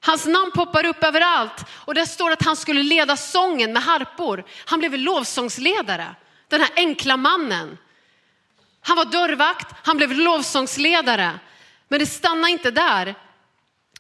Hans 0.02 0.26
namn 0.26 0.52
poppar 0.52 0.86
upp 0.86 1.04
överallt 1.04 1.65
och 1.72 1.93
där 1.93 2.06
står 2.06 2.32
att 2.32 2.43
han 2.43 2.56
skulle 2.56 2.84
leda 2.84 3.17
sången 3.17 3.74
med 3.74 3.84
harpor. 3.84 4.43
Han 4.65 4.80
blev 4.80 4.93
lovsångsledare, 4.93 6.15
den 6.48 6.62
här 6.62 6.69
enkla 6.76 7.17
mannen. 7.17 7.78
Han 8.89 8.97
var 8.97 9.06
dörrvakt, 9.06 9.75
han 9.84 9.97
blev 9.97 10.12
lovsångsledare. 10.12 11.39
Men 11.88 11.99
det 11.99 12.06
stannar 12.06 12.49
inte 12.49 12.71
där, 12.71 13.15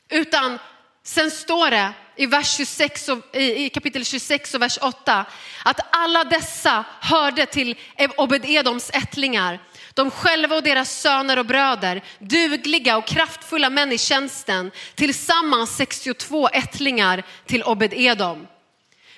utan 0.09 0.59
sen 1.03 1.31
står 1.31 1.71
det 1.71 1.91
i, 2.15 2.25
vers 2.25 2.57
26 2.57 3.09
och, 3.09 3.35
i 3.35 3.69
kapitel 3.69 4.05
26 4.05 4.53
och 4.53 4.61
vers 4.61 4.77
8 4.81 5.25
att 5.65 5.79
alla 5.91 6.23
dessa 6.23 6.85
hörde 6.99 7.45
till 7.45 7.75
Obed-Edoms 8.17 8.91
ättlingar. 8.93 9.59
De 9.93 10.11
själva 10.11 10.55
och 10.55 10.63
deras 10.63 11.01
söner 11.01 11.39
och 11.39 11.45
bröder, 11.45 12.03
dugliga 12.19 12.97
och 12.97 13.07
kraftfulla 13.07 13.69
män 13.69 13.91
i 13.91 13.97
tjänsten, 13.97 14.71
tillsammans 14.95 15.75
62 15.77 16.49
ättlingar 16.49 17.23
till 17.45 17.63
Obed-Edom. 17.63 18.47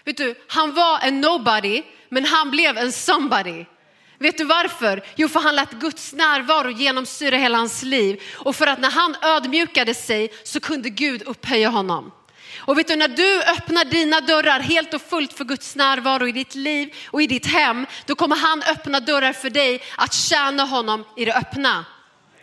Vet 0.03 0.17
du, 0.17 0.35
han 0.47 0.73
var 0.73 0.99
en 0.99 1.21
nobody, 1.21 1.83
men 2.09 2.25
han 2.25 2.51
blev 2.51 2.77
en 2.77 2.91
somebody. 2.91 3.65
Vet 4.21 4.37
du 4.37 4.43
varför? 4.43 5.03
Jo, 5.15 5.27
för 5.27 5.39
han 5.39 5.55
lät 5.55 5.71
Guds 5.71 6.13
närvaro 6.13 6.69
genomsyra 6.69 7.37
hela 7.37 7.57
hans 7.57 7.83
liv. 7.83 8.21
Och 8.35 8.55
för 8.55 8.67
att 8.67 8.79
när 8.79 8.91
han 8.91 9.15
ödmjukade 9.21 9.93
sig 9.93 10.33
så 10.43 10.59
kunde 10.59 10.89
Gud 10.89 11.21
upphöja 11.21 11.69
honom. 11.69 12.11
Och 12.57 12.77
vet 12.77 12.87
du, 12.87 12.95
när 12.95 13.07
du 13.07 13.41
öppnar 13.43 13.85
dina 13.85 14.21
dörrar 14.21 14.59
helt 14.59 14.93
och 14.93 15.01
fullt 15.01 15.33
för 15.33 15.43
Guds 15.45 15.75
närvaro 15.75 16.27
i 16.27 16.31
ditt 16.31 16.55
liv 16.55 16.95
och 17.07 17.21
i 17.21 17.27
ditt 17.27 17.45
hem, 17.45 17.85
då 18.05 18.15
kommer 18.15 18.35
han 18.35 18.63
öppna 18.63 18.99
dörrar 18.99 19.33
för 19.33 19.49
dig 19.49 19.81
att 19.97 20.13
tjäna 20.13 20.63
honom 20.63 21.05
i 21.17 21.25
det 21.25 21.33
öppna. 21.33 21.85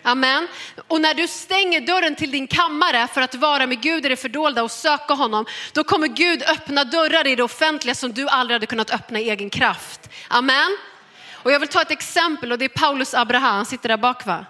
Amen. 0.02 0.48
Och 0.88 1.00
när 1.00 1.14
du 1.14 1.28
stänger 1.28 1.80
dörren 1.80 2.14
till 2.14 2.30
din 2.30 2.46
kammare 2.46 3.08
för 3.14 3.20
att 3.20 3.34
vara 3.34 3.66
med 3.66 3.80
Gud 3.80 4.06
i 4.06 4.08
det 4.08 4.16
fördolda 4.16 4.62
och 4.62 4.70
söka 4.70 5.14
honom, 5.14 5.46
då 5.72 5.84
kommer 5.84 6.08
Gud 6.08 6.42
öppna 6.42 6.84
dörrar 6.84 7.26
i 7.26 7.36
det 7.36 7.42
offentliga 7.42 7.94
som 7.94 8.12
du 8.12 8.28
aldrig 8.28 8.54
hade 8.54 8.66
kunnat 8.66 8.90
öppna 8.90 9.20
i 9.20 9.30
egen 9.30 9.50
kraft. 9.50 10.10
Amen. 10.28 10.76
Och 11.48 11.52
jag 11.52 11.60
vill 11.60 11.68
ta 11.68 11.82
ett 11.82 11.90
exempel 11.90 12.52
och 12.52 12.58
det 12.58 12.64
är 12.64 12.68
Paulus 12.68 13.14
Abraham, 13.14 13.54
han 13.54 13.66
sitter 13.66 13.88
där 13.88 13.96
bak 13.96 14.26
va? 14.26 14.46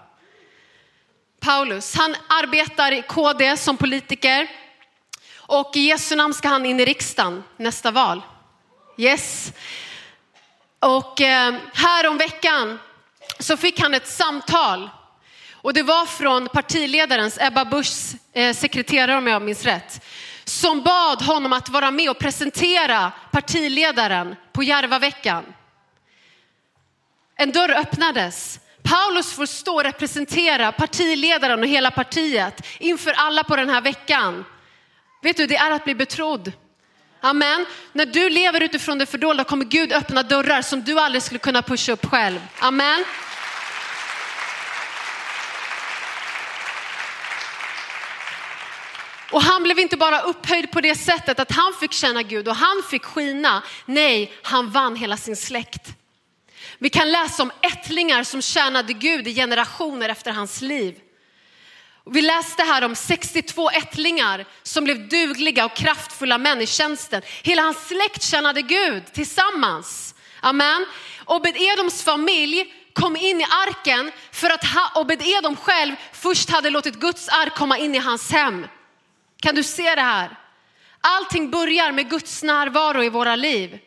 Paulus, 1.41 1.95
han 1.95 2.17
arbetar 2.29 2.93
i 2.93 3.03
KD 3.03 3.57
som 3.57 3.77
politiker 3.77 4.49
och 5.37 5.77
i 5.77 5.81
Jesu 5.81 6.17
namn 6.17 6.35
ska 6.35 6.49
han 6.49 6.67
in 6.67 6.81
i 6.81 6.85
riksdagen 6.85 7.45
nästa 7.57 7.91
val. 7.91 8.23
Yes. 8.97 9.53
Och 10.81 11.21
eh, 11.21 11.55
här 11.75 12.09
om 12.09 12.17
veckan 12.17 12.79
så 13.39 13.57
fick 13.57 13.81
han 13.81 13.95
ett 13.95 14.09
samtal 14.09 14.91
och 15.53 15.75
det 15.75 15.83
var 15.83 16.07
från 16.07 16.49
partiledarens, 16.49 17.39
Ebba 17.41 17.65
Buschs 17.65 18.15
eh, 18.33 18.55
sekreterare 18.55 19.17
om 19.17 19.27
jag 19.27 19.43
minns 19.43 19.65
rätt, 19.65 20.05
som 20.45 20.83
bad 20.83 21.23
honom 21.23 21.53
att 21.53 21.69
vara 21.69 21.91
med 21.91 22.11
och 22.11 22.19
presentera 22.19 23.13
partiledaren 23.31 24.37
på 24.53 24.63
Järvaveckan. 24.63 25.45
En 27.41 27.53
dörr 27.53 27.71
öppnades. 27.71 28.61
Paulus 28.83 29.33
får 29.33 29.47
stå 29.47 29.75
och 29.75 29.85
representera 29.85 30.73
partiledaren 30.73 31.61
och 31.61 31.67
hela 31.67 31.91
partiet 31.91 32.67
inför 32.79 33.13
alla 33.13 33.45
på 33.45 33.57
den 33.57 33.69
här 33.69 33.81
veckan. 33.81 34.45
Vet 35.23 35.37
du, 35.37 35.47
det 35.47 35.57
är 35.57 35.71
att 35.71 35.85
bli 35.85 35.95
betrodd. 35.95 36.53
Amen. 37.21 37.67
När 37.93 38.07
du 38.07 38.29
lever 38.29 38.63
utifrån 38.63 38.99
det 38.99 39.07
fördolda 39.07 39.45
kommer 39.45 39.65
Gud 39.65 39.93
öppna 39.93 40.23
dörrar 40.23 40.63
som 40.63 40.85
du 40.85 41.01
aldrig 41.01 41.23
skulle 41.23 41.39
kunna 41.39 41.63
pusha 41.63 41.93
upp 41.93 42.07
själv. 42.07 42.41
Amen. 42.59 43.05
Och 49.31 49.43
han 49.43 49.63
blev 49.63 49.79
inte 49.79 49.97
bara 49.97 50.21
upphöjd 50.21 50.71
på 50.71 50.81
det 50.81 50.95
sättet 50.95 51.41
att 51.41 51.53
han 51.53 51.73
fick 51.81 51.93
känna 51.93 52.23
Gud 52.23 52.49
och 52.49 52.57
han 52.57 52.83
fick 52.91 53.05
skina. 53.05 53.63
Nej, 53.87 54.33
han 54.43 54.71
vann 54.71 54.97
hela 54.97 55.17
sin 55.17 55.37
släkt. 55.37 55.95
Vi 56.79 56.91
kan 56.91 57.13
läsa 57.13 57.43
om 57.43 57.53
ättlingar 57.63 58.25
som 58.25 58.43
tjänade 58.43 58.93
Gud 58.93 59.29
i 59.29 59.35
generationer 59.35 60.09
efter 60.09 60.31
hans 60.31 60.61
liv. 60.61 61.01
Vi 62.11 62.23
läste 62.23 62.63
här 62.63 62.85
om 62.85 62.95
62 62.95 63.71
ättlingar 63.71 64.47
som 64.63 64.85
blev 64.85 65.09
dugliga 65.09 65.65
och 65.65 65.77
kraftfulla 65.77 66.39
män 66.39 66.61
i 66.61 66.67
tjänsten. 66.67 67.23
Hela 67.43 67.63
hans 67.63 67.89
släkt 67.89 68.23
tjänade 68.23 68.63
Gud 68.63 69.13
tillsammans. 69.13 70.15
Amen. 70.41 70.87
Obed-Edoms 71.25 72.05
familj 72.05 72.75
kom 72.93 73.17
in 73.17 73.41
i 73.41 73.45
arken 73.45 74.13
för 74.33 74.51
att 74.51 74.65
Obed-Edom 74.95 75.57
själv 75.57 75.95
först 76.13 76.51
hade 76.51 76.71
låtit 76.71 76.95
Guds 76.95 77.29
ark 77.29 77.55
komma 77.55 77.79
in 77.79 77.95
i 77.95 77.99
hans 77.99 78.33
hem. 78.33 78.67
Kan 79.41 79.55
du 79.55 79.63
se 79.63 79.95
det 79.95 80.03
här? 80.03 80.39
Allting 81.01 81.51
börjar 81.51 81.93
med 81.93 82.11
Guds 82.11 82.43
närvaro 82.43 83.05
i 83.05 83.09
våra 83.09 83.37
liv. 83.37 83.79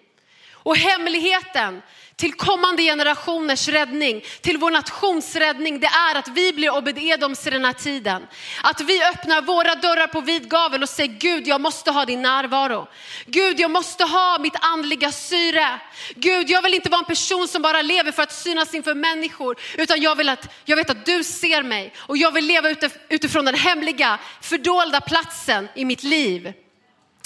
Och 0.54 0.78
hemligheten 0.78 1.82
till 2.16 2.34
kommande 2.34 2.84
generationers 2.84 3.68
räddning, 3.68 4.24
till 4.42 4.58
vår 4.58 4.72
nations 4.72 5.36
räddning, 5.36 5.80
det 5.80 5.88
är 5.88 6.16
att 6.16 6.28
vi 6.28 6.54
blir 6.54 6.70
Obed-Edoms 6.70 7.48
i 7.48 7.50
den 7.50 7.66
här 7.66 7.74
tiden. 7.74 8.28
Att 8.64 8.82
vi 8.82 9.04
öppnar 9.04 9.42
våra 9.42 9.76
dörrar 9.76 10.08
på 10.08 10.22
vid 10.22 10.50
gavel 10.50 10.84
och 10.84 10.90
säger 10.90 11.14
Gud, 11.14 11.48
jag 11.48 11.62
måste 11.62 11.92
ha 11.92 12.06
din 12.06 12.22
närvaro. 12.22 12.88
Gud, 13.26 13.60
jag 13.60 13.72
måste 13.72 14.04
ha 14.04 14.38
mitt 14.40 14.56
andliga 14.62 15.12
syre. 15.12 15.80
Gud, 16.16 16.50
jag 16.50 16.62
vill 16.62 16.74
inte 16.74 16.90
vara 16.90 17.00
en 17.00 17.06
person 17.06 17.48
som 17.48 17.62
bara 17.62 17.82
lever 17.82 18.12
för 18.12 18.24
att 18.24 18.34
synas 18.34 18.74
inför 18.74 18.94
människor, 18.94 19.58
utan 19.78 20.02
jag, 20.02 20.16
vill 20.16 20.30
att, 20.30 20.54
jag 20.66 20.78
vet 20.78 20.90
att 20.90 21.06
du 21.06 21.24
ser 21.24 21.64
mig 21.64 21.94
och 21.98 22.18
jag 22.18 22.32
vill 22.32 22.46
leva 22.46 22.70
utifrån 23.10 23.46
den 23.46 23.56
hemliga, 23.56 24.20
fördolda 24.42 25.02
platsen 25.02 25.68
i 25.76 25.86
mitt 25.86 26.04
liv. 26.04 26.54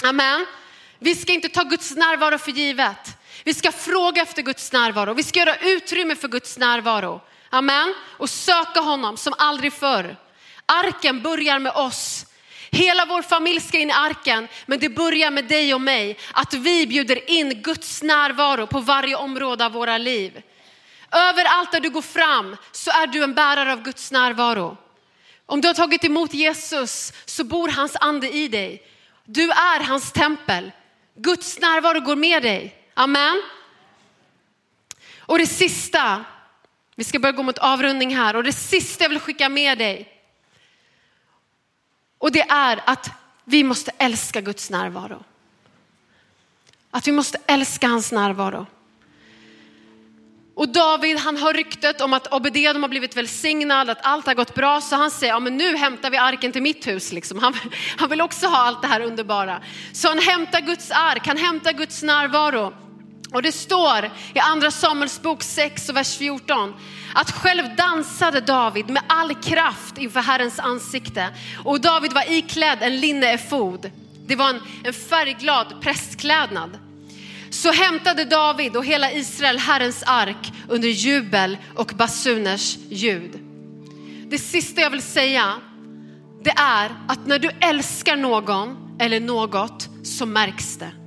Amen. 0.04 0.46
Vi 0.98 1.14
ska 1.14 1.32
inte 1.32 1.48
ta 1.48 1.62
Guds 1.62 1.96
närvaro 1.96 2.38
för 2.38 2.50
givet. 2.50 3.15
Vi 3.46 3.54
ska 3.54 3.72
fråga 3.72 4.22
efter 4.22 4.42
Guds 4.42 4.72
närvaro. 4.72 5.14
Vi 5.14 5.22
ska 5.22 5.38
göra 5.38 5.56
utrymme 5.56 6.16
för 6.16 6.28
Guds 6.28 6.58
närvaro. 6.58 7.20
Amen. 7.50 7.94
Och 8.18 8.30
söka 8.30 8.80
honom 8.80 9.16
som 9.16 9.34
aldrig 9.38 9.72
förr. 9.72 10.16
Arken 10.66 11.22
börjar 11.22 11.58
med 11.58 11.72
oss. 11.72 12.26
Hela 12.70 13.06
vår 13.06 13.22
familj 13.22 13.60
ska 13.60 13.78
in 13.78 13.90
i 13.90 13.92
arken, 13.92 14.48
men 14.66 14.78
det 14.78 14.88
börjar 14.88 15.30
med 15.30 15.44
dig 15.44 15.74
och 15.74 15.80
mig. 15.80 16.18
Att 16.32 16.54
vi 16.54 16.86
bjuder 16.86 17.30
in 17.30 17.62
Guds 17.62 18.02
närvaro 18.02 18.66
på 18.66 18.80
varje 18.80 19.16
område 19.16 19.66
av 19.66 19.72
våra 19.72 19.98
liv. 19.98 20.42
Överallt 21.12 21.72
där 21.72 21.80
du 21.80 21.90
går 21.90 22.02
fram 22.02 22.56
så 22.72 22.90
är 22.90 23.06
du 23.06 23.22
en 23.22 23.34
bärare 23.34 23.72
av 23.72 23.82
Guds 23.82 24.12
närvaro. 24.12 24.76
Om 25.46 25.60
du 25.60 25.68
har 25.68 25.74
tagit 25.74 26.04
emot 26.04 26.34
Jesus 26.34 27.12
så 27.24 27.44
bor 27.44 27.68
hans 27.68 27.96
ande 28.00 28.30
i 28.30 28.48
dig. 28.48 28.82
Du 29.24 29.50
är 29.50 29.80
hans 29.80 30.12
tempel. 30.12 30.72
Guds 31.16 31.58
närvaro 31.58 32.00
går 32.00 32.16
med 32.16 32.42
dig. 32.42 32.82
Amen. 32.98 33.42
Och 35.18 35.38
det 35.38 35.46
sista, 35.46 36.24
vi 36.94 37.04
ska 37.04 37.18
börja 37.18 37.32
gå 37.32 37.42
mot 37.42 37.58
avrundning 37.58 38.16
här 38.16 38.36
och 38.36 38.44
det 38.44 38.52
sista 38.52 39.04
jag 39.04 39.08
vill 39.08 39.20
skicka 39.20 39.48
med 39.48 39.78
dig. 39.78 40.22
Och 42.18 42.32
det 42.32 42.50
är 42.50 42.80
att 42.86 43.10
vi 43.44 43.64
måste 43.64 43.92
älska 43.98 44.40
Guds 44.40 44.70
närvaro. 44.70 45.24
Att 46.90 47.08
vi 47.08 47.12
måste 47.12 47.38
älska 47.46 47.88
hans 47.88 48.12
närvaro. 48.12 48.66
Och 50.54 50.68
David 50.68 51.18
han 51.18 51.36
hör 51.36 51.54
ryktet 51.54 52.00
om 52.00 52.12
att 52.12 52.26
Obededom 52.32 52.82
har 52.82 52.88
blivit 52.88 53.16
välsignad, 53.16 53.90
att 53.90 54.06
allt 54.06 54.26
har 54.26 54.34
gått 54.34 54.54
bra. 54.54 54.80
Så 54.80 54.96
han 54.96 55.10
säger, 55.10 55.32
ja 55.32 55.40
men 55.40 55.56
nu 55.56 55.76
hämtar 55.76 56.10
vi 56.10 56.16
arken 56.16 56.52
till 56.52 56.62
mitt 56.62 56.86
hus. 56.86 57.12
Liksom. 57.12 57.38
Han, 57.38 57.54
han 57.96 58.10
vill 58.10 58.20
också 58.20 58.46
ha 58.46 58.58
allt 58.58 58.82
det 58.82 58.88
här 58.88 59.00
underbara. 59.00 59.60
Så 59.92 60.08
han 60.08 60.18
hämtar 60.18 60.60
Guds 60.60 60.90
ark, 60.90 61.26
han 61.26 61.36
hämtar 61.36 61.72
Guds 61.72 62.02
närvaro. 62.02 62.85
Och 63.32 63.42
det 63.42 63.52
står 63.52 64.10
i 64.34 64.38
andra 64.38 64.70
Samuels 64.70 65.22
bok 65.22 65.42
6 65.42 65.88
och 65.88 65.96
vers 65.96 66.16
14 66.16 66.74
att 67.14 67.30
själv 67.30 67.76
dansade 67.76 68.40
David 68.40 68.90
med 68.90 69.02
all 69.06 69.34
kraft 69.34 69.98
inför 69.98 70.20
Herrens 70.20 70.58
ansikte. 70.58 71.28
Och 71.64 71.80
David 71.80 72.12
var 72.12 72.32
iklädd 72.32 72.78
en 72.80 73.00
linneefod. 73.00 73.90
Det 74.26 74.36
var 74.36 74.50
en, 74.50 74.60
en 74.84 74.92
färgglad 74.92 75.74
prästklädnad 75.80 76.78
så 77.50 77.72
hämtade 77.72 78.24
David 78.24 78.76
och 78.76 78.84
hela 78.84 79.12
Israel 79.12 79.58
Herrens 79.58 80.02
ark 80.06 80.52
under 80.68 80.88
jubel 80.88 81.58
och 81.74 81.92
basuners 81.96 82.76
ljud. 82.90 83.40
Det 84.28 84.38
sista 84.38 84.80
jag 84.80 84.90
vill 84.90 85.02
säga, 85.02 85.54
det 86.42 86.54
är 86.56 86.90
att 87.08 87.26
när 87.26 87.38
du 87.38 87.50
älskar 87.60 88.16
någon 88.16 88.96
eller 89.00 89.20
något 89.20 89.88
så 90.02 90.26
märks 90.26 90.76
det. 90.76 91.05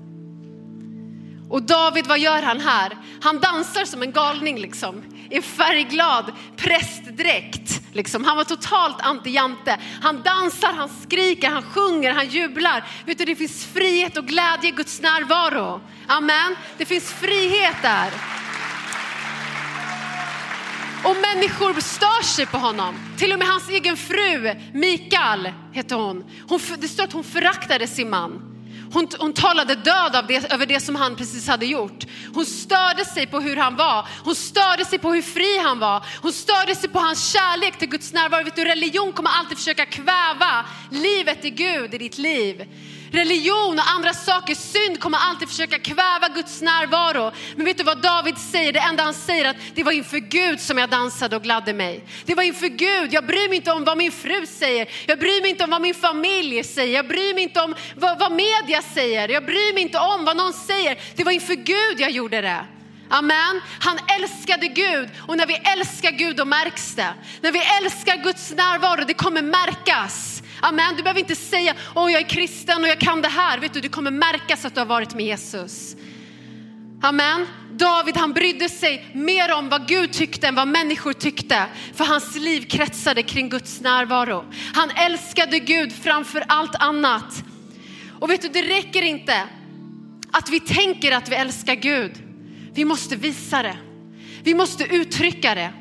Och 1.50 1.64
David, 1.64 2.08
vad 2.08 2.20
gör 2.20 2.42
han 2.42 2.60
här? 2.60 2.98
Han 3.22 3.40
dansar 3.40 3.86
som 3.86 4.02
en 4.02 4.12
galning 4.12 4.60
liksom 4.60 5.04
i 5.30 5.42
färgglad 5.42 6.32
prästdräkt. 6.58 7.82
Liksom. 7.92 8.24
Han 8.24 8.38
var 8.38 8.44
totalt 8.44 8.98
anti-Jante. 8.98 9.78
Han 10.02 10.22
dansar, 10.22 10.74
han 10.74 10.90
skriker, 11.04 11.50
han 11.50 11.64
sjunger, 11.64 12.12
han 12.12 12.28
jublar. 12.28 12.88
Vet 13.06 13.18
du, 13.18 13.26
det 13.26 13.36
finns 13.36 13.66
frihet 13.66 14.18
och 14.18 14.26
glädje 14.26 14.70
i 14.70 14.72
Guds 14.72 15.02
närvaro. 15.02 15.82
Amen. 16.08 16.56
Det 16.78 16.86
finns 16.86 17.14
frihet 17.14 17.76
där. 17.82 18.12
Och 21.04 21.16
människor 21.16 21.82
stör 21.82 22.24
sig 22.24 22.46
på 22.46 22.58
honom. 22.58 22.96
Till 23.18 23.34
och 23.34 23.40
med 23.40 23.48
hans 23.48 23.70
egen 23.70 23.98
fru, 23.98 24.56
Mikael 24.74 25.52
heter 25.72 25.96
hon. 25.96 26.26
hon 26.50 26.60
det 26.80 26.88
står 26.88 27.04
att 27.04 27.14
hon 27.14 27.24
föraktade 27.24 27.88
sin 27.88 28.10
man. 28.10 28.59
Hon, 28.94 29.08
hon 29.20 29.34
talade 29.34 29.76
död 29.76 30.16
av 30.16 30.28
det, 30.28 30.52
över 30.52 30.66
det 30.66 30.80
som 30.80 30.96
han 30.96 31.16
precis 31.16 31.48
hade 31.48 31.66
gjort. 31.66 32.06
Hon 32.34 32.46
störde 32.46 33.06
sig 33.06 33.28
på 33.28 33.40
hur 33.40 33.56
han 33.56 33.76
var. 33.76 34.08
Hon 34.24 34.36
störde 34.36 34.86
sig 34.86 35.00
på 35.00 35.14
hur 35.14 35.22
fri 35.22 35.58
han 35.58 35.80
var. 35.80 36.06
Hon 36.22 36.34
störde 36.34 36.76
sig 36.76 36.90
på 36.90 37.00
hans 37.00 37.34
kärlek 37.34 37.80
till 37.80 37.90
Guds 37.90 38.14
närvaro. 38.14 38.44
Vet 38.44 38.56
du, 38.56 38.66
religion 38.66 39.12
kommer 39.12 39.30
alltid 39.30 39.58
försöka 39.58 39.86
kväva 39.86 40.66
livet 40.92 41.46
i 41.46 41.50
Gud 41.50 41.94
i 41.94 41.98
ditt 41.98 42.18
liv. 42.18 42.66
Religion 43.12 43.80
och 43.80 43.90
andra 43.90 44.14
saker, 44.14 44.56
synd 44.56 45.00
kommer 45.00 45.18
alltid 45.18 45.50
försöka 45.50 45.80
kväva 45.80 46.28
Guds 46.36 46.62
närvaro. 46.62 47.32
Men 47.56 47.66
vet 47.66 47.78
du 47.78 47.84
vad 47.84 48.02
David 48.02 48.38
säger? 48.38 48.74
Det 48.74 48.80
enda 48.80 49.04
han 49.04 49.14
säger 49.14 49.46
är 49.46 49.50
att 49.50 49.58
det 49.74 49.84
var 49.84 49.92
inför 49.92 50.18
Gud 50.18 50.62
som 50.62 50.78
jag 50.78 50.90
dansade 50.90 51.36
och 51.36 51.44
gladde 51.44 51.74
mig. 51.74 52.04
Det 52.26 52.36
var 52.36 52.44
inför 52.44 52.68
Gud. 52.68 53.14
Jag 53.14 53.26
bryr 53.26 53.50
mig 53.50 53.56
inte 53.56 53.72
om 53.72 53.84
vad 53.84 53.98
min 53.98 54.12
fru 54.12 54.46
säger. 54.46 54.90
Jag 55.06 55.20
bryr 55.20 55.42
mig 55.42 55.50
inte 55.50 55.64
om 55.64 55.70
vad 55.70 55.82
min 55.82 55.96
familj 55.96 56.64
säger. 56.64 56.96
Jag 56.96 57.08
bryr 57.08 57.34
mig 57.34 57.44
inte 57.44 57.62
om 57.62 57.76
vad, 57.96 58.20
vad 58.20 58.32
media 58.32 58.82
säger. 58.82 59.30
Jag 59.30 59.46
bryr 59.46 59.74
mig 59.74 59.84
inte 59.84 60.00
om 60.00 60.26
vad 60.26 60.38
någon 60.38 60.54
säger. 60.54 60.98
Det 61.16 61.24
var 61.24 61.32
inför 61.32 61.56
Gud 61.56 62.00
jag 62.00 62.12
gjorde 62.12 62.42
det. 62.42 62.66
Amen. 63.10 63.62
Han 63.80 64.00
älskade 64.20 64.68
Gud 64.68 65.10
och 65.28 65.38
när 65.38 65.46
vi 65.46 65.54
älskar 65.54 66.12
Gud 66.12 66.36
då 66.36 66.46
märks 66.46 66.96
det. 66.96 67.14
När 67.42 67.52
vi 67.52 67.60
älskar 67.82 68.24
Guds 68.24 68.52
närvaro, 68.52 69.04
det 69.08 69.14
kommer 69.14 69.42
märkas. 69.42 70.44
Amen. 70.62 70.96
Du 70.96 71.04
behöver 71.04 71.20
inte 71.20 71.36
säga, 71.36 71.76
åh 71.96 72.12
jag 72.12 72.22
är 72.22 72.30
kristen 72.30 72.82
och 72.82 72.88
jag 72.88 73.00
kan 73.00 73.22
det 73.22 73.28
här. 73.28 73.60
Vet 73.60 73.74
du, 73.74 73.82
det 73.82 73.90
kommer 73.90 74.12
märkas 74.12 74.66
att 74.66 74.74
du 74.74 74.82
har 74.82 74.86
varit 74.86 75.16
med 75.16 75.26
Jesus. 75.26 75.96
Amen. 77.02 77.48
David 77.72 78.18
han 78.18 78.34
brydde 78.34 78.70
sig 78.70 79.06
mer 79.14 79.54
om 79.54 79.70
vad 79.70 79.88
Gud 79.88 80.14
tyckte 80.14 80.48
än 80.48 80.56
vad 80.56 80.68
människor 80.68 81.14
tyckte. 81.14 81.66
För 81.94 82.06
hans 82.06 82.36
liv 82.36 82.62
kretsade 82.70 83.24
kring 83.24 83.50
Guds 83.50 83.82
närvaro. 83.82 84.46
Han 84.74 84.90
älskade 84.90 85.60
Gud 85.60 85.94
framför 86.04 86.44
allt 86.48 86.76
annat. 86.76 87.44
Och 88.20 88.30
vet 88.30 88.42
du, 88.42 88.48
det 88.48 88.62
räcker 88.62 89.02
inte 89.02 89.44
att 90.32 90.50
vi 90.50 90.60
tänker 90.60 91.12
att 91.12 91.30
vi 91.30 91.36
älskar 91.36 91.76
Gud. 91.76 92.12
Vi 92.74 92.86
måste 92.86 93.16
visa 93.16 93.64
det. 93.64 93.78
Vi 94.44 94.54
måste 94.54 94.84
uttrycka 94.84 95.56
det. 95.56 95.74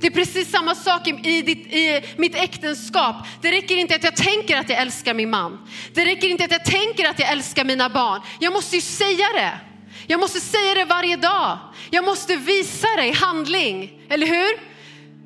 Det 0.00 0.06
är 0.06 0.10
precis 0.10 0.50
samma 0.50 0.74
sak 0.74 1.08
i, 1.08 1.42
ditt, 1.42 1.72
i 1.72 2.04
mitt 2.16 2.34
äktenskap. 2.34 3.16
Det 3.42 3.50
räcker 3.50 3.76
inte 3.76 3.94
att 3.94 4.04
jag 4.04 4.16
tänker 4.16 4.56
att 4.56 4.68
jag 4.70 4.78
älskar 4.78 5.14
min 5.14 5.30
man. 5.30 5.58
Det 5.94 6.04
räcker 6.04 6.28
inte 6.28 6.44
att 6.44 6.50
jag 6.50 6.64
tänker 6.64 7.08
att 7.08 7.18
jag 7.18 7.28
älskar 7.28 7.64
mina 7.64 7.88
barn. 7.88 8.20
Jag 8.40 8.52
måste 8.52 8.76
ju 8.76 8.82
säga 8.82 9.26
det. 9.34 9.58
Jag 10.06 10.20
måste 10.20 10.40
säga 10.40 10.74
det 10.74 10.84
varje 10.84 11.16
dag. 11.16 11.58
Jag 11.90 12.04
måste 12.04 12.36
visa 12.36 12.88
det 12.96 13.06
i 13.06 13.12
handling, 13.12 14.00
eller 14.08 14.26
hur? 14.26 14.78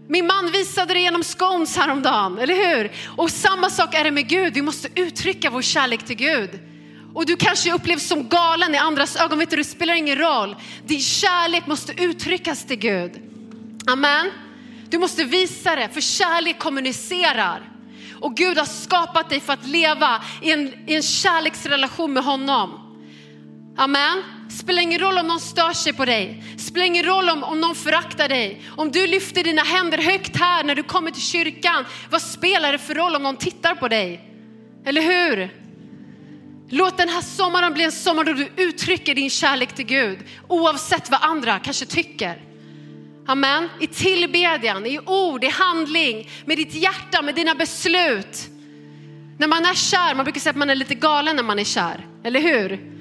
Min 0.08 0.26
man 0.26 0.50
visade 0.50 0.94
det 0.94 1.00
genom 1.00 1.24
scones 1.24 1.76
häromdagen, 1.76 2.38
eller 2.38 2.54
hur? 2.54 2.92
Och 3.16 3.30
samma 3.30 3.70
sak 3.70 3.94
är 3.94 4.04
det 4.04 4.10
med 4.10 4.28
Gud. 4.28 4.54
Vi 4.54 4.62
måste 4.62 4.88
uttrycka 4.94 5.50
vår 5.50 5.62
kärlek 5.62 6.02
till 6.02 6.16
Gud. 6.16 6.50
Och 7.14 7.26
du 7.26 7.36
kanske 7.36 7.72
upplevs 7.72 8.08
som 8.08 8.28
galen 8.28 8.74
i 8.74 8.78
andras 8.78 9.16
ögon, 9.16 9.38
vet 9.38 9.50
du, 9.50 9.56
det 9.56 9.64
spelar 9.64 9.94
ingen 9.94 10.18
roll. 10.18 10.56
Din 10.86 11.00
kärlek 11.00 11.66
måste 11.66 12.02
uttryckas 12.02 12.64
till 12.64 12.78
Gud. 12.78 13.12
Amen. 13.86 14.30
Du 14.92 14.98
måste 14.98 15.24
visa 15.24 15.76
det, 15.76 15.88
för 15.88 16.00
kärlek 16.00 16.58
kommunicerar. 16.58 17.70
Och 18.20 18.36
Gud 18.36 18.58
har 18.58 18.64
skapat 18.64 19.30
dig 19.30 19.40
för 19.40 19.52
att 19.52 19.66
leva 19.66 20.22
i 20.42 20.50
en, 20.50 20.90
i 20.90 20.94
en 20.94 21.02
kärleksrelation 21.02 22.12
med 22.12 22.24
honom. 22.24 22.70
Amen. 23.76 24.22
Spelar 24.50 24.82
ingen 24.82 25.00
roll 25.00 25.18
om 25.18 25.26
någon 25.26 25.40
stör 25.40 25.72
sig 25.72 25.92
på 25.92 26.04
dig. 26.04 26.44
Spelar 26.58 26.86
ingen 26.86 27.04
roll 27.04 27.28
om, 27.28 27.42
om 27.42 27.60
någon 27.60 27.74
föraktar 27.74 28.28
dig. 28.28 28.62
Om 28.76 28.90
du 28.90 29.06
lyfter 29.06 29.44
dina 29.44 29.62
händer 29.62 29.98
högt 29.98 30.36
här 30.36 30.64
när 30.64 30.74
du 30.74 30.82
kommer 30.82 31.10
till 31.10 31.22
kyrkan. 31.22 31.84
Vad 32.10 32.22
spelar 32.22 32.72
det 32.72 32.78
för 32.78 32.94
roll 32.94 33.16
om 33.16 33.22
någon 33.22 33.36
tittar 33.36 33.74
på 33.74 33.88
dig? 33.88 34.20
Eller 34.86 35.02
hur? 35.02 35.56
Låt 36.68 36.96
den 36.96 37.08
här 37.08 37.22
sommaren 37.22 37.74
bli 37.74 37.84
en 37.84 37.92
sommar 37.92 38.24
då 38.24 38.32
du 38.32 38.48
uttrycker 38.56 39.14
din 39.14 39.30
kärlek 39.30 39.72
till 39.72 39.86
Gud. 39.86 40.18
Oavsett 40.48 41.10
vad 41.10 41.22
andra 41.22 41.58
kanske 41.58 41.86
tycker. 41.86 42.51
Amen. 43.26 43.68
I 43.80 43.86
tillbedjan, 43.86 44.86
i 44.86 44.98
ord, 45.06 45.44
i 45.44 45.48
handling, 45.48 46.28
med 46.44 46.56
ditt 46.56 46.74
hjärta, 46.74 47.22
med 47.22 47.34
dina 47.34 47.54
beslut. 47.54 48.48
När 49.38 49.46
man 49.46 49.64
är 49.64 49.74
kär, 49.74 50.14
man 50.14 50.24
brukar 50.24 50.40
säga 50.40 50.50
att 50.50 50.56
man 50.56 50.70
är 50.70 50.74
lite 50.74 50.94
galen 50.94 51.36
när 51.36 51.42
man 51.42 51.58
är 51.58 51.64
kär, 51.64 52.06
eller 52.24 52.40
hur? 52.40 52.92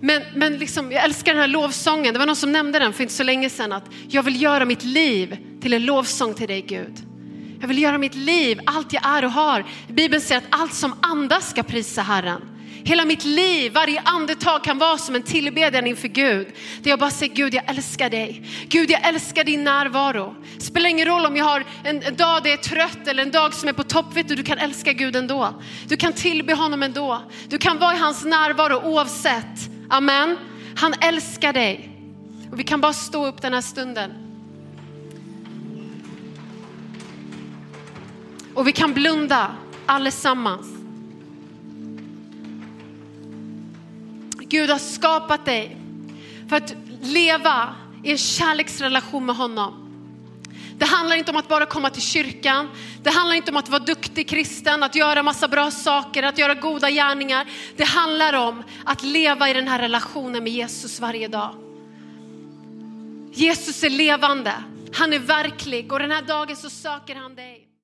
Men, 0.00 0.22
men 0.34 0.58
liksom, 0.58 0.92
jag 0.92 1.04
älskar 1.04 1.32
den 1.32 1.40
här 1.40 1.48
lovsången. 1.48 2.12
Det 2.12 2.18
var 2.18 2.26
någon 2.26 2.36
som 2.36 2.52
nämnde 2.52 2.78
den 2.78 2.92
för 2.92 3.02
inte 3.02 3.14
så 3.14 3.22
länge 3.22 3.50
sedan. 3.50 3.72
Att 3.72 3.84
jag 4.08 4.22
vill 4.22 4.42
göra 4.42 4.64
mitt 4.64 4.84
liv 4.84 5.36
till 5.60 5.72
en 5.72 5.84
lovsång 5.84 6.34
till 6.34 6.48
dig 6.48 6.62
Gud. 6.62 6.94
Jag 7.60 7.68
vill 7.68 7.82
göra 7.82 7.98
mitt 7.98 8.14
liv, 8.14 8.60
allt 8.66 8.92
jag 8.92 9.06
är 9.06 9.24
och 9.24 9.30
har. 9.30 9.64
Bibeln 9.88 10.22
säger 10.22 10.40
att 10.40 10.60
allt 10.60 10.74
som 10.74 10.94
andas 11.00 11.50
ska 11.50 11.62
prisa 11.62 12.02
Herren. 12.02 12.57
Hela 12.84 13.04
mitt 13.04 13.24
liv, 13.24 13.72
varje 13.72 14.00
andetag 14.00 14.64
kan 14.64 14.78
vara 14.78 14.98
som 14.98 15.14
en 15.14 15.22
tillbedjan 15.22 15.86
inför 15.86 16.08
Gud. 16.08 16.46
Där 16.82 16.90
jag 16.90 16.98
bara 16.98 17.10
säger 17.10 17.34
Gud 17.34 17.54
jag 17.54 17.70
älskar 17.70 18.10
dig. 18.10 18.42
Gud 18.68 18.90
jag 18.90 19.08
älskar 19.08 19.44
din 19.44 19.64
närvaro. 19.64 20.34
Spelar 20.58 20.90
ingen 20.90 21.06
roll 21.06 21.26
om 21.26 21.36
jag 21.36 21.44
har 21.44 21.64
en, 21.84 22.02
en 22.02 22.16
dag 22.16 22.42
där 22.42 22.50
jag 22.50 22.58
är 22.58 22.62
trött 22.62 23.08
eller 23.08 23.22
en 23.22 23.30
dag 23.30 23.54
som 23.54 23.68
är 23.68 23.72
på 23.72 23.84
topp. 23.84 24.16
Vet 24.16 24.28
du, 24.28 24.34
du 24.34 24.42
kan 24.42 24.58
älska 24.58 24.92
Gud 24.92 25.16
ändå. 25.16 25.62
Du 25.88 25.96
kan 25.96 26.12
tillbe 26.12 26.54
honom 26.54 26.82
ändå. 26.82 27.22
Du 27.48 27.58
kan 27.58 27.78
vara 27.78 27.94
i 27.94 27.98
hans 27.98 28.24
närvaro 28.24 28.76
oavsett. 28.76 29.70
Amen. 29.88 30.36
Han 30.76 30.94
älskar 31.00 31.52
dig. 31.52 31.90
Och 32.52 32.58
vi 32.58 32.64
kan 32.64 32.80
bara 32.80 32.92
stå 32.92 33.26
upp 33.26 33.42
den 33.42 33.54
här 33.54 33.60
stunden. 33.60 34.12
Och 38.54 38.68
vi 38.68 38.72
kan 38.72 38.92
blunda 38.92 39.54
allesammans. 39.86 40.77
Gud 44.48 44.70
har 44.70 44.78
skapat 44.78 45.44
dig 45.44 45.76
för 46.48 46.56
att 46.56 46.74
leva 47.02 47.74
i 48.04 48.10
en 48.10 48.18
kärleksrelation 48.18 49.26
med 49.26 49.36
honom. 49.36 49.84
Det 50.78 50.84
handlar 50.84 51.16
inte 51.16 51.30
om 51.30 51.36
att 51.36 51.48
bara 51.48 51.66
komma 51.66 51.90
till 51.90 52.02
kyrkan. 52.02 52.70
Det 53.02 53.10
handlar 53.10 53.36
inte 53.36 53.50
om 53.50 53.56
att 53.56 53.68
vara 53.68 53.82
duktig 53.82 54.28
kristen, 54.28 54.82
att 54.82 54.94
göra 54.94 55.22
massa 55.22 55.48
bra 55.48 55.70
saker, 55.70 56.22
att 56.22 56.38
göra 56.38 56.54
goda 56.54 56.90
gärningar. 56.90 57.46
Det 57.76 57.84
handlar 57.84 58.32
om 58.32 58.62
att 58.84 59.02
leva 59.02 59.50
i 59.50 59.52
den 59.52 59.68
här 59.68 59.78
relationen 59.78 60.44
med 60.44 60.52
Jesus 60.52 61.00
varje 61.00 61.28
dag. 61.28 61.54
Jesus 63.32 63.84
är 63.84 63.90
levande, 63.90 64.52
han 64.92 65.12
är 65.12 65.18
verklig 65.18 65.92
och 65.92 65.98
den 65.98 66.10
här 66.10 66.22
dagen 66.22 66.56
så 66.56 66.70
söker 66.70 67.14
han 67.14 67.34
dig. 67.34 67.67